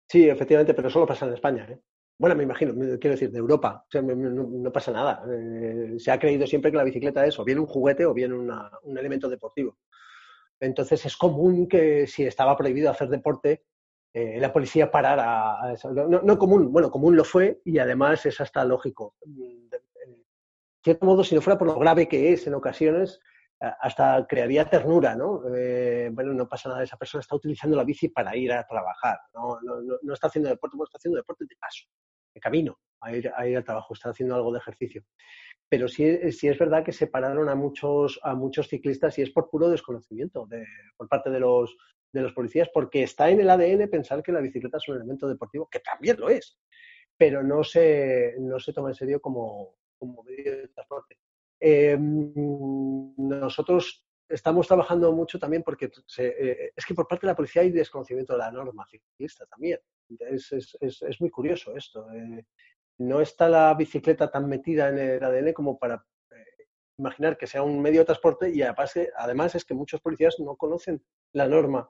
Sí, 0.10 0.28
efectivamente, 0.28 0.74
pero 0.74 0.90
solo 0.90 1.06
pasa 1.06 1.26
en 1.26 1.34
España. 1.34 1.68
¿eh? 1.70 1.80
Bueno, 2.20 2.36
me 2.36 2.44
imagino, 2.44 2.74
quiero 2.74 3.16
decir, 3.16 3.32
de 3.32 3.38
Europa. 3.38 3.84
O 3.88 3.92
sea, 3.92 4.02
no, 4.02 4.72
pasa 4.72 4.92
nada. 4.92 5.24
Eh, 5.32 5.96
se 5.98 6.12
ha 6.12 6.20
creído 6.20 6.48
siempre 6.48 6.72
que 6.72 6.78
la 6.78 6.84
bicicleta 6.84 7.26
es 7.26 7.38
o 7.40 7.44
bien 7.44 7.60
un 7.60 7.68
juguete 7.68 8.06
o 8.06 8.14
bien 8.14 8.34
un 8.34 8.98
elemento 8.98 9.30
deportivo. 9.30 9.78
Entonces 10.60 11.06
es 11.06 11.16
común 11.16 11.68
que 11.68 12.08
si 12.08 12.24
estaba 12.24 12.58
prohibido 12.58 12.90
hacer 12.90 13.10
deporte, 13.10 13.64
eh, 14.14 14.40
la 14.40 14.52
policía 14.52 14.90
parara. 14.90 15.62
A 15.62 15.74
eso. 15.74 15.92
No, 15.92 16.38
común, 16.40 16.72
bueno, 16.72 16.90
común 16.90 17.16
lo 17.16 17.24
fue 17.24 17.62
y 17.64 17.78
además 17.78 18.26
es 18.26 18.42
hasta 18.42 18.66
lógico. 18.66 19.16
Cierto 20.84 21.06
modo, 21.06 21.24
si 21.24 21.36
no 21.36 21.42
fuera 21.42 21.58
por 21.58 21.68
lo 21.68 21.80
grave 21.80 22.08
que 22.08 22.34
es 22.34 22.48
en 22.48 22.54
ocasiones, 22.54 23.20
hasta 23.60 24.26
crearía 24.28 24.70
ternura, 24.70 25.16
¿no? 25.16 25.42
Eh, 25.56 26.10
bueno, 26.12 26.34
no 26.34 26.48
pasa 26.48 26.70
nada, 26.70 26.84
esa 26.84 26.98
persona 26.98 27.22
está 27.22 27.36
utilizando 27.36 27.76
la 27.76 27.84
bici 27.84 28.10
para 28.10 28.36
ir 28.36 28.52
a 28.52 28.66
trabajar, 28.68 29.18
no, 29.34 29.60
no, 30.04 30.14
está 30.14 30.28
haciendo 30.28 30.50
deporte, 30.50 30.78
no 30.78 30.84
está 30.84 30.98
haciendo 30.98 31.18
deporte 31.18 31.46
de 31.46 31.56
paso, 31.56 31.86
de 32.34 32.40
camino 32.40 32.78
a 33.02 33.16
ir, 33.16 33.32
a 33.36 33.48
ir 33.48 33.58
al 33.58 33.64
trabajo, 33.64 33.94
está 33.94 34.10
haciendo 34.10 34.36
algo 34.36 34.52
de 34.52 34.60
ejercicio. 34.60 35.04
Pero 35.70 35.88
sí, 35.88 36.32
sí, 36.32 36.48
es 36.48 36.58
verdad 36.58 36.84
que 36.84 36.92
separaron 36.92 37.50
a 37.50 37.56
muchos, 37.56 38.20
a 38.24 38.36
muchos 38.36 38.68
ciclistas 38.68 39.18
y 39.18 39.24
es 39.24 39.32
por 39.32 39.50
puro 39.50 39.70
desconocimiento 39.70 40.46
de, 40.46 40.66
por 40.96 41.10
parte 41.10 41.30
de 41.30 41.40
los, 41.40 41.76
de 42.14 42.22
los 42.22 42.34
policías, 42.34 42.70
porque 42.74 43.04
está 43.04 43.30
en 43.30 43.42
el 43.42 43.50
ADN 43.50 43.90
pensar 43.90 44.22
que 44.22 44.32
la 44.32 44.40
bicicleta 44.40 44.78
es 44.78 44.88
un 44.88 44.96
elemento 44.96 45.28
deportivo, 45.28 45.68
que 45.70 45.80
también 45.80 46.20
lo 46.20 46.30
es, 46.30 46.60
pero 47.18 47.44
no 47.44 47.64
se, 47.64 48.36
no 48.40 48.60
se 48.60 48.72
toma 48.72 48.90
en 48.90 48.96
serio 48.96 49.20
como, 49.20 49.76
como 49.98 50.24
medio 50.24 50.58
de 50.58 50.68
transporte. 50.70 51.18
Em, 51.60 52.34
nosotros 53.18 54.06
estamos 54.30 54.68
trabajando 54.68 55.12
mucho 55.12 55.40
también 55.40 55.64
porque 55.64 55.90
eh, 56.18 56.72
es 56.76 56.86
que 56.86 56.94
por 56.94 57.08
parte 57.08 57.26
de 57.26 57.32
la 57.32 57.36
policía 57.36 57.62
hay 57.62 57.72
desconocimiento 57.72 58.34
de 58.34 58.40
la 58.40 58.52
norma 58.52 58.86
ciclista 58.86 59.46
también. 59.46 59.80
Es, 60.20 60.52
es, 60.52 60.78
es, 60.82 61.22
muy 61.22 61.30
curioso 61.30 61.76
esto. 61.76 62.12
Eh, 62.12 62.46
no 63.00 63.22
está 63.22 63.50
la 63.50 63.74
bicicleta 63.74 64.30
tan 64.30 64.48
metida 64.48 64.90
en 64.90 64.98
el 64.98 65.24
ADN 65.24 65.54
como 65.54 65.78
para 65.78 66.06
eh, 66.32 66.66
imaginar 66.98 67.38
que 67.38 67.48
sea 67.48 67.64
un 67.64 67.82
medio 67.82 68.02
de 68.02 68.06
transporte 68.06 68.50
y 68.50 68.62
además 68.62 69.56
es 69.56 69.66
que 69.66 69.74
muchos 69.74 70.02
policías 70.02 70.40
no 70.40 70.56
conocen 70.56 71.04
la 71.34 71.48
norma 71.48 71.90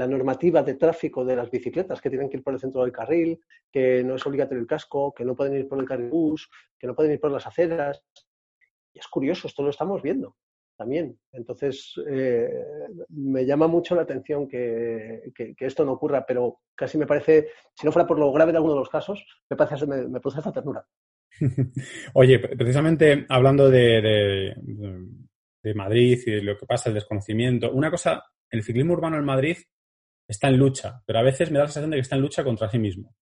la 0.00 0.06
normativa 0.06 0.62
de 0.62 0.76
tráfico 0.76 1.26
de 1.26 1.36
las 1.36 1.50
bicicletas, 1.50 2.00
que 2.00 2.08
tienen 2.08 2.30
que 2.30 2.38
ir 2.38 2.42
por 2.42 2.54
el 2.54 2.60
centro 2.60 2.82
del 2.82 2.90
carril, 2.90 3.38
que 3.70 4.02
no 4.02 4.14
es 4.14 4.26
obligatorio 4.26 4.62
el 4.62 4.66
casco, 4.66 5.12
que 5.12 5.26
no 5.26 5.36
pueden 5.36 5.54
ir 5.56 5.68
por 5.68 5.78
el 5.78 5.86
carril 5.86 6.08
bus, 6.08 6.48
que 6.78 6.86
no 6.86 6.94
pueden 6.94 7.12
ir 7.12 7.20
por 7.20 7.30
las 7.30 7.46
aceras, 7.46 8.02
y 8.94 8.98
es 8.98 9.06
curioso, 9.08 9.46
esto 9.46 9.62
lo 9.62 9.68
estamos 9.68 10.00
viendo 10.00 10.36
también. 10.74 11.18
Entonces, 11.32 11.92
eh, 12.08 12.48
me 13.10 13.44
llama 13.44 13.66
mucho 13.66 13.94
la 13.94 14.02
atención 14.02 14.48
que, 14.48 15.30
esto 15.58 15.84
no 15.84 15.92
ocurra, 15.92 16.24
pero 16.24 16.60
casi 16.74 16.96
me 16.96 17.06
parece, 17.06 17.48
si 17.74 17.84
no 17.84 17.92
fuera 17.92 18.08
por 18.08 18.18
lo 18.18 18.32
grave 18.32 18.52
de 18.52 18.56
alguno 18.56 18.72
de 18.72 18.80
los 18.80 18.88
casos, 18.88 19.22
me, 19.50 19.56
parece, 19.58 19.86
me, 19.86 20.18
produce 20.20 20.38
esta 20.38 20.52
ternura. 20.52 20.82
Oye, 22.14 22.38
precisamente 22.38 23.26
hablando 23.28 23.68
de, 23.68 24.54
de, 25.62 25.74
Madrid 25.74 26.18
y 26.24 26.40
lo 26.40 26.56
que 26.56 26.64
pasa, 26.64 26.88
el 26.88 26.94
desconocimiento, 26.94 27.70
una 27.70 27.90
cosa, 27.90 28.24
el 28.50 28.62
ciclismo 28.62 28.94
urbano 28.94 29.18
en 29.18 29.24
Madrid 29.26 29.58
está 30.30 30.48
en 30.48 30.58
lucha, 30.58 31.02
pero 31.04 31.18
a 31.18 31.22
veces 31.22 31.50
me 31.50 31.58
da 31.58 31.64
la 31.64 31.68
sensación 31.68 31.90
de 31.90 31.96
que 31.96 32.02
está 32.02 32.16
en 32.16 32.22
lucha 32.22 32.44
contra 32.44 32.70
sí 32.70 32.78
mismo. 32.78 33.14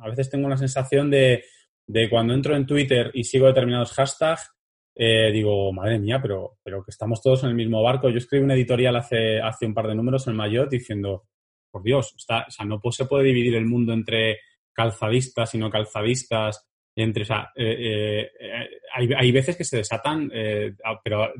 A 0.00 0.08
veces 0.08 0.28
tengo 0.28 0.48
la 0.48 0.56
sensación 0.56 1.10
de, 1.10 1.44
de 1.86 2.10
cuando 2.10 2.34
entro 2.34 2.56
en 2.56 2.66
Twitter 2.66 3.10
y 3.14 3.24
sigo 3.24 3.46
determinados 3.46 3.92
hashtags, 3.92 4.50
eh, 4.94 5.30
digo, 5.32 5.72
madre 5.72 5.98
mía, 5.98 6.18
pero, 6.20 6.58
pero 6.62 6.82
que 6.82 6.90
estamos 6.90 7.22
todos 7.22 7.44
en 7.44 7.50
el 7.50 7.54
mismo 7.54 7.82
barco. 7.82 8.10
Yo 8.10 8.18
escribí 8.18 8.44
una 8.44 8.54
editorial 8.54 8.96
hace, 8.96 9.40
hace 9.40 9.66
un 9.66 9.74
par 9.74 9.86
de 9.86 9.94
números 9.94 10.26
en 10.26 10.34
Mayotte 10.34 10.70
diciendo, 10.70 11.28
por 11.70 11.82
Dios, 11.82 12.14
está, 12.16 12.46
o 12.48 12.50
sea, 12.50 12.66
no 12.66 12.80
se 12.90 13.04
puede 13.04 13.24
dividir 13.24 13.54
el 13.54 13.66
mundo 13.66 13.92
entre 13.92 14.38
calzadistas 14.72 15.54
y 15.54 15.58
no 15.58 15.70
calzadistas. 15.70 16.66
Entre, 16.96 17.22
o 17.22 17.26
sea, 17.26 17.50
eh, 17.54 18.30
eh, 18.40 18.70
hay, 18.94 19.10
hay, 19.14 19.32
veces 19.32 19.54
que 19.54 19.64
se 19.64 19.76
desatan, 19.76 20.30
pero 21.04 21.30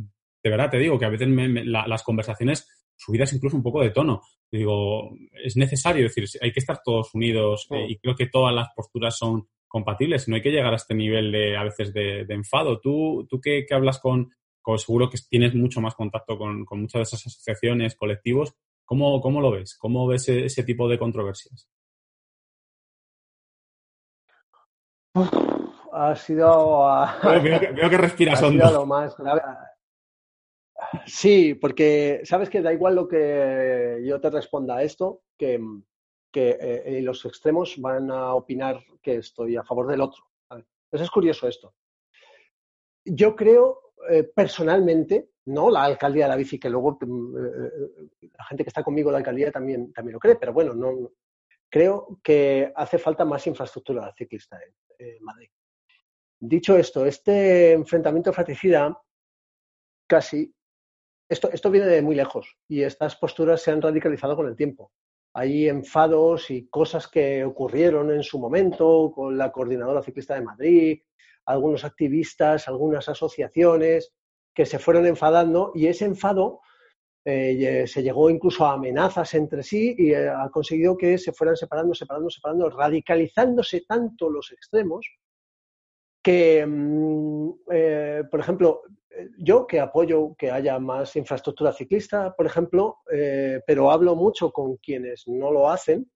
de 0.45 0.51
verdad 0.51 0.71
te 0.71 0.79
digo 0.79 0.99
que 0.99 1.07
a 1.07 1.09
veces 1.09 1.29
las 1.65 2.03
conversaciones 2.03 2.69
subidas 2.97 3.33
incluso 3.33 3.57
un 3.57 3.63
poco 3.63 3.83
de 3.83 3.91
tono. 3.91 4.23
Digo, 4.51 5.11
es 5.33 5.57
necesario 5.57 6.05
decir, 6.05 6.25
hay 6.41 6.53
que 6.53 6.61
estar 6.61 6.81
todos 6.83 7.15
unidos 7.15 7.69
y 7.89 7.99
creo 7.99 8.15
que 8.15 8.27
todas 8.27 8.55
las 8.55 8.69
posturas 8.75 9.17
son 9.17 9.49
compatibles. 9.67 10.29
No 10.29 10.37
hay 10.37 10.43
que 10.43 10.51
llegar 10.51 10.73
a 10.73 10.77
este 10.77 10.95
nivel 10.95 11.33
de, 11.33 11.57
a 11.57 11.65
veces, 11.65 11.93
de, 11.93 12.27
enfado. 12.29 12.81
Tú, 12.81 13.27
tú 13.29 13.41
que, 13.41 13.67
hablas 13.71 13.99
con, 13.99 14.31
seguro 14.77 15.11
que 15.11 15.19
tienes 15.29 15.55
mucho 15.55 15.81
más 15.81 15.95
contacto 15.95 16.39
con, 16.39 16.65
muchas 16.71 17.01
de 17.01 17.03
esas 17.03 17.27
asociaciones, 17.27 17.97
colectivos, 17.97 18.55
¿cómo, 18.85 19.21
cómo 19.21 19.41
lo 19.41 19.51
ves? 19.51 19.77
¿Cómo 19.79 20.07
ves 20.07 20.29
e, 20.29 20.47
ese, 20.47 20.65
tipo 20.65 20.89
de 20.89 20.99
controversias? 20.99 21.69
ha 25.93 26.15
sido. 26.15 26.87
veo, 27.43 27.91
que, 27.91 27.99
respiras 27.99 28.43
más 28.87 29.17
Sí, 31.07 31.55
porque 31.55 32.21
sabes 32.25 32.51
que 32.51 32.63
da 32.63 32.73
igual 32.73 32.95
lo 32.95 33.09
que 33.09 34.03
yo 34.05 34.21
te 34.21 34.31
responda 34.31 34.77
a 34.77 34.83
esto, 34.83 35.23
que, 35.39 35.61
que 36.33 36.59
eh, 36.61 37.03
los 37.03 37.25
extremos 37.25 37.81
van 37.81 38.11
a 38.11 38.35
opinar 38.35 38.83
que 39.03 39.17
estoy 39.17 39.57
a 39.57 39.65
favor 39.65 39.87
del 39.89 40.01
otro. 40.01 40.25
Entonces 40.51 41.07
es 41.07 41.11
curioso 41.11 41.49
esto. 41.49 41.75
Yo 43.05 43.35
creo 43.37 43.93
eh, 44.09 44.25
personalmente, 44.25 45.31
no 45.47 45.71
la 45.71 45.85
alcaldía 45.85 46.25
de 46.25 46.31
la 46.31 46.37
bici, 46.37 46.59
que 46.59 46.71
luego 46.71 46.99
mm, 47.01 47.37
eh, 47.37 48.31
la 48.37 48.45
gente 48.45 48.65
que 48.65 48.69
está 48.69 48.83
conmigo 48.83 49.09
de 49.09 49.13
la 49.13 49.19
alcaldía 49.19 49.51
también, 49.51 49.93
también 49.93 50.15
lo 50.15 50.21
cree, 50.21 50.37
pero 50.37 50.53
bueno, 50.53 50.75
no, 50.75 51.13
creo 51.69 52.21
que 52.23 52.73
hace 52.75 52.99
falta 52.99 53.25
más 53.25 53.47
infraestructura 53.47 54.13
ciclista 54.17 54.59
en, 54.99 55.23
Madrid. 55.23 55.49
Dicho 56.39 56.77
esto, 56.77 57.05
este 57.05 57.73
enfrentamiento 57.73 58.33
fratricida 58.33 58.99
casi, 60.07 60.55
esto, 61.29 61.51
esto 61.53 61.71
viene 61.71 61.87
de 61.87 62.03
muy 62.03 62.15
lejos 62.15 62.57
y 62.69 62.83
estas 62.83 63.17
posturas 63.17 63.61
se 63.61 63.71
han 63.71 63.83
radicalizado 63.83 64.37
con 64.37 64.47
el 64.47 64.57
tiempo. 64.57 64.93
Hay 65.35 65.69
enfados 65.69 66.51
y 66.51 66.69
cosas 66.69 67.09
que 67.09 67.45
ocurrieron 67.45 68.11
en 68.11 68.23
su 68.23 68.39
momento 68.39 69.13
con 69.15 69.37
la 69.37 69.53
Coordinadora 69.53 70.03
Ciclista 70.03 70.35
de 70.35 70.43
Madrid, 70.43 71.01
algunos 71.45 71.85
activistas, 71.85 72.69
algunas 72.69 73.09
asociaciones 73.09 74.15
que 74.55 74.67
se 74.67 74.79
fueron 74.79 75.07
enfadando 75.07 75.73
y 75.75 75.87
ese 75.87 76.07
enfado 76.07 76.61
eh, 77.25 77.87
se 77.87 78.03
llegó 78.03 78.31
incluso 78.31 78.65
a 78.65 78.75
amenazas 78.75 79.35
entre 79.35 79.63
sí 79.63 79.95
y 79.99 80.13
eh, 80.13 80.29
ha 80.29 80.49
conseguido 80.49 80.97
que 80.97 81.19
se 81.19 81.33
fueran 81.33 81.57
separando, 81.57 81.93
separando, 81.95 82.31
separando, 82.31 82.71
radicalizándose 82.71 83.83
tanto 83.87 84.31
los 84.31 84.53
extremos 84.53 85.07
que, 86.23 86.65
mm, 86.67 87.51
eh, 87.73 88.23
por 88.31 88.41
ejemplo, 88.41 88.83
yo 89.39 89.67
que 89.67 89.81
apoyo 89.81 90.35
que 90.37 90.51
haya 90.51 90.79
más 90.79 91.17
infraestructura 91.17 91.73
ciclista, 91.73 92.35
por 92.35 92.47
ejemplo, 92.47 92.99
eh, 93.13 93.61
pero 93.67 93.91
hablo 93.91 94.15
mucho 94.17 94.51
con 94.53 94.77
quienes 94.77 95.27
no 95.27 95.51
lo 95.51 95.71
hacen, 95.71 96.11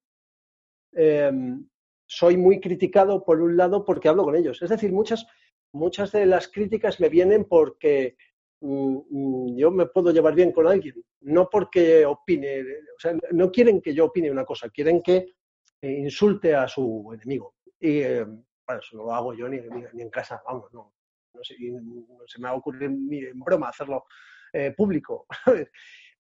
em, 0.93 1.67
soy 2.07 2.37
muy 2.37 2.61
criticado 2.61 3.25
por 3.25 3.41
un 3.41 3.57
lado 3.57 3.85
porque 3.85 4.09
hablo 4.09 4.25
con 4.25 4.37
ellos. 4.37 4.61
Es 4.63 4.71
decir, 4.71 4.93
muchas, 4.93 5.27
muchas 5.73 6.13
de 6.13 6.27
las 6.27 6.49
críticas 6.49 7.01
me 7.01 7.09
vienen 7.09 7.45
porque 7.45 8.17
mm, 8.61 8.97
mm, 9.11 9.57
yo 9.57 9.71
me 9.71 9.87
puedo 9.87 10.11
llevar 10.13 10.35
bien 10.35 10.53
con 10.53 10.67
alguien, 10.67 10.95
no 11.21 11.49
porque 11.49 12.05
opine, 12.05 12.63
o 12.63 12.99
sea, 12.99 13.17
no 13.33 13.51
quieren 13.51 13.81
que 13.81 13.95
yo 13.95 14.07
opine 14.07 14.31
una 14.31 14.45
cosa, 14.45 14.69
quieren 14.71 15.03
que 15.03 15.35
insulte 15.83 16.55
a 16.55 16.69
su 16.69 17.11
enemigo. 17.15 17.55
Y 17.79 18.01
eh, 18.01 18.25
bueno, 18.25 18.81
eso 18.83 18.97
no 18.97 19.05
lo 19.05 19.15
hago 19.15 19.35
yo 19.35 19.49
ni, 19.49 19.59
ni 19.93 20.03
en 20.03 20.11
casa, 20.11 20.43
vamos, 20.47 20.73
no, 20.73 20.93
no, 21.35 21.45
sé, 21.45 21.57
se 22.27 22.41
me 22.41 22.49
va 22.49 22.51
a 22.51 22.57
ocurrir 22.57 22.91
ni 22.91 23.19
en 23.19 23.41
broma 23.41 23.69
hacerlo 23.69 24.05
eh, 24.53 24.73
público. 24.77 25.27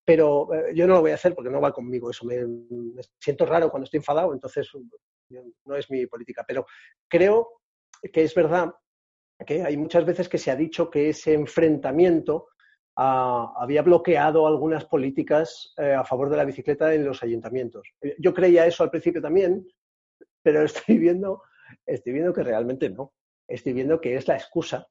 Pero 0.04 0.52
eh, 0.54 0.74
yo 0.74 0.86
no 0.86 0.94
lo 0.94 1.00
voy 1.02 1.11
a 1.11 1.14
hacer 1.14 1.34
porque 1.34 1.50
no 1.50 1.61
va 1.61 1.72
conmigo 1.72 2.11
eso. 2.11 2.24
Me, 2.26 2.38
siento 3.18 3.46
raro 3.46 3.70
cuando 3.70 3.84
estoy 3.84 3.98
enfadado, 3.98 4.32
entonces 4.32 4.68
no 5.64 5.76
es 5.76 5.90
mi 5.90 6.06
política. 6.06 6.44
Pero 6.46 6.66
creo 7.08 7.61
que 8.12 8.22
es 8.22 8.34
verdad 8.34 8.72
que 9.46 9.62
hay 9.62 9.76
muchas 9.76 10.04
veces 10.04 10.28
que 10.28 10.38
se 10.38 10.50
ha 10.50 10.56
dicho 10.56 10.90
que 10.90 11.11
ese 11.11 11.34
enfrentamiento 11.34 12.48
había 12.96 13.82
bloqueado 13.82 14.46
algunas 14.46 14.84
políticas 14.84 15.72
eh, 15.78 15.94
a 15.94 16.04
favor 16.04 16.28
de 16.28 16.36
la 16.36 16.44
bicicleta 16.44 16.92
en 16.92 17.04
los 17.04 17.22
ayuntamientos. 17.22 17.88
Yo 18.18 18.34
creía 18.34 18.66
eso 18.66 18.82
al 18.82 18.90
principio 18.90 19.22
también, 19.22 19.66
pero 20.42 20.62
estoy 20.64 20.98
viendo, 20.98 21.42
estoy 21.86 22.12
viendo 22.12 22.32
que 22.32 22.42
realmente 22.42 22.90
no. 22.90 23.14
Estoy 23.48 23.72
viendo 23.72 24.00
que 24.00 24.16
es 24.16 24.28
la 24.28 24.36
excusa 24.36 24.86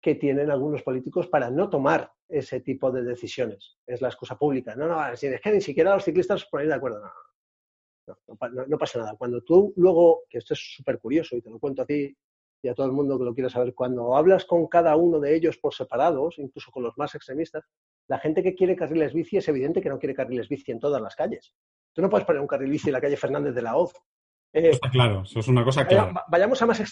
que 0.00 0.14
tienen 0.14 0.50
algunos 0.50 0.82
políticos 0.82 1.28
para 1.28 1.50
no 1.50 1.68
tomar 1.68 2.12
ese 2.28 2.60
tipo 2.60 2.90
de 2.90 3.02
decisiones. 3.02 3.78
Es 3.86 4.00
la 4.00 4.08
excusa 4.08 4.38
pública. 4.38 4.74
No, 4.74 4.88
no, 4.88 5.06
es 5.12 5.20
que 5.20 5.52
ni 5.52 5.60
siquiera 5.60 5.94
los 5.94 6.04
ciclistas 6.04 6.40
se 6.40 6.46
ponen 6.50 6.68
de 6.68 6.74
acuerdo. 6.74 7.02
no, 8.06 8.78
pasa 8.78 8.98
nada. 8.98 9.16
Cuando 9.16 9.42
tú 9.42 9.72
luego, 9.76 10.22
que 10.28 10.38
esto 10.38 10.54
es 10.54 10.74
súper 10.76 10.98
curioso 10.98 11.36
y 11.36 11.42
te 11.42 11.50
lo 11.50 11.58
cuento 11.58 11.82
a 11.82 11.86
ti 11.86 12.16
y 12.62 12.68
a 12.68 12.74
todo 12.74 12.86
el 12.86 12.92
mundo 12.92 13.18
que 13.18 13.24
lo 13.24 13.34
quiera 13.34 13.48
saber, 13.48 13.74
cuando 13.74 14.16
hablas 14.16 14.44
con 14.44 14.66
cada 14.66 14.94
uno 14.96 15.18
de 15.18 15.34
ellos 15.34 15.58
por 15.58 15.74
separados, 15.74 16.38
incluso 16.38 16.70
con 16.70 16.82
los 16.82 16.96
más 16.98 17.14
extremistas, 17.14 17.64
la 18.06 18.18
gente 18.18 18.42
que 18.42 18.54
quiere 18.54 18.76
carriles 18.76 19.14
bici 19.14 19.38
es 19.38 19.48
evidente 19.48 19.80
que 19.80 19.88
no 19.88 19.98
quiere 19.98 20.14
carriles 20.14 20.48
bici 20.48 20.72
en 20.72 20.78
todas 20.78 21.00
las 21.00 21.16
calles. 21.16 21.54
Tú 21.92 22.02
no 22.02 22.10
puedes 22.10 22.26
poner 22.26 22.40
un 22.40 22.46
carril 22.46 22.70
bici 22.70 22.88
en 22.88 22.94
la 22.94 23.00
calle 23.00 23.16
Fernández 23.16 23.54
de 23.54 23.62
la 23.62 23.76
Hoz. 23.76 23.94
Eh, 24.52 24.70
está 24.70 24.90
claro, 24.90 25.22
eso 25.22 25.40
es 25.40 25.48
una 25.48 25.64
cosa 25.64 25.86
clara. 25.86 26.24
Vayamos 26.28 26.60
a, 26.60 26.66
más 26.66 26.82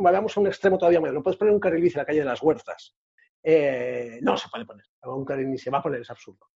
vayamos 0.00 0.36
a 0.36 0.40
un 0.40 0.46
extremo 0.48 0.78
todavía 0.78 1.00
mayor. 1.00 1.14
No 1.14 1.22
puedes 1.22 1.38
poner 1.38 1.54
un 1.54 1.60
carril 1.60 1.82
bici 1.82 1.94
en 1.94 2.00
la 2.00 2.06
calle 2.06 2.18
de 2.20 2.24
las 2.24 2.42
Huertas. 2.42 2.96
Eh, 3.42 4.18
no 4.22 4.36
se 4.36 4.48
puede 4.48 4.64
poner. 4.64 4.84
Un 5.04 5.24
carril 5.24 5.50
ni 5.50 5.58
se 5.58 5.70
va 5.70 5.78
a 5.78 5.82
poner, 5.82 6.00
es 6.00 6.10
absurdo. 6.10 6.46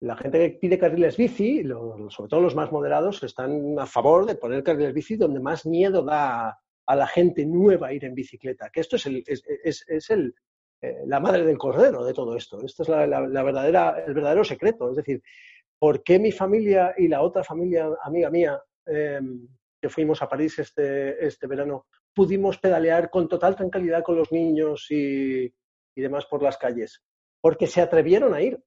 La 0.00 0.16
gente 0.16 0.38
que 0.38 0.58
pide 0.58 0.78
carriles 0.78 1.16
bici, 1.16 1.62
sobre 2.08 2.28
todo 2.28 2.40
los 2.40 2.54
más 2.54 2.70
moderados, 2.70 3.22
están 3.22 3.78
a 3.78 3.86
favor 3.86 4.26
de 4.26 4.34
poner 4.34 4.62
carriles 4.62 4.92
bici 4.92 5.16
donde 5.16 5.40
más 5.40 5.64
miedo 5.64 6.02
da 6.02 6.58
a 6.86 6.96
la 6.96 7.06
gente 7.06 7.44
nueva 7.44 7.92
ir 7.92 8.04
en 8.04 8.14
bicicleta. 8.14 8.70
Que 8.70 8.80
esto 8.80 8.96
es, 8.96 9.06
el, 9.06 9.24
es, 9.26 10.10
el, 10.10 10.34
eh, 10.80 11.02
la 11.06 11.20
madre 11.20 11.44
del 11.44 11.58
cordero 11.58 12.04
de 12.04 12.12
todo 12.12 12.36
esto. 12.36 12.62
Esto 12.64 12.82
es 12.82 12.88
la, 12.88 13.42
verdadera, 13.42 14.04
el 14.06 14.14
verdadero 14.14 14.44
secreto. 14.44 14.90
Es 14.90 14.96
decir, 14.96 15.22
¿por 15.78 16.02
qué 16.02 16.18
mi 16.18 16.30
familia 16.30 16.94
y 16.96 17.08
la 17.08 17.22
otra 17.22 17.42
familia 17.42 17.88
amiga 18.02 18.30
mía, 18.30 18.62
em, 18.84 19.48
que 19.80 19.88
fuimos 19.88 20.22
a 20.22 20.28
París 20.28 20.58
este, 20.58 21.24
este 21.24 21.46
verano, 21.46 21.86
pudimos 22.14 22.58
pedalear 22.58 23.10
con 23.10 23.28
total 23.28 23.56
tranquilidad 23.56 24.02
con 24.02 24.16
los 24.16 24.32
niños 24.32 24.86
y, 24.90 25.44
y 25.44 26.00
demás 26.00 26.26
por 26.26 26.42
las 26.42 26.56
calles? 26.56 27.04
Porque 27.40 27.66
se 27.66 27.80
atrevieron 27.80 28.34
a 28.34 28.42
ir. 28.42 28.62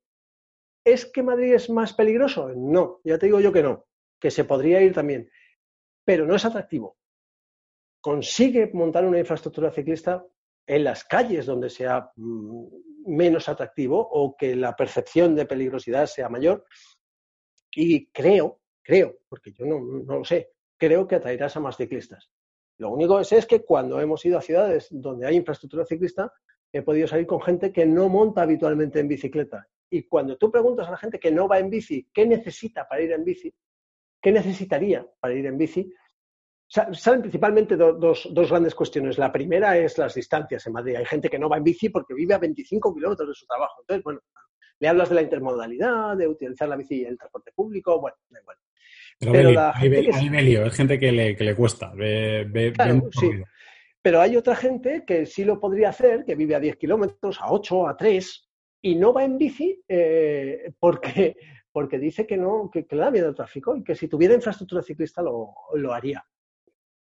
¿Es 0.86 1.05
que 1.05 1.24
Madrid 1.24 1.53
es 1.53 1.70
más 1.70 1.93
peligroso? 1.93 2.49
No, 2.55 3.01
ya 3.03 3.18
te 3.18 3.26
digo 3.26 3.39
yo 3.39 3.51
que 3.51 3.64
no, 3.64 3.86
que 4.20 4.32
se 4.32 4.45
podría 4.45 4.82
ir 4.82 4.93
también, 4.93 5.30
pero 6.05 6.26
no 6.26 6.36
es 6.36 6.45
atractivo. 6.45 6.97
Consigue 8.01 8.70
montar 8.74 9.05
una 9.05 9.20
infraestructura 9.20 9.72
ciclista 9.72 10.26
en 10.66 10.84
las 10.84 11.03
calles 11.03 11.45
donde 11.45 11.70
sea 11.70 12.12
mm, 12.16 12.68
menos 13.07 13.49
atractivo 13.49 13.99
o 13.99 14.36
que 14.38 14.55
la 14.55 14.76
percepción 14.76 15.36
de 15.36 15.45
peligrosidad 15.45 16.05
sea 16.05 16.30
mayor. 16.30 16.66
Y 17.72 18.07
creo, 18.07 18.62
creo, 18.84 19.20
porque 19.28 19.51
yo 19.51 19.66
no, 19.66 19.80
lo 19.80 20.24
sé, 20.24 20.53
creo 20.80 21.07
que 21.07 21.15
atraerás 21.15 21.55
a 21.55 21.59
más 21.59 21.77
ciclistas. 21.77 22.32
Lo 22.80 22.89
único 22.89 23.19
es, 23.19 23.32
es 23.34 23.45
que 23.45 23.63
cuando 23.63 23.99
hemos 23.99 24.25
ido 24.25 24.38
a 24.38 24.41
ciudades 24.41 24.88
donde 24.89 25.27
hay 25.27 25.36
infraestructura 25.36 25.86
ciclista, 25.86 26.34
he 26.71 26.82
podido 26.82 27.07
salir 27.07 27.27
con 27.27 27.41
gente 27.41 27.71
que 27.73 27.86
no 27.86 28.09
monta 28.09 28.41
habitualmente 28.41 28.99
en 28.99 29.07
bicicleta. 29.07 29.67
Y 29.89 30.03
cuando 30.03 30.38
tú 30.38 30.51
preguntas 30.51 30.88
a 30.88 30.91
la 30.91 30.97
gente 30.97 31.19
que 31.19 31.32
no 31.32 31.47
va 31.47 31.59
en 31.59 31.69
bici, 31.69 32.07
¿qué 32.13 32.25
necesita 32.25 32.88
para 32.88 33.01
ir 33.01 33.11
en 33.11 33.25
bici? 33.25 33.53
¿Qué 34.21 34.32
necesitaría 34.32 35.05
para 35.19 35.34
ir 35.34 35.45
en 35.45 35.57
bici? 35.57 35.91
Salen 36.67 37.21
principalmente 37.21 37.75
dos, 37.75 38.30
grandes 38.49 38.75
cuestiones. 38.75 39.17
La 39.17 39.32
primera 39.32 39.75
es 39.77 39.97
las 39.97 40.13
distancias 40.13 40.65
en 40.67 40.73
Madrid. 40.73 40.95
Hay 40.97 41.05
gente 41.05 41.27
que 41.27 41.39
no 41.39 41.49
va 41.49 41.57
en 41.57 41.63
bici 41.63 41.89
porque 41.89 42.13
vive 42.13 42.36
a 42.36 42.38
25 42.38 42.93
kilómetros 42.93 43.30
de 43.30 43.34
su 43.34 43.47
trabajo. 43.47 43.82
Entonces, 43.82 44.03
bueno, 44.03 44.19
le 44.80 44.88
hablas 44.88 45.09
de 45.09 45.15
la 45.15 45.23
intermodalidad, 45.23 46.15
de 46.15 46.27
utilizar 46.27 46.69
la 46.69 46.75
bici 46.75 47.01
y 47.01 47.05
el 47.05 47.17
transporte 47.17 47.51
público, 47.53 47.99
bueno, 47.99 48.17
da 48.30 48.39
igual. 48.39 48.57
Pero, 49.20 49.49
gente 49.74 49.97
hay, 50.38 50.72
gente 50.72 50.99
que 50.99 51.11
le, 51.11 51.36
que 51.36 51.43
le 51.43 51.55
cuesta. 51.55 51.91
sí. 53.11 53.32
Pero 54.01 54.22
hay 54.22 54.38
otra 54.38 54.55
gente 54.55 55.03
que 55.05 55.26
sí 55.26 55.43
lo 55.43 55.59
podría 55.59 55.89
hacer, 55.89 56.24
que 56.24 56.36
vive 56.36 56.55
a 56.55 56.59
10 56.59 56.78
kilómetros, 56.78 57.39
a 57.41 57.51
8, 57.51 57.88
a 57.88 57.97
3, 57.97 58.49
y 58.82 58.95
no 58.95 59.11
va 59.11 59.26
en 59.26 59.38
bici 59.38 59.84
eh, 59.88 60.74
porque, 60.80 61.36
porque 61.72 61.99
dice 61.99 62.26
que 62.26 62.38
no, 62.38 62.70
que, 62.72 62.88
le 62.89 62.97
da 62.97 63.11
miedo 63.11 63.28
el 63.28 63.36
tráfico 63.36 63.76
y 63.76 63.84
que 63.84 63.95
si 63.95 64.07
tuviera 64.07 64.34
infraestructura 64.34 64.82
ciclista 64.82 65.22
lo, 65.22 65.53
lo 65.74 65.93
haría. 65.93 66.24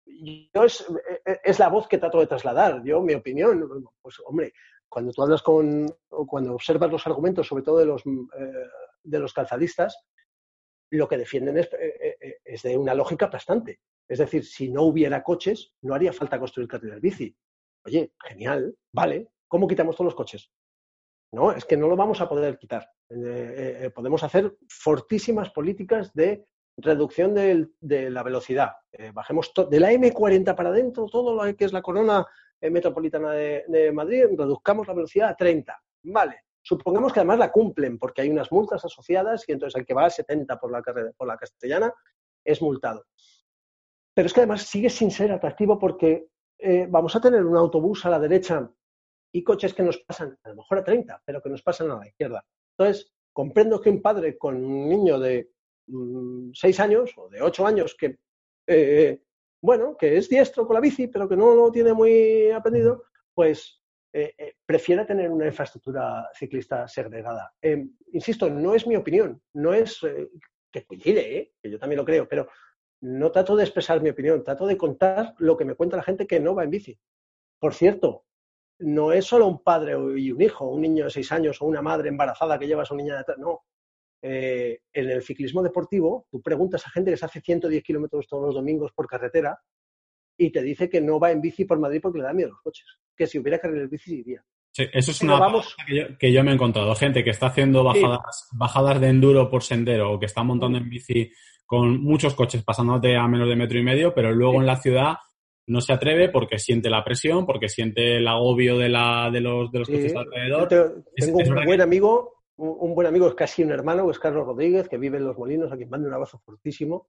Yo 0.07 0.65
es, 0.65 0.87
es, 1.43 1.59
la 1.59 1.69
voz 1.69 1.89
que 1.89 1.99
trato 1.99 2.21
de 2.21 2.29
trasladar, 2.29 2.83
yo 2.85 3.01
mi 3.01 3.15
opinión, 3.15 3.69
pues 4.01 4.17
hombre, 4.25 4.53
cuando 4.89 5.13
tú 5.13 5.23
hablas 5.23 5.43
con, 5.43 5.93
cuando 6.09 6.55
observas 6.55 6.93
los 6.93 7.07
argumentos, 7.07 7.49
sobre 7.49 7.65
todo 7.65 7.79
de 7.79 7.87
los, 7.87 8.07
eh, 8.07 8.69
de 9.03 9.19
los 9.19 9.33
calzadistas, 9.33 9.99
lo 10.97 11.09
que 11.09 11.19
defienden 11.19 11.59
es, 11.59 11.69
eh, 11.79 12.39
es 12.45 12.63
de 12.63 12.77
una 12.77 12.95
lógica 12.95 13.27
aplastante. 13.27 13.81
Es 14.09 14.19
decir, 14.19 14.45
si 14.45 14.69
no 14.69 14.83
hubiera 14.83 15.23
coches, 15.23 15.73
no 15.83 15.95
haría 15.95 16.13
falta 16.13 16.39
construir 16.39 16.69
carriles 16.69 17.01
bici. 17.01 17.37
Oye, 17.87 18.13
genial, 18.23 18.77
vale, 18.93 19.29
¿cómo 19.49 19.69
quitamos 19.69 19.97
todos 19.97 20.07
los 20.07 20.15
coches? 20.15 20.51
No, 21.35 21.51
es 21.51 21.65
que 21.65 21.77
no 21.77 21.89
lo 21.89 21.97
vamos 21.97 22.21
a 22.21 22.29
poder 22.29 22.59
quitar. 22.59 22.89
Eh, 23.11 23.17
eh, 23.17 23.79
eh, 23.83 23.91
podemos 23.91 24.23
hacer 24.23 24.57
fortísimas 24.69 25.51
políticas 25.51 26.15
de 26.15 26.47
reducción 26.77 27.35
de, 27.35 28.11
la 28.11 28.23
velocidad. 28.23 28.73
bajemos 29.13 29.53
de 29.71 29.81
la 29.81 29.93
M40 29.93 30.55
para 30.55 30.71
adentro, 30.71 31.07
todo 31.07 31.35
lo 31.35 31.57
que 31.57 31.65
es 31.65 31.73
la 31.73 31.83
corona 31.83 32.27
metropolitana 32.61 33.33
de, 33.33 33.93
Madrid, 33.93 34.25
reduzcamos 34.37 34.87
la 34.89 34.95
velocidad 34.95 35.29
a 35.29 35.37
30. 35.37 35.81
Vale. 36.05 36.44
Supongamos 36.67 37.13
que 37.13 37.21
además 37.21 37.39
la 37.39 37.53
cumplen, 37.53 37.99
porque 37.99 38.23
hay 38.23 38.31
unas 38.31 38.51
multas 38.51 38.85
asociadas 38.85 39.49
y 39.49 39.53
entonces 39.53 39.79
el 39.79 39.87
que 39.87 39.95
va 39.95 40.07
a 40.07 40.11
70 40.11 40.59
por 40.59 40.73
la, 40.73 40.83
por 41.17 41.29
la 41.29 41.37
castellana 41.37 41.93
es 42.43 42.63
multado. 42.63 43.05
Pero 44.15 44.27
es 44.27 44.33
que 44.33 44.41
además 44.41 44.63
sigue 44.63 44.89
sin 44.89 45.11
ser 45.11 45.31
atractivo 45.31 45.79
porque 45.79 46.27
vamos 46.89 47.15
a 47.15 47.21
tener 47.21 47.45
un 47.45 47.57
autobús 47.57 48.07
a 48.07 48.11
la 48.11 48.19
derecha 48.19 48.71
y 49.35 49.43
coches 49.43 49.75
que 49.75 49.83
nos 49.83 49.99
pasan 49.99 50.39
a 50.45 50.49
lo 50.51 50.57
mejor 50.57 50.79
a 50.79 50.85
30, 50.85 51.23
pero 51.25 51.43
que 51.43 51.51
nos 51.51 51.63
pasan 51.63 51.91
a 51.91 51.99
la 51.99 52.07
izquierda. 52.07 52.45
Entonces, 52.79 53.13
comprendo 53.33 53.81
que 53.81 53.91
un 53.91 54.01
padre 54.01 54.39
con 54.39 54.65
un 54.65 54.89
niño 54.89 55.19
de 55.19 55.51
6 55.87 56.79
mm, 56.79 56.83
años 56.83 57.13
o 57.17 57.29
de 57.29 57.43
8 57.43 57.67
años 57.67 57.97
que, 57.99 58.19
eh, 58.69 59.21
bueno, 59.61 59.97
que 59.97 60.17
es 60.17 60.29
diestro 60.29 60.67
con 60.67 60.75
la 60.75 60.81
bici, 60.81 61.09
pero 61.09 61.29
que 61.29 61.37
no 61.37 61.53
lo 61.53 61.73
tiene 61.73 61.93
muy 61.93 62.51
aprendido, 62.51 63.05
pues 63.35 63.83
eh, 64.17 64.33
eh, 64.39 64.55
prefiere 64.65 65.05
tener 65.05 65.29
una 65.29 65.47
infraestructura 65.47 66.31
ciclista 66.33 66.87
segregada. 66.87 67.53
Em, 67.61 67.97
insisto, 68.13 68.49
no 68.49 68.73
es 68.73 68.87
mi 68.87 68.95
opinión, 68.95 69.43
no 69.55 69.75
es 69.75 70.01
que 70.71 70.85
coincide, 70.85 71.55
que 71.61 71.69
yo 71.69 71.81
también 71.81 71.99
lo 71.99 72.05
creo, 72.05 72.29
pero 72.29 72.47
no 73.01 73.33
trato 73.33 73.57
de 73.57 73.65
expresar 73.65 74.01
mi 74.01 74.11
opinión, 74.11 74.45
trato 74.45 74.69
de 74.69 74.77
contar 74.77 75.35
lo 75.39 75.57
que 75.57 75.65
me 75.65 75.75
cuenta 75.75 75.97
la 75.97 76.05
gente 76.05 76.29
que 76.29 76.39
no 76.39 76.55
va 76.55 76.63
en 76.63 76.71
bici. 76.71 76.97
Por 77.59 77.75
cierto, 77.75 78.25
no 78.79 79.13
es 79.13 79.25
solo 79.25 79.49
un 79.49 79.65
padre 79.65 79.95
y 80.17 80.31
un 80.31 80.41
hijo, 80.41 80.69
un 80.69 80.83
niño 80.83 81.07
de 81.07 81.11
seis 81.11 81.33
años 81.33 81.61
o 81.61 81.67
una 81.67 81.83
madre 81.83 82.09
embarazada 82.09 82.57
que 82.57 82.69
lleva 82.69 82.83
a 82.83 82.87
su 82.87 82.95
niña 82.95 83.19
detrás, 83.19 83.39
no. 83.39 83.65
Eh, 84.23 84.79
en 84.93 85.11
el 85.11 85.23
ciclismo 85.23 85.61
deportivo, 85.61 86.29
tú 86.31 86.41
preguntas 86.41 86.87
a 86.87 86.91
gente 86.91 87.11
que 87.11 87.17
se 87.17 87.27
hace 87.27 87.41
110 87.41 87.83
kilómetros 87.83 88.29
todos 88.29 88.45
los 88.45 88.55
domingos 88.55 88.93
por 88.93 89.09
carretera 89.09 89.61
y 90.37 90.51
te 90.51 90.63
dice 90.63 90.89
que 90.89 91.01
no 91.01 91.19
va 91.19 91.31
en 91.31 91.41
bici 91.41 91.65
por 91.65 91.79
Madrid 91.79 92.01
porque 92.03 92.19
le 92.19 92.25
da 92.25 92.33
miedo 92.33 92.49
a 92.49 92.53
los 92.53 92.63
coches. 92.63 92.87
Que 93.17 93.27
si 93.27 93.39
hubiera 93.39 93.59
carril 93.59 93.89
bici, 93.89 94.21
iría. 94.21 94.45
Sí, 94.73 94.85
eso 94.93 95.13
es 95.13 95.23
una 95.23 95.39
vamos... 95.39 95.77
que, 96.19 96.33
yo, 96.33 96.43
me 96.43 96.51
he 96.51 96.55
encontrado. 96.55 96.95
Gente 96.97 97.23
que 97.23 97.31
está 97.31 97.47
haciendo 97.47 97.85
bajadas, 97.85 98.49
bajadas 98.53 99.01
de 99.01 99.09
enduro 99.09 99.49
por 99.49 99.63
sendero 99.63 100.13
o 100.13 100.19
que 100.19 100.27
está 100.27 100.43
montando 100.43 100.79
en 100.79 100.89
bici 100.89 101.31
con 101.65 102.03
muchos 102.03 102.35
coches 102.35 102.65
pasándote 102.65 103.17
a 103.17 103.27
menos 103.29 103.49
de 103.49 103.57
metro 103.57 103.79
y 103.79 103.85
medio, 103.85 104.13
pero 104.15 104.33
luego 104.33 104.61
en 104.61 104.67
la 104.67 104.77
ciudad 104.77 105.15
no 105.67 105.81
se 105.81 105.93
atreve 105.93 106.29
porque 106.29 106.59
siente 106.59 106.91
la 106.91 107.05
presión, 107.05 107.47
porque 107.47 107.69
siente 107.69 108.19
el 108.19 108.29
agobio 108.29 108.77
de, 108.77 108.89
la, 108.89 109.31
de 109.33 109.41
los, 109.41 109.71
de 109.71 109.79
los 109.79 109.89
coches 109.89 110.15
alrededor. 110.15 110.69
tengo 111.17 111.39
un 111.39 111.65
buen 111.65 111.81
amigo, 111.81 112.43
un, 112.57 112.95
buen 112.95 113.07
amigo, 113.07 113.29
es 113.29 113.35
casi 113.35 113.63
un 113.63 113.73
hermano, 113.73 114.11
es 114.11 114.19
Carlos 114.19 114.47
Rodríguez, 114.47 114.89
que 114.89 114.99
vive 114.99 115.19
en 115.19 115.25
Los 115.25 115.39
Molinos, 115.39 115.73
a 115.73 115.77
quien 115.77 115.89
mando 115.89 116.09
un 116.09 116.15
abrazo 116.15 116.39
fortísimo. 116.45 117.09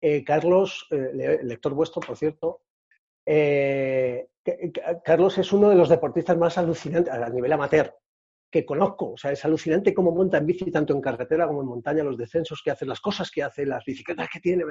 Eh, 0.00 0.22
Carlos, 0.24 0.86
eh, 0.90 1.40
lector 1.42 1.74
vuestro, 1.74 2.00
por 2.00 2.16
cierto, 2.16 2.62
eh, 3.24 4.28
Carlos 5.04 5.38
es 5.38 5.52
uno 5.52 5.68
de 5.68 5.74
los 5.74 5.88
deportistas 5.88 6.36
más 6.36 6.58
alucinantes 6.58 7.12
a 7.12 7.28
nivel 7.28 7.52
amateur 7.52 7.94
que 8.50 8.64
conozco. 8.64 9.12
O 9.12 9.16
sea, 9.16 9.32
es 9.32 9.44
alucinante 9.44 9.92
cómo 9.92 10.12
monta 10.12 10.38
en 10.38 10.46
bici 10.46 10.70
tanto 10.70 10.94
en 10.94 11.00
carretera 11.00 11.46
como 11.46 11.62
en 11.62 11.68
montaña, 11.68 12.04
los 12.04 12.16
descensos 12.16 12.62
que 12.62 12.70
hace, 12.70 12.86
las 12.86 13.00
cosas 13.00 13.30
que 13.30 13.42
hace, 13.42 13.66
las 13.66 13.84
bicicletas 13.84 14.28
que 14.32 14.40
tiene 14.40 14.64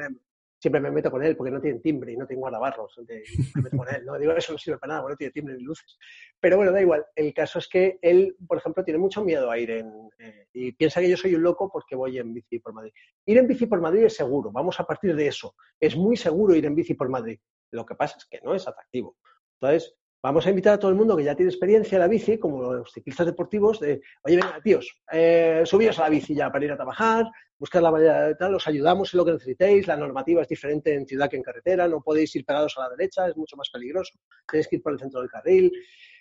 siempre 0.66 0.82
me 0.82 0.90
meto 0.90 1.12
con 1.12 1.24
él 1.24 1.38
porque 1.38 1.52
no 1.52 1.62
tiene 1.62 1.80
timbre 1.80 2.14
y 2.14 2.18
no 2.18 2.26
tengo 2.26 2.40
guardabarros. 2.42 3.00
Me 3.08 3.62
meto 3.62 3.78
con 3.78 3.88
él, 3.88 4.04
¿no? 4.04 4.18
Digo, 4.18 4.32
eso 4.32 4.52
no 4.52 4.58
sirve 4.58 4.80
para 4.80 4.94
nada, 4.94 5.04
porque 5.04 5.14
no 5.14 5.18
tiene 5.18 5.32
timbre 5.32 5.56
ni 5.56 5.62
luces. 5.62 5.96
Pero 6.40 6.58
bueno, 6.58 6.72
da 6.72 6.82
igual. 6.82 7.06
El 7.16 7.36
caso 7.36 7.60
es 7.60 7.68
que 7.68 8.00
él, 8.02 8.36
por 8.48 8.58
ejemplo, 8.58 8.84
tiene 8.84 8.98
mucho 8.98 9.24
miedo 9.24 9.52
a 9.52 9.60
ir 9.60 9.70
en... 9.70 10.10
Eh, 10.18 10.48
y 10.54 10.72
piensa 10.72 11.02
que 11.02 11.10
yo 11.10 11.18
soy 11.18 11.36
un 11.36 11.44
loco 11.44 11.70
porque 11.72 11.96
voy 11.96 12.18
en 12.18 12.34
bici 12.34 12.58
por 12.58 12.74
Madrid. 12.74 12.94
Ir 13.28 13.38
en 13.38 13.48
bici 13.48 13.68
por 13.68 13.80
Madrid 13.80 14.06
es 14.06 14.16
seguro, 14.16 14.52
vamos 14.52 14.80
a 14.80 14.86
partir 14.86 15.16
de 15.16 15.28
eso. 15.28 15.54
Es 15.80 15.96
muy 15.96 16.18
seguro 16.18 16.56
ir 16.56 16.66
en 16.66 16.74
bici 16.74 16.96
por 16.96 17.10
Madrid. 17.10 17.40
Lo 17.70 17.86
que 17.86 17.94
pasa 17.94 18.16
es 18.18 18.26
que 18.26 18.40
no 18.44 18.56
es 18.56 18.68
atractivo. 18.68 19.18
Entonces, 19.62 19.96
Vamos 20.22 20.48
a 20.48 20.50
invitar 20.50 20.74
a 20.74 20.80
todo 20.80 20.90
el 20.90 20.98
mundo 20.98 21.16
que 21.16 21.24
ya 21.24 21.36
tiene 21.36 21.52
experiencia 21.52 21.98
en 21.98 22.02
la 22.02 22.08
bici, 22.08 22.40
como 22.40 22.74
los 22.74 22.92
ciclistas 22.92 23.28
deportivos, 23.28 23.80
de, 23.80 24.02
oye, 24.24 24.36
venga, 24.38 24.60
tíos, 24.64 25.00
eh, 25.12 25.62
subíos 25.66 26.00
a 26.00 26.04
la 26.04 26.10
bici 26.10 26.34
ya 26.34 26.52
para 26.52 26.66
ir 26.66 26.72
a 26.72 26.76
trabajar, 26.76 27.26
buscar 27.60 27.84
la 27.84 27.92
manera 27.92 28.28
de 28.28 28.36
tal, 28.36 28.56
os 28.56 28.68
ayudamos 28.68 29.14
en 29.14 29.18
lo 29.20 29.26
que 29.26 29.34
necesitéis, 29.34 29.86
la 29.86 29.96
normativa 29.96 30.42
es 30.42 30.48
diferente 30.48 30.94
en 30.96 31.06
ciudad 31.06 31.30
que 31.30 31.38
en 31.38 31.44
carretera, 31.44 31.88
no 31.88 32.02
podéis 32.02 32.36
ir 32.36 32.44
pegados 32.44 32.76
a 32.78 32.82
la 32.82 32.90
derecha, 32.90 33.28
es 33.28 33.38
mucho 33.38 33.56
más 33.56 33.70
peligroso, 33.70 34.18
tenéis 34.50 34.68
que 34.68 34.78
ir 34.78 34.82
por 34.82 34.94
el 34.94 35.00
centro 35.00 35.20
del 35.20 35.30
carril. 35.30 35.72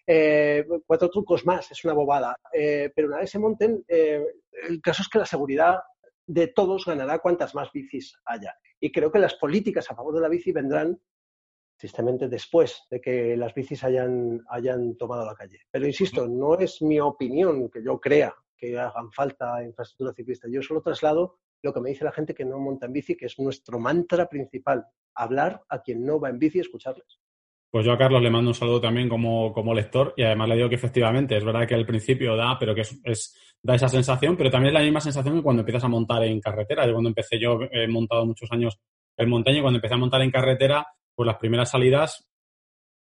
Eh, 0.07 0.67
cuatro 0.87 1.09
trucos 1.09 1.47
más, 1.47 1.71
es 1.71 1.83
una 1.85 1.95
bobada. 1.95 2.37
Eh, 2.53 2.93
pero 2.95 3.09
una 3.09 3.21
vez 3.21 3.31
se 3.31 3.39
monten, 3.39 3.83
el 3.89 4.81
caso 4.83 5.03
es 5.03 5.09
que 5.09 5.19
la 5.19 5.25
seguridad 5.25 5.79
de 6.27 6.49
todos 6.49 6.85
ganará 6.85 7.19
cuantas 7.21 7.55
más 7.55 7.73
bicis 7.73 8.19
haya. 8.27 8.55
Y 8.81 8.93
creo 8.93 9.11
que 9.11 9.19
las 9.19 9.35
políticas 9.35 9.91
a 9.91 9.95
favor 9.95 10.15
de 10.15 10.21
la 10.21 10.29
bici 10.29 10.53
vendrán 10.53 11.01
tristemente 11.85 12.29
después 12.29 12.87
de 12.91 12.99
que 12.99 13.37
las 13.37 13.53
bicis 13.53 13.85
hayan, 13.85 14.43
hayan 14.49 14.97
tomado 14.97 15.27
la 15.27 15.35
calle. 15.35 15.61
Pero 15.71 15.87
insisto, 15.87 16.27
no 16.27 16.59
es 16.59 16.81
mi 16.81 16.99
opinión 16.99 17.69
que 17.69 17.85
yo 17.85 18.01
crea 18.01 18.35
que 18.57 18.79
hagan 18.79 19.13
falta 19.13 19.63
infraestructura 19.63 20.15
ciclista. 20.15 20.49
Yo 20.51 20.63
solo 20.63 20.81
traslado 20.81 21.41
lo 21.63 21.75
que 21.75 21.83
me 21.83 21.91
dice 21.91 22.07
la 22.07 22.13
gente 22.13 22.35
que 22.35 22.47
no 22.47 22.59
monta 22.59 22.87
en 22.87 22.95
bici, 22.95 23.19
que 23.19 23.27
es 23.27 23.39
nuestro 23.39 23.79
mantra 23.79 24.31
principal, 24.31 24.87
hablar 25.15 25.63
a 25.69 25.83
quien 25.83 26.07
no 26.07 26.19
va 26.19 26.31
en 26.31 26.39
bici 26.39 26.57
y 26.57 26.63
escucharles. 26.63 27.21
Pues 27.71 27.85
yo 27.85 27.93
a 27.93 27.99
Carlos 27.99 28.23
le 28.23 28.31
mando 28.31 28.49
un 28.49 28.55
saludo 28.55 28.81
también 28.81 29.11
como, 29.11 29.53
como 29.53 29.75
lector 29.75 30.15
y 30.17 30.23
además 30.23 30.49
le 30.49 30.57
digo 30.57 30.71
que 30.71 30.77
efectivamente 30.77 31.37
es 31.37 31.45
verdad 31.45 31.69
que 31.69 31.75
al 31.75 31.85
principio 31.85 32.35
da, 32.35 32.59
pero 32.59 32.75
que 32.75 32.81
es, 32.81 33.59
da 33.63 33.75
esa 33.75 33.91
sensación, 33.91 34.39
pero 34.39 34.51
también 34.51 34.69
es 34.69 34.81
la 34.81 34.85
misma 34.87 35.03
sensación 35.03 35.37
que 35.37 35.43
cuando 35.43 35.61
empiezas 35.61 35.85
a 35.85 35.89
montar 35.89 36.23
en 36.25 36.41
carretera. 36.41 36.87
Yo 36.87 36.93
cuando 36.93 37.11
empecé, 37.11 37.39
yo 37.39 37.59
he 37.71 37.87
montado 37.89 38.25
muchos 38.25 38.51
años 38.53 38.81
en 39.19 39.29
montaña 39.29 39.59
y 39.59 39.61
cuando 39.61 39.77
empecé 39.77 39.93
a 39.93 39.99
montar 39.99 40.23
en 40.23 40.31
carretera, 40.31 40.87
pues 41.15 41.27
las 41.27 41.37
primeras 41.37 41.71
salidas 41.71 42.29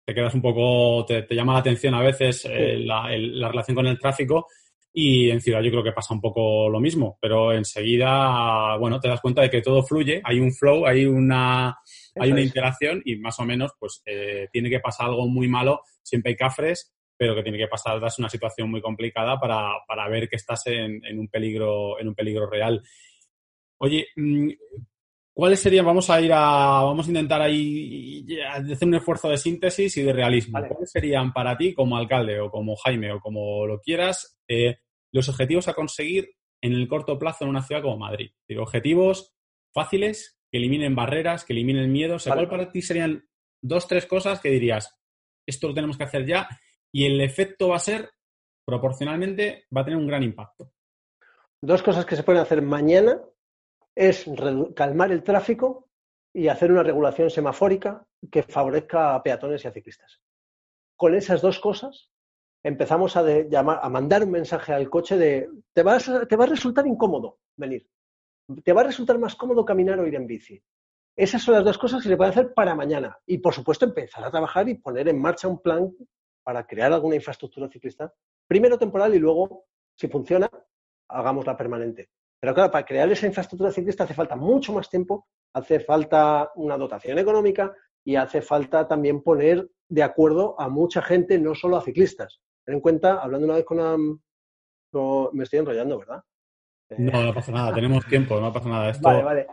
te 0.04 0.14
quedas 0.14 0.34
un 0.34 0.42
poco, 0.42 1.04
te, 1.06 1.26
llama 1.30 1.54
la 1.54 1.60
atención 1.60 1.94
a 1.94 2.02
veces 2.02 2.44
eh, 2.44 2.76
la, 2.78 3.08
la, 3.16 3.48
relación 3.48 3.76
con 3.76 3.86
el 3.86 3.98
tráfico 3.98 4.46
y 4.92 5.30
en 5.30 5.40
ciudad 5.40 5.62
yo 5.62 5.70
creo 5.70 5.84
que 5.84 5.92
pasa 5.92 6.12
un 6.12 6.20
poco 6.20 6.68
lo 6.68 6.80
mismo, 6.80 7.18
pero 7.20 7.52
enseguida, 7.52 8.76
bueno, 8.76 9.00
te 9.00 9.08
das 9.08 9.20
cuenta 9.20 9.42
de 9.42 9.48
que 9.48 9.62
todo 9.62 9.82
fluye, 9.82 10.20
hay 10.24 10.40
un 10.40 10.52
flow, 10.52 10.86
hay 10.86 11.06
una 11.06 11.78
hay 12.14 12.30
una 12.30 12.42
interacción 12.42 13.00
y 13.04 13.16
más 13.16 13.38
o 13.40 13.44
menos, 13.44 13.72
pues 13.78 14.02
eh, 14.04 14.48
tiene 14.52 14.68
que 14.68 14.80
pasar 14.80 15.06
algo 15.06 15.26
muy 15.28 15.48
malo, 15.48 15.80
siempre 16.02 16.30
hay 16.30 16.36
cafres, 16.36 16.92
pero 17.16 17.34
que 17.34 17.42
tiene 17.42 17.58
que 17.58 17.68
pasar, 17.68 18.00
das 18.00 18.18
una 18.18 18.28
situación 18.28 18.70
muy 18.70 18.82
complicada 18.82 19.38
para, 19.38 19.72
para 19.86 20.08
ver 20.08 20.28
que 20.28 20.36
estás 20.36 20.66
en, 20.66 21.04
en, 21.04 21.18
un 21.18 21.28
peligro, 21.28 21.98
en 21.98 22.08
un 22.08 22.14
peligro 22.14 22.48
real. 22.50 22.82
Oye, 23.78 24.08
mm, 24.16 24.50
¿cuáles 25.34 25.60
serían? 25.60 25.86
Vamos 25.86 26.08
a 26.10 26.20
ir 26.20 26.32
a, 26.32 26.82
vamos 26.82 27.06
a 27.06 27.10
intentar 27.10 27.40
ahí 27.40 28.26
hacer 28.48 28.88
un 28.88 28.94
esfuerzo 28.94 29.28
de 29.28 29.38
síntesis 29.38 29.96
y 29.96 30.02
de 30.02 30.12
realismo. 30.12 30.58
¿Cuáles 30.66 30.90
serían 30.90 31.32
para 31.32 31.56
ti, 31.56 31.74
como 31.74 31.96
alcalde 31.96 32.40
o 32.40 32.50
como 32.50 32.76
Jaime 32.76 33.12
o 33.12 33.20
como 33.20 33.66
lo 33.66 33.80
quieras, 33.80 34.38
eh, 34.48 34.78
los 35.12 35.28
objetivos 35.28 35.68
a 35.68 35.74
conseguir 35.74 36.30
en 36.60 36.72
el 36.72 36.88
corto 36.88 37.18
plazo 37.18 37.44
en 37.44 37.50
una 37.50 37.62
ciudad 37.62 37.82
como 37.82 37.98
Madrid? 37.98 38.30
Objetivos 38.58 39.34
fáciles 39.72 40.38
que 40.50 40.58
eliminen 40.58 40.94
barreras, 40.94 41.44
que 41.44 41.54
eliminen 41.54 41.90
miedos. 41.90 42.24
¿Cuál 42.24 42.48
para 42.48 42.70
ti 42.70 42.82
serían 42.82 43.26
dos, 43.62 43.88
tres 43.88 44.06
cosas 44.06 44.40
que 44.40 44.50
dirías, 44.50 44.98
esto 45.46 45.68
lo 45.68 45.74
tenemos 45.74 45.96
que 45.96 46.04
hacer 46.04 46.26
ya 46.26 46.48
y 46.92 47.06
el 47.06 47.20
efecto 47.20 47.68
va 47.68 47.76
a 47.76 47.80
ser, 47.80 48.10
proporcionalmente, 48.66 49.64
va 49.74 49.80
a 49.80 49.84
tener 49.84 49.98
un 49.98 50.06
gran 50.06 50.22
impacto? 50.22 50.72
Dos 51.60 51.82
cosas 51.82 52.04
que 52.04 52.16
se 52.16 52.22
pueden 52.22 52.42
hacer 52.42 52.60
mañana 52.60 53.22
es 53.94 54.26
calmar 54.74 55.12
el 55.12 55.22
tráfico 55.22 55.88
y 56.32 56.48
hacer 56.48 56.72
una 56.72 56.82
regulación 56.82 57.30
semafórica 57.30 58.06
que 58.30 58.42
favorezca 58.42 59.14
a 59.14 59.22
peatones 59.22 59.64
y 59.64 59.68
a 59.68 59.72
ciclistas. 59.72 60.20
Con 60.96 61.14
esas 61.14 61.42
dos 61.42 61.58
cosas 61.60 62.10
empezamos 62.62 63.16
a, 63.16 63.22
llamar, 63.22 63.80
a 63.82 63.88
mandar 63.88 64.24
un 64.24 64.30
mensaje 64.30 64.72
al 64.72 64.88
coche 64.88 65.16
de 65.16 65.50
te, 65.72 65.82
vas, 65.82 66.10
te 66.28 66.36
va 66.36 66.44
a 66.44 66.48
resultar 66.48 66.86
incómodo 66.86 67.40
venir 67.56 67.86
te 68.64 68.72
va 68.72 68.82
a 68.82 68.84
resultar 68.84 69.18
más 69.18 69.34
cómodo 69.34 69.64
caminar 69.64 69.98
o 70.00 70.06
ir 70.06 70.14
en 70.14 70.26
bici. 70.26 70.62
Esas 71.16 71.42
son 71.42 71.54
las 71.54 71.64
dos 71.64 71.78
cosas 71.78 72.02
que 72.02 72.08
se 72.08 72.16
pueden 72.16 72.32
hacer 72.32 72.54
para 72.54 72.74
mañana. 72.74 73.18
Y, 73.26 73.38
por 73.38 73.54
supuesto, 73.54 73.84
empezar 73.84 74.24
a 74.24 74.30
trabajar 74.30 74.68
y 74.68 74.74
poner 74.74 75.08
en 75.08 75.20
marcha 75.20 75.48
un 75.48 75.60
plan 75.60 75.92
para 76.42 76.66
crear 76.66 76.92
alguna 76.92 77.16
infraestructura 77.16 77.68
ciclista, 77.68 78.12
primero 78.46 78.78
temporal 78.78 79.14
y 79.14 79.18
luego, 79.18 79.66
si 79.94 80.08
funciona, 80.08 80.50
hagámosla 81.08 81.56
permanente. 81.56 82.10
Pero 82.42 82.54
claro, 82.54 82.72
para 82.72 82.84
crear 82.84 83.08
esa 83.08 83.28
infraestructura 83.28 83.70
ciclista 83.70 84.02
hace 84.02 84.14
falta 84.14 84.34
mucho 84.34 84.72
más 84.72 84.90
tiempo, 84.90 85.28
hace 85.54 85.78
falta 85.78 86.50
una 86.56 86.76
dotación 86.76 87.20
económica 87.20 87.72
y 88.04 88.16
hace 88.16 88.42
falta 88.42 88.88
también 88.88 89.22
poner 89.22 89.70
de 89.88 90.02
acuerdo 90.02 90.60
a 90.60 90.68
mucha 90.68 91.02
gente, 91.02 91.38
no 91.38 91.54
solo 91.54 91.76
a 91.76 91.82
ciclistas. 91.82 92.40
Ten 92.64 92.74
en 92.74 92.80
cuenta, 92.80 93.22
hablando 93.22 93.46
una 93.46 93.54
vez 93.54 93.64
con 93.64 93.78
una... 93.78 93.96
me 95.32 95.44
estoy 95.44 95.60
enrollando, 95.60 96.00
¿verdad? 96.00 96.24
No, 96.98 97.22
no 97.22 97.32
pasa 97.32 97.52
nada, 97.52 97.72
tenemos 97.72 98.04
tiempo, 98.08 98.40
no 98.40 98.52
pasa 98.52 98.68
nada. 98.68 98.90
Esto... 98.90 99.08
Vale, 99.08 99.22
vale. 99.22 99.46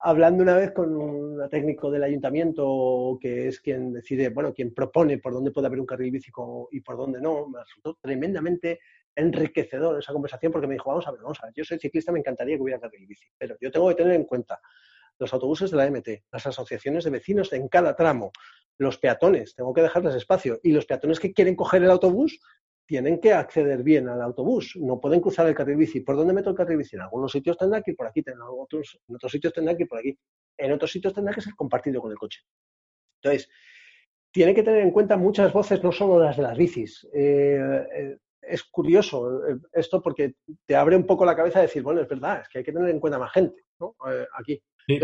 hablando 0.00 0.42
una 0.42 0.56
vez 0.56 0.72
con 0.72 0.92
un 0.96 1.48
técnico 1.48 1.92
del 1.92 2.02
ayuntamiento 2.02 3.18
que 3.20 3.46
es 3.46 3.60
quien 3.60 3.92
decide, 3.92 4.30
bueno, 4.30 4.52
quien 4.52 4.74
propone 4.74 5.18
por 5.18 5.32
dónde 5.32 5.52
puede 5.52 5.68
haber 5.68 5.78
un 5.78 5.86
carril 5.86 6.10
bici 6.10 6.32
y 6.72 6.80
por 6.80 6.96
dónde 6.96 7.20
no, 7.20 7.46
me 7.46 7.60
resultó 7.60 7.96
tremendamente 8.02 8.80
enriquecedor 9.14 9.98
esa 9.98 10.12
conversación 10.12 10.52
porque 10.52 10.66
me 10.66 10.74
dijo, 10.74 10.88
vamos 10.90 11.06
a 11.06 11.12
ver, 11.12 11.20
vamos 11.20 11.38
a 11.42 11.46
ver, 11.46 11.54
yo 11.56 11.64
soy 11.64 11.78
ciclista, 11.78 12.12
me 12.12 12.20
encantaría 12.20 12.56
que 12.56 12.62
hubiera 12.62 12.80
carril 12.80 13.06
bici, 13.06 13.26
pero 13.36 13.56
yo 13.60 13.70
tengo 13.70 13.88
que 13.88 13.94
tener 13.96 14.14
en 14.14 14.24
cuenta 14.24 14.60
los 15.18 15.32
autobuses 15.34 15.70
de 15.70 15.76
la 15.76 15.90
MT, 15.90 16.08
las 16.32 16.46
asociaciones 16.46 17.04
de 17.04 17.10
vecinos 17.10 17.52
en 17.52 17.68
cada 17.68 17.94
tramo, 17.94 18.32
los 18.78 18.98
peatones, 18.98 19.54
tengo 19.54 19.74
que 19.74 19.82
dejarles 19.82 20.14
espacio 20.14 20.58
y 20.62 20.72
los 20.72 20.86
peatones 20.86 21.20
que 21.20 21.32
quieren 21.32 21.54
coger 21.54 21.82
el 21.82 21.90
autobús 21.90 22.40
tienen 22.90 23.20
que 23.20 23.32
acceder 23.32 23.84
bien 23.84 24.08
al 24.08 24.20
autobús, 24.20 24.74
no 24.74 24.98
pueden 24.98 25.20
cruzar 25.20 25.46
el 25.46 25.54
carril 25.54 25.76
bici. 25.76 26.00
¿Por 26.00 26.16
dónde 26.16 26.32
meto 26.32 26.50
el 26.50 26.56
carril 26.56 26.78
bici? 26.78 26.96
En 26.96 27.02
algunos 27.02 27.30
sitios 27.30 27.56
tendrá 27.56 27.80
que 27.82 27.92
ir 27.92 27.96
por 27.96 28.08
aquí, 28.08 28.20
en 28.26 28.40
otros, 28.42 28.98
en 29.06 29.14
otros 29.14 29.30
sitios 29.30 29.52
tendrá 29.52 29.76
que 29.76 29.84
ir 29.84 29.88
por 29.88 30.00
aquí, 30.00 30.18
en 30.58 30.72
otros 30.72 30.90
sitios 30.90 31.14
tendrá 31.14 31.32
que 31.32 31.40
ser 31.40 31.54
compartido 31.54 32.00
con 32.00 32.10
el 32.10 32.18
coche. 32.18 32.40
Entonces, 33.22 33.48
tiene 34.32 34.54
que 34.54 34.64
tener 34.64 34.82
en 34.82 34.90
cuenta 34.90 35.16
muchas 35.16 35.52
voces, 35.52 35.84
no 35.84 35.92
solo 35.92 36.18
las 36.18 36.36
de 36.36 36.42
las 36.42 36.58
bicis. 36.58 37.06
Eh, 37.14 37.86
eh, 37.94 38.16
es 38.50 38.64
curioso 38.64 39.46
eh, 39.46 39.56
esto 39.72 40.02
porque 40.02 40.34
te 40.66 40.76
abre 40.76 40.96
un 40.96 41.06
poco 41.06 41.24
la 41.24 41.36
cabeza 41.36 41.60
de 41.60 41.66
decir, 41.66 41.82
bueno, 41.82 42.00
es 42.00 42.08
verdad, 42.08 42.42
es 42.42 42.48
que 42.48 42.58
hay 42.58 42.64
que 42.64 42.72
tener 42.72 42.90
en 42.90 43.00
cuenta 43.00 43.18
más 43.18 43.32
gente 43.32 43.64
¿no? 43.78 43.94
aquí. 44.38 44.60
Sí, 44.86 44.98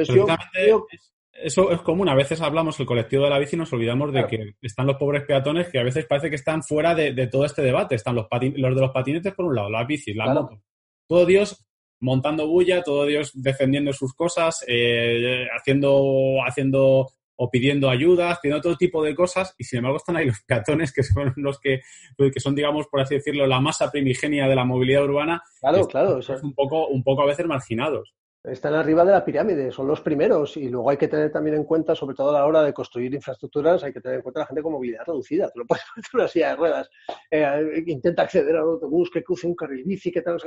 eso 1.43 1.71
es 1.71 1.81
común. 1.83 2.09
A 2.09 2.15
veces 2.15 2.41
hablamos 2.41 2.79
el 2.81 2.87
colectivo 2.87 3.25
de 3.25 3.31
la 3.31 3.39
bici 3.39 3.57
y 3.57 3.59
nos 3.59 3.73
olvidamos 3.73 4.13
de 4.13 4.27
que 4.27 4.55
están 4.63 4.87
los 4.87 4.97
pobres 4.97 5.25
peatones 5.25 5.69
que 5.69 5.79
a 5.79 5.85
veces 5.85 6.07
parece 6.07 6.31
que 6.31 6.37
están 6.37 6.63
fuera 6.63 6.95
de, 6.95 7.27
todo 7.27 7.45
este 7.45 7.63
debate. 7.63 7.95
Están 7.95 8.15
los, 8.15 8.27
los 8.31 8.75
de 8.75 8.81
los 8.81 8.91
patinetes 8.91 9.35
por 9.35 9.47
un 9.47 9.55
lado, 9.55 9.71
las 9.71 9.87
bicis, 9.87 10.17
las 10.17 10.35
motos. 10.35 10.61
Todo 11.07 11.27
Dios 11.27 11.65
montando 12.01 12.47
bulla, 12.47 12.83
todo 12.83 13.07
Dios 13.07 13.33
defendiendo 13.35 13.93
sus 13.93 14.15
cosas, 14.15 14.65
eh, 14.67 15.47
haciendo, 15.57 16.39
haciendo 16.47 17.07
o 17.37 17.51
pidiendo 17.51 17.89
ayuda, 17.91 18.31
haciendo 18.31 18.61
todo 18.61 18.77
tipo 18.77 19.03
de 19.03 19.15
cosas, 19.15 19.55
y 19.59 19.65
sin 19.65 19.79
embargo 19.79 19.99
están 19.99 20.17
ahí 20.17 20.27
los 20.27 20.41
peatones 20.43 20.93
que 20.93 21.03
son 21.03 21.33
los 21.37 21.61
que, 21.61 21.81
que 22.17 22.41
son, 22.41 22.55
digamos, 22.55 22.87
por 22.89 23.01
así 23.01 23.15
decirlo, 23.15 23.47
la 23.47 23.61
masa 23.61 23.91
primigenia 23.91 24.49
de 24.49 24.57
la 24.57 24.65
movilidad 24.65 25.05
urbana. 25.05 25.43
Claro, 25.61 25.87
claro. 25.87 26.19
Es 26.19 26.29
un 26.29 26.55
poco, 26.55 26.89
un 26.89 27.03
poco 27.03 27.23
a 27.23 27.27
vecer 27.27 27.47
marginados 27.47 28.15
están 28.47 28.75
arriba 28.75 29.05
de 29.05 29.13
la 29.13 29.25
pirámide, 29.25 29.73
son 29.73 29.89
los 29.89 30.01
primeros 30.01 30.57
y 30.57 30.69
luego 30.69 30.91
hay 30.91 30.97
que 30.97 31.09
tener 31.09 31.33
también 31.33 31.57
en 31.57 31.65
cuenta, 31.65 31.95
sobre 31.95 32.15
todo 32.15 32.31
a 32.31 32.41
la 32.41 32.47
hora 32.47 32.63
de 32.63 32.73
construir 32.73 33.13
infraestructuras, 33.13 33.83
hay 33.83 33.93
que 33.93 34.01
tener 34.01 34.19
en 34.19 34.23
cuenta 34.23 34.41
la 34.41 34.47
gente 34.47 34.63
con 34.63 34.73
movilidad 34.73 35.05
reducida. 35.07 35.51
Tú 35.51 35.61
lo 35.61 35.67
puedes 35.67 35.85
poner 35.95 36.07
una 36.15 36.29
silla 36.29 36.51
de 36.51 36.57
ruedas, 36.57 36.91
eh, 37.31 37.83
intenta 37.87 38.23
acceder 38.23 38.55
al 38.57 38.63
autobús, 38.63 39.11
que 39.11 39.25
cruce 39.25 39.47
un 39.47 39.57
carril 39.57 39.85
bici, 39.85 40.13
que 40.13 40.23
tal, 40.23 40.39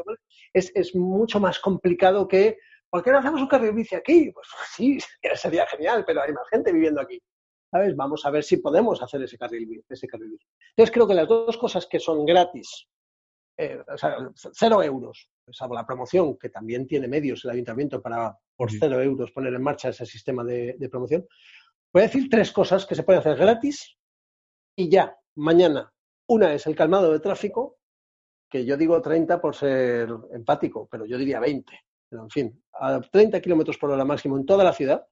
es, 0.53 0.71
es 0.73 0.95
mucho 0.95 1.39
más 1.39 1.59
complicado 1.59 2.27
que, 2.27 2.57
¿por 2.89 3.03
qué 3.03 3.11
no 3.11 3.19
hacemos 3.19 3.41
un 3.41 3.47
carril 3.47 3.73
bici 3.73 3.95
aquí? 3.95 4.31
Pues 4.31 4.47
sí, 4.75 4.99
sería 5.35 5.65
genial, 5.67 6.03
pero 6.05 6.21
hay 6.21 6.33
más 6.33 6.47
gente 6.49 6.71
viviendo 6.71 7.01
aquí. 7.01 7.21
¿Sabes? 7.71 7.95
Vamos 7.95 8.25
a 8.25 8.31
ver 8.31 8.43
si 8.43 8.57
podemos 8.57 9.01
hacer 9.03 9.21
ese 9.21 9.37
carril, 9.37 9.83
ese 9.87 10.07
carril 10.07 10.31
bici. 10.31 10.45
Entonces 10.71 10.93
creo 10.93 11.07
que 11.07 11.13
las 11.13 11.27
dos 11.27 11.57
cosas 11.57 11.85
que 11.85 11.99
son 11.99 12.25
gratis 12.25 12.87
eh, 13.61 13.77
o 13.93 13.97
sea, 13.97 14.15
cero 14.53 14.81
euros, 14.81 15.29
salvo 15.51 15.75
la 15.75 15.85
promoción, 15.85 16.37
que 16.37 16.47
también 16.47 16.87
tiene 16.87 17.09
medios 17.09 17.43
el 17.43 17.51
ayuntamiento 17.51 18.01
para 18.01 18.39
por 18.55 18.71
cero 18.71 19.01
euros 19.01 19.33
poner 19.33 19.53
en 19.53 19.61
marcha 19.61 19.89
ese 19.89 20.05
sistema 20.05 20.45
de, 20.45 20.77
promoción. 20.89 21.27
Voy 21.91 22.03
a 22.03 22.05
decir 22.05 22.29
tres 22.29 22.53
cosas 22.53 22.85
que 22.85 22.95
se 22.95 23.03
pueden 23.03 23.19
hacer 23.19 23.35
gratis 23.35 23.97
y 24.77 24.89
ya, 24.89 25.13
mañana. 25.35 25.91
Una 26.29 26.53
es 26.53 26.67
el 26.67 26.75
calmado 26.75 27.11
de 27.11 27.19
tráfico, 27.19 27.79
que 28.49 28.63
yo 28.63 28.77
digo 28.77 29.01
30 29.01 29.41
por 29.41 29.53
ser 29.53 30.07
empático, 30.31 30.87
pero 30.89 31.05
yo 31.05 31.17
diría 31.17 31.41
20. 31.41 31.77
En 32.11 32.29
fin, 32.29 32.63
a 32.73 33.01
30 33.01 33.39
kilómetros 33.41 33.77
por 33.77 33.91
hora 33.91 34.05
máximo 34.05 34.37
en 34.37 34.45
toda 34.45 34.63
la 34.63 34.73
ciudad. 34.73 35.05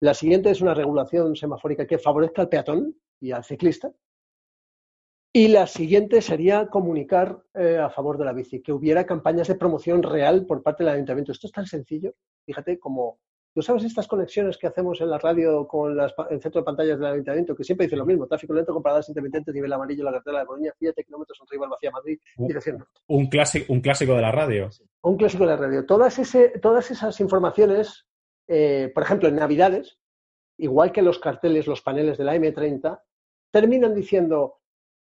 La 0.00 0.14
siguiente 0.14 0.50
es 0.50 0.60
una 0.60 0.74
regulación 0.74 1.34
semafórica 1.34 1.86
que 1.86 1.98
favorezca 1.98 2.42
al 2.42 2.48
peatón 2.48 2.96
y 3.20 3.32
al 3.32 3.44
ciclista, 3.44 3.92
y 5.36 5.48
la 5.48 5.66
siguiente 5.66 6.22
sería 6.22 6.68
comunicar 6.68 7.42
eh, 7.54 7.76
a 7.76 7.90
favor 7.90 8.18
de 8.18 8.24
la 8.24 8.32
bici, 8.32 8.62
que 8.62 8.72
hubiera 8.72 9.04
campañas 9.04 9.48
de 9.48 9.56
promoción 9.56 10.00
real 10.04 10.46
por 10.46 10.62
parte 10.62 10.84
del 10.84 10.92
ayuntamiento. 10.92 11.32
Esto 11.32 11.48
es 11.48 11.52
tan 11.52 11.66
sencillo, 11.66 12.14
fíjate, 12.46 12.78
como 12.78 13.18
tú 13.54 13.62
sabes 13.62 13.84
estas 13.84 14.08
conexiones 14.08 14.58
que 14.58 14.66
hacemos 14.66 15.00
en 15.00 15.08
la 15.08 15.18
radio 15.18 15.66
con 15.68 15.96
las, 15.96 16.12
el 16.28 16.42
centro 16.42 16.60
de 16.60 16.64
pantallas 16.64 16.98
del 16.98 17.12
ayuntamiento, 17.12 17.54
que 17.54 17.62
siempre 17.62 17.86
dice 17.86 17.96
lo 17.96 18.04
mismo, 18.04 18.26
tráfico 18.26 18.52
lento 18.52 18.74
con 18.74 18.82
paradas 18.82 19.08
intermitentes, 19.08 19.54
nivel 19.54 19.72
amarillo, 19.72 20.02
la 20.02 20.10
carretera 20.10 20.40
de 20.40 20.44
Bolonia, 20.44 20.74
7 20.76 21.04
kilómetros 21.04 21.38
en 21.40 21.46
rival 21.48 21.70
vacía 21.70 21.90
Madrid, 21.92 22.18
dirección 22.36 22.84
Un 23.06 23.28
clásico, 23.28 23.72
un 23.72 23.80
clásico 23.80 24.14
de 24.14 24.22
la 24.22 24.32
radio. 24.32 24.68
Un 25.02 25.16
clásico 25.16 25.44
de 25.44 25.50
la 25.50 25.56
radio. 25.56 25.86
Todas, 25.86 26.18
ese, 26.18 26.58
todas 26.60 26.90
esas 26.90 27.20
informaciones, 27.20 28.06
eh, 28.48 28.90
por 28.92 29.04
ejemplo, 29.04 29.28
en 29.28 29.36
Navidades, 29.36 29.98
igual 30.58 30.90
que 30.90 31.02
los 31.02 31.20
carteles, 31.20 31.66
los 31.68 31.80
paneles 31.80 32.18
de 32.18 32.24
la 32.24 32.34
M30, 32.34 33.00
terminan 33.52 33.94
diciendo 33.94 34.58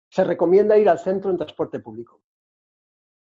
se 0.09 0.23
recomienda 0.23 0.77
ir 0.77 0.87
al 0.87 0.99
centro 0.99 1.31
en 1.31 1.37
transporte 1.37 1.79
público. 1.79 2.21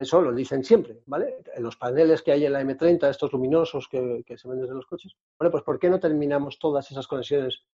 Eso 0.02 0.20
lo 0.20 0.34
dicen 0.34 0.64
siempre, 0.64 1.00
¿vale? 1.06 1.44
Los 1.58 1.76
paneles 1.76 2.22
que 2.22 2.32
hay 2.32 2.44
en 2.44 2.52
la 2.54 2.62
M30, 2.62 3.08
estos 3.08 3.32
luminosos 3.32 3.86
que, 3.88 4.24
se 4.36 4.48
ven 4.48 4.60
desde 4.60 4.74
los 4.74 4.84
coches. 4.84 5.14
Bueno, 5.38 5.52
pues 5.52 5.62
¿por 5.62 5.78
qué 5.78 5.88
no 5.88 6.00
terminamos 6.00 6.58
todas 6.58 6.90
esas 6.90 7.06
conexiones 7.06 7.64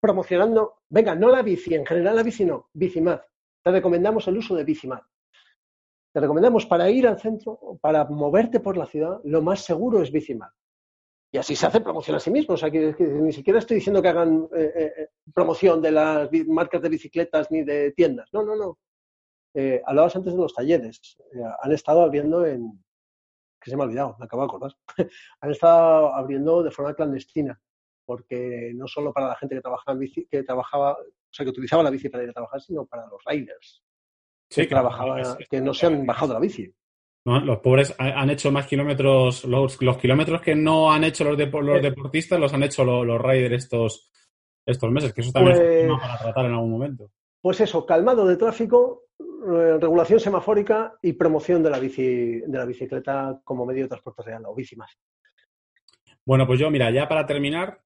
promocionando? 0.00 0.82
Venga, 0.88 1.16
no 1.16 1.30
la 1.30 1.42
bici, 1.42 1.74
en 1.74 1.84
general 1.84 2.14
la 2.14 2.22
bici 2.22 2.44
no, 2.44 2.70
Bicimat. 2.72 3.24
Te 3.64 3.72
recomendamos 3.72 4.28
el 4.28 4.36
uso 4.36 4.54
de 4.54 4.62
Bicimat. 4.62 5.02
Te 6.12 6.20
recomendamos 6.20 6.66
para 6.66 6.88
ir 6.88 7.08
al 7.08 7.18
centro, 7.18 7.58
para 7.80 8.04
moverte 8.04 8.60
por 8.60 8.76
la 8.76 8.86
ciudad, 8.86 9.20
lo 9.24 9.42
más 9.42 9.64
seguro 9.64 10.02
es 10.02 10.12
Bicimat. 10.12 10.52
Y 11.32 11.38
así 11.38 11.56
se 11.56 11.66
hace 11.66 11.80
promoción 11.80 12.16
a 12.16 12.20
sí 12.20 12.30
mismo. 12.30 12.54
O 12.54 12.56
sea, 12.56 12.70
que, 12.70 12.94
ni 13.00 13.32
siquiera 13.32 13.58
estoy 13.58 13.78
diciendo 13.78 14.00
que 14.00 14.06
hagan 14.06 14.48
eh, 14.54 14.72
eh, 14.76 14.92
eh, 14.98 15.08
promoción 15.34 15.82
de 15.82 15.90
las 15.90 16.30
marcas 16.46 16.80
de 16.80 16.88
bicicletas 16.88 17.50
ni 17.50 17.64
de 17.64 17.90
tiendas. 17.90 18.28
No, 18.32 18.44
no, 18.44 18.54
no. 18.54 18.78
Eh, 19.54 19.80
hablabas 19.86 20.16
antes 20.16 20.32
de 20.32 20.38
los 20.38 20.52
talleres. 20.52 21.16
Eh, 21.32 21.42
han 21.62 21.72
estado 21.72 22.02
abriendo 22.02 22.44
en. 22.44 22.84
que 23.60 23.70
se 23.70 23.76
me 23.76 23.84
ha 23.84 23.86
olvidado, 23.86 24.16
me 24.18 24.24
acabo 24.24 24.42
de 24.42 24.46
acordar. 24.46 24.72
han 25.40 25.50
estado 25.50 26.12
abriendo 26.12 26.62
de 26.62 26.72
forma 26.72 26.94
clandestina, 26.94 27.58
porque 28.04 28.72
no 28.74 28.88
solo 28.88 29.12
para 29.12 29.28
la 29.28 29.36
gente 29.36 29.54
que 29.54 29.60
trabajaba 29.60 29.92
en 29.94 30.00
bici, 30.00 30.26
que 30.26 30.42
trabajaba, 30.42 30.94
o 30.94 31.32
sea, 31.32 31.44
que 31.44 31.50
utilizaba 31.50 31.84
la 31.84 31.90
bici 31.90 32.08
para 32.08 32.24
ir 32.24 32.30
a 32.30 32.34
trabajar, 32.34 32.60
sino 32.60 32.84
para 32.84 33.06
los 33.06 33.22
riders. 33.24 33.82
que, 34.48 34.66
trabajaba, 34.66 35.38
que 35.48 35.60
no 35.60 35.72
se 35.72 35.86
han 35.86 36.04
bajado 36.04 36.28
de 36.28 36.34
la 36.34 36.40
bici. 36.40 36.74
los 37.24 37.58
pobres 37.58 37.94
han 37.98 38.30
hecho 38.30 38.50
más 38.50 38.66
kilómetros, 38.66 39.44
los, 39.44 39.78
kilómetros 39.98 40.42
que 40.42 40.56
no 40.56 40.92
han 40.92 41.04
hecho 41.04 41.22
los, 41.22 41.38
los 41.38 41.82
deportistas 41.82 42.40
los 42.40 42.52
han 42.52 42.64
hecho 42.64 42.84
los, 42.84 43.22
riders 43.22 43.64
estos, 43.64 44.10
estos 44.66 44.90
meses, 44.90 45.14
que 45.14 45.20
eso 45.20 45.30
también 45.30 45.56
es 45.56 45.62
un 45.62 45.68
tema 45.68 45.98
pues 45.98 46.08
para 46.08 46.18
tratar 46.18 46.46
en 46.46 46.52
algún 46.54 46.72
momento. 46.72 47.10
Pues 47.40 47.60
eso, 47.60 47.84
calmado 47.84 48.26
de 48.26 48.36
tráfico, 48.36 49.03
eh, 49.03 49.03
regulación 49.18 50.20
semafórica 50.20 50.94
y 51.02 51.12
promoción 51.12 51.62
de 51.62 51.70
la, 51.70 51.78
bici, 51.78 52.40
de 52.40 52.58
la 52.58 52.64
bicicleta 52.64 53.40
como 53.44 53.66
medio 53.66 53.82
de 53.82 53.88
transporte 53.88 54.22
real 54.22 54.44
o 54.46 54.54
bici 54.54 54.76
más. 54.76 54.90
Bueno, 56.24 56.46
pues 56.46 56.58
yo, 56.58 56.70
mira, 56.70 56.90
ya 56.90 57.06
para 57.06 57.26
terminar, 57.26 57.80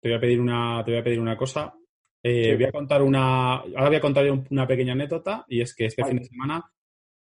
te 0.00 0.08
voy 0.08 0.16
a 0.16 0.20
pedir 0.20 0.40
una, 0.40 0.82
te 0.84 0.92
voy 0.92 1.00
a 1.00 1.04
pedir 1.04 1.20
una 1.20 1.36
cosa. 1.36 1.74
Eh, 2.22 2.54
voy 2.54 2.64
a 2.64 2.72
contar 2.72 3.02
una. 3.02 3.56
Ahora 3.56 3.88
voy 3.88 3.96
a 3.96 4.00
contar 4.00 4.26
una 4.50 4.66
pequeña 4.66 4.92
anécdota, 4.92 5.44
y 5.48 5.60
es 5.60 5.74
que 5.74 5.86
este 5.86 6.04
fin 6.04 6.18
de 6.18 6.24
semana, 6.24 6.64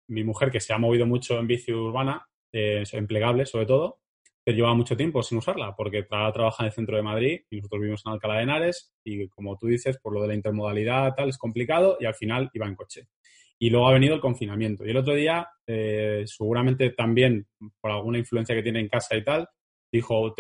mi 0.08 0.24
mujer, 0.24 0.52
que 0.52 0.60
se 0.60 0.74
ha 0.74 0.78
movido 0.78 1.06
mucho 1.06 1.40
en 1.40 1.48
bici 1.48 1.74
urbana, 1.74 2.26
eh, 2.52 2.84
en 2.92 3.08
plegable 3.08 3.46
sobre 3.46 3.66
todo, 3.66 4.00
pero 4.44 4.56
lleva 4.56 4.74
mucho 4.74 4.96
tiempo 4.96 5.22
sin 5.24 5.40
usarla, 5.40 5.76
porque 5.76 6.04
trabaja 6.04 6.64
en 6.64 6.68
el 6.68 6.72
centro 6.72 6.96
de 6.96 7.04
Madrid 7.04 7.42
y 7.50 7.58
nosotros 7.58 7.82
vivimos 7.82 8.04
en 8.06 8.14
Alcalá 8.14 8.36
de 8.36 8.44
Henares, 8.44 8.94
y 9.04 9.28
como 9.28 9.58
tú 9.58 9.68
dices, 9.68 10.00
por 10.00 10.14
lo 10.14 10.22
de 10.22 10.30
la 10.30 10.36
intermodalidad 10.36 11.14
tal, 11.16 11.30
es 11.30 11.38
complicado, 11.38 11.98
y 12.00 12.06
al 12.06 12.16
final 12.16 12.50
iba 12.54 12.68
en 12.68 12.76
coche 12.76 13.08
y 13.62 13.70
luego 13.70 13.88
ha 13.88 13.94
venido 13.94 14.16
el 14.16 14.22
confinamiento. 14.22 14.84
Y 14.84 14.90
el 14.90 14.98
otro 14.98 15.14
día, 15.14 15.48
eh, 15.68 16.24
seguramente 16.26 16.90
también 16.90 17.46
por 17.80 17.92
alguna 17.92 18.18
influencia 18.18 18.56
que 18.56 18.64
tiene 18.64 18.80
en 18.80 18.90
casa 18.90 19.16
y 19.16 19.24
tal, 19.24 19.48
dijo, 19.92 20.34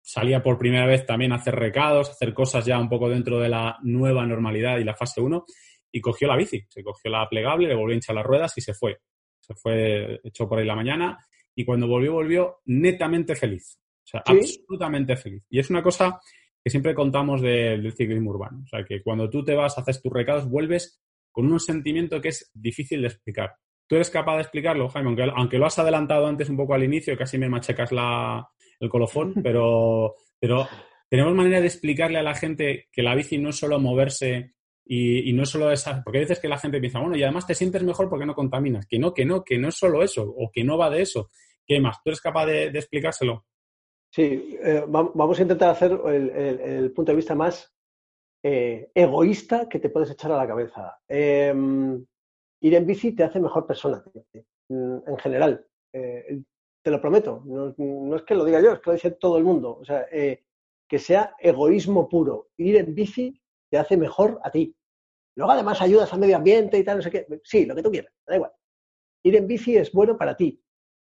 salía 0.00 0.40
por 0.40 0.56
primera 0.56 0.86
vez 0.86 1.04
también 1.04 1.32
a 1.32 1.36
hacer 1.36 1.56
recados, 1.56 2.08
a 2.08 2.12
hacer 2.12 2.32
cosas 2.32 2.64
ya 2.64 2.78
un 2.78 2.88
poco 2.88 3.08
dentro 3.08 3.40
de 3.40 3.48
la 3.48 3.76
nueva 3.82 4.24
normalidad 4.24 4.78
y 4.78 4.84
la 4.84 4.94
fase 4.94 5.20
1, 5.20 5.44
y 5.90 6.00
cogió 6.00 6.28
la 6.28 6.36
bici, 6.36 6.62
se 6.68 6.84
cogió 6.84 7.10
la 7.10 7.28
plegable, 7.28 7.66
le 7.66 7.74
volvió 7.74 7.90
a 7.90 7.96
hinchar 7.96 8.14
las 8.14 8.24
ruedas 8.24 8.56
y 8.56 8.60
se 8.60 8.72
fue. 8.72 9.00
Se 9.40 9.52
fue, 9.56 10.20
echó 10.22 10.48
por 10.48 10.60
ahí 10.60 10.64
la 10.64 10.76
mañana, 10.76 11.18
y 11.56 11.64
cuando 11.64 11.88
volvió, 11.88 12.12
volvió 12.12 12.58
netamente 12.66 13.34
feliz. 13.34 13.80
O 14.04 14.06
sea, 14.06 14.22
absolutamente 14.24 15.16
feliz. 15.16 15.42
Y 15.50 15.58
es 15.58 15.70
una 15.70 15.82
cosa 15.82 16.20
que 16.62 16.70
siempre 16.70 16.94
contamos 16.94 17.42
del 17.42 17.92
ciclismo 17.94 18.30
urbano. 18.30 18.60
O 18.62 18.68
sea, 18.68 18.84
que 18.84 19.02
cuando 19.02 19.28
tú 19.28 19.44
te 19.44 19.56
vas, 19.56 19.76
haces 19.76 20.00
tus 20.00 20.12
recados, 20.12 20.48
vuelves 20.48 21.02
con 21.30 21.50
un 21.50 21.60
sentimiento 21.60 22.20
que 22.20 22.28
es 22.28 22.50
difícil 22.54 23.02
de 23.02 23.08
explicar. 23.08 23.54
¿Tú 23.86 23.96
eres 23.96 24.10
capaz 24.10 24.36
de 24.36 24.42
explicarlo, 24.42 24.88
Jaime? 24.88 25.16
Aunque, 25.34 25.58
lo 25.58 25.66
has 25.66 25.78
adelantado 25.78 26.26
antes 26.26 26.48
un 26.48 26.56
poco 26.56 26.74
al 26.74 26.84
inicio, 26.84 27.16
casi 27.16 27.38
me 27.38 27.48
machacas 27.48 27.90
la, 27.90 28.48
el 28.78 28.88
colofón, 28.88 29.34
pero, 29.42 30.14
pero 30.38 30.68
tenemos 31.08 31.34
manera 31.34 31.60
de 31.60 31.66
explicarle 31.66 32.18
a 32.18 32.22
la 32.22 32.34
gente 32.34 32.86
que 32.92 33.02
la 33.02 33.16
bici 33.16 33.36
no 33.36 33.50
es 33.50 33.56
solo 33.56 33.80
moverse 33.80 34.54
y, 34.84 35.32
no 35.32 35.42
es 35.42 35.48
solo 35.48 35.70
esa. 35.70 36.02
Porque 36.04 36.18
a 36.18 36.22
veces 36.22 36.38
que 36.38 36.48
la 36.48 36.58
gente 36.58 36.80
piensa, 36.80 37.00
bueno, 37.00 37.16
y 37.16 37.22
además 37.22 37.46
te 37.46 37.54
sientes 37.54 37.82
mejor 37.82 38.08
porque 38.08 38.26
no 38.26 38.34
contaminas. 38.34 38.86
Que 38.86 38.98
no, 38.98 39.12
que 39.12 39.24
no, 39.24 39.42
que 39.44 39.58
no 39.58 39.68
es 39.68 39.76
solo 39.76 40.02
eso, 40.02 40.22
o 40.22 40.50
que 40.52 40.64
no 40.64 40.78
va 40.78 40.90
de 40.90 41.02
eso. 41.02 41.30
¿Qué 41.66 41.80
más? 41.80 41.96
¿Tú 42.02 42.10
eres 42.10 42.20
capaz 42.20 42.46
de, 42.46 42.66
explicárselo? 42.66 43.44
Sí, 44.12 44.56
eh, 44.62 44.84
vamos 44.88 45.38
a 45.38 45.42
intentar 45.42 45.70
hacer 45.70 45.92
el, 45.92 46.92
punto 46.92 47.12
de 47.12 47.16
vista 47.16 47.34
más 47.34 47.72
eh, 48.42 48.90
egoísta 48.94 49.68
que 49.68 49.78
te 49.78 49.90
puedes 49.90 50.10
echar 50.10 50.32
a 50.32 50.36
la 50.38 50.46
cabeza. 50.46 50.98
Em, 51.06 52.04
ir 52.62 52.74
en 52.74 52.86
bici 52.86 53.12
te 53.12 53.24
hace 53.24 53.38
mejor 53.38 53.66
persona, 53.66 54.02
mm, 54.68 54.98
en 55.06 55.18
general. 55.18 55.66
Eh, 55.92 56.40
te 56.82 56.90
lo 56.90 57.00
prometo. 57.00 57.42
No, 57.44 58.16
es 58.16 58.22
que 58.22 58.34
lo 58.34 58.44
diga 58.44 58.60
yo, 58.62 58.72
es 58.72 58.80
que 58.80 58.90
lo 58.90 58.94
dice 58.94 59.10
todo 59.12 59.36
el 59.36 59.44
mundo. 59.44 59.76
O 59.78 59.84
sea, 59.84 60.06
eh, 60.10 60.44
que 60.88 60.98
sea 60.98 61.34
egoísmo 61.38 62.08
puro. 62.08 62.48
Ir 62.56 62.76
en 62.76 62.94
bici 62.94 63.38
te 63.70 63.78
hace 63.78 63.96
mejor 63.96 64.40
a 64.42 64.50
ti. 64.50 64.74
Luego 65.36 65.52
además 65.52 65.82
ayudas 65.82 66.12
al 66.12 66.20
medio 66.20 66.36
ambiente 66.36 66.78
y 66.78 66.84
tal, 66.84 66.96
no 66.98 67.02
sé 67.02 67.10
qué. 67.10 67.26
Sí, 67.44 67.66
lo 67.66 67.74
que 67.74 67.82
tú 67.82 67.90
quieras, 67.90 68.12
da 68.26 68.36
igual. 68.36 68.52
Ir 69.22 69.36
en 69.36 69.46
bici 69.46 69.76
es 69.76 69.92
bueno 69.92 70.16
para 70.16 70.36
ti. 70.36 70.62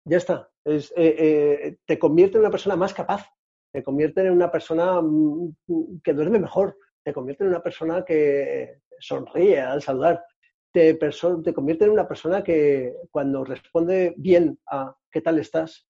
Ya 0.05 0.17
está. 0.17 0.51
te 0.65 1.99
convierte 1.99 2.37
en 2.37 2.41
una 2.41 2.51
persona 2.51 2.75
más 2.77 2.93
capaz. 2.93 3.27
Te 3.73 3.85
convierte 3.85 4.23
en 4.23 4.33
una 4.33 4.51
persona 4.51 5.01
mm, 5.01 6.01
que 6.03 6.13
duerme 6.13 6.41
mejor 6.41 6.77
te 7.03 7.13
convierte 7.13 7.45
en 7.45 7.51
una 7.51 7.63
persona 7.63 8.05
que 8.05 8.81
sonríe 8.99 9.61
al 9.61 9.83
saludar, 9.83 10.25
te, 10.73 10.95
te 10.95 11.55
convierte 11.55 11.85
en 11.85 11.91
una 11.91 12.07
persona 12.07 12.43
que 12.43 12.95
cuando 13.11 13.45
responde 13.45 14.15
bien 14.17 14.59
a 14.67 14.95
¿qué 15.11 15.21
tal 15.21 15.39
estás? 15.39 15.89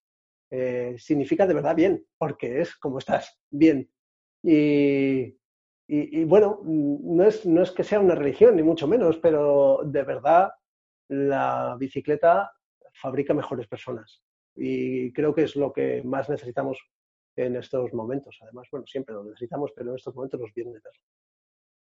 Eh, 0.51 0.95
significa 0.99 1.47
de 1.47 1.55
verdad 1.55 1.77
bien, 1.77 2.05
porque 2.19 2.61
es 2.61 2.75
como 2.77 2.99
estás, 2.99 3.39
bien. 3.51 3.91
Y, 4.43 5.37
y, 5.87 6.25
bueno, 6.25 6.61
no 6.65 7.25
es, 7.25 7.45
no 7.45 7.63
es 7.63 7.71
que 7.73 7.85
sea 7.85 8.01
una 8.01 8.15
religión, 8.15 8.57
ni 8.57 8.63
mucho 8.63 8.87
menos, 8.87 9.19
pero 9.19 9.81
de 9.85 10.03
verdad 10.03 10.51
la 11.09 11.77
bicicleta 11.79 12.53
fabrica 12.93 13.35
mejores 13.35 13.67
personas. 13.67 14.23
Y 14.55 15.13
creo 15.13 15.35
que 15.35 15.43
es 15.43 15.57
lo 15.57 15.73
que 15.73 16.03
más 16.05 16.29
necesitamos 16.29 16.79
en 17.47 17.57
estos 17.57 17.93
momentos. 17.93 18.37
Además, 18.43 18.69
bueno, 18.71 18.87
siempre 18.87 19.15
lo 19.15 19.25
necesitamos, 19.25 19.71
pero 19.75 19.91
en 19.91 19.97
estos 19.97 20.15
momentos 20.15 20.41
nos 20.41 20.55
viene 20.55 20.73
de 20.73 20.81
ver. 20.81 20.93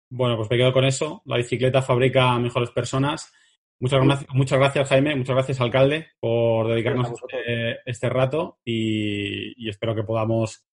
Bueno, 0.10 0.38
pues 0.38 0.50
me 0.50 0.58
quedo 0.58 0.74
con 0.74 0.86
eso. 0.86 1.22
La 1.26 1.38
bicicleta 1.38 1.82
fabrica 1.82 2.38
mejores 2.40 2.72
personas. 2.72 3.32
Muchas, 3.80 4.04
gracias, 4.04 4.30
muchas 4.34 4.60
gracias, 4.60 4.90
Jaime. 4.90 5.16
Muchas 5.16 5.36
gracias, 5.36 5.62
alcalde, 5.62 6.08
por 6.20 6.68
dedicarnos 6.68 7.12
este, 7.12 7.78
este, 7.86 8.10
rato 8.10 8.58
y, 8.66 9.70
espero 9.70 9.94
que 9.94 10.04
podamos 10.04 10.66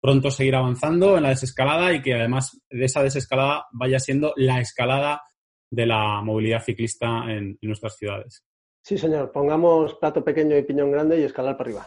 pronto 0.00 0.30
seguir 0.30 0.54
avanzando 0.54 1.16
en 1.16 1.24
la 1.24 1.30
desescalada 1.30 1.92
y 1.92 2.02
que 2.02 2.14
además 2.14 2.60
de 2.70 2.84
esa 2.84 3.02
desescalada 3.02 3.66
vaya 3.72 3.98
siendo 3.98 4.32
la 4.36 4.60
escalada 4.60 5.22
de 5.70 5.86
la 5.86 6.20
movilidad 6.22 6.62
ciclista 6.62 7.24
en 7.28 7.58
nuestras 7.62 7.96
ciudades. 7.96 8.44
Sí, 8.84 8.98
señor. 8.98 9.32
Pongamos 9.32 9.94
plato 9.94 10.24
pequeño 10.24 10.56
y 10.56 10.62
piñón 10.62 10.90
grande 10.90 11.20
y 11.20 11.24
escalar 11.24 11.56
para 11.56 11.70
arriba. 11.70 11.86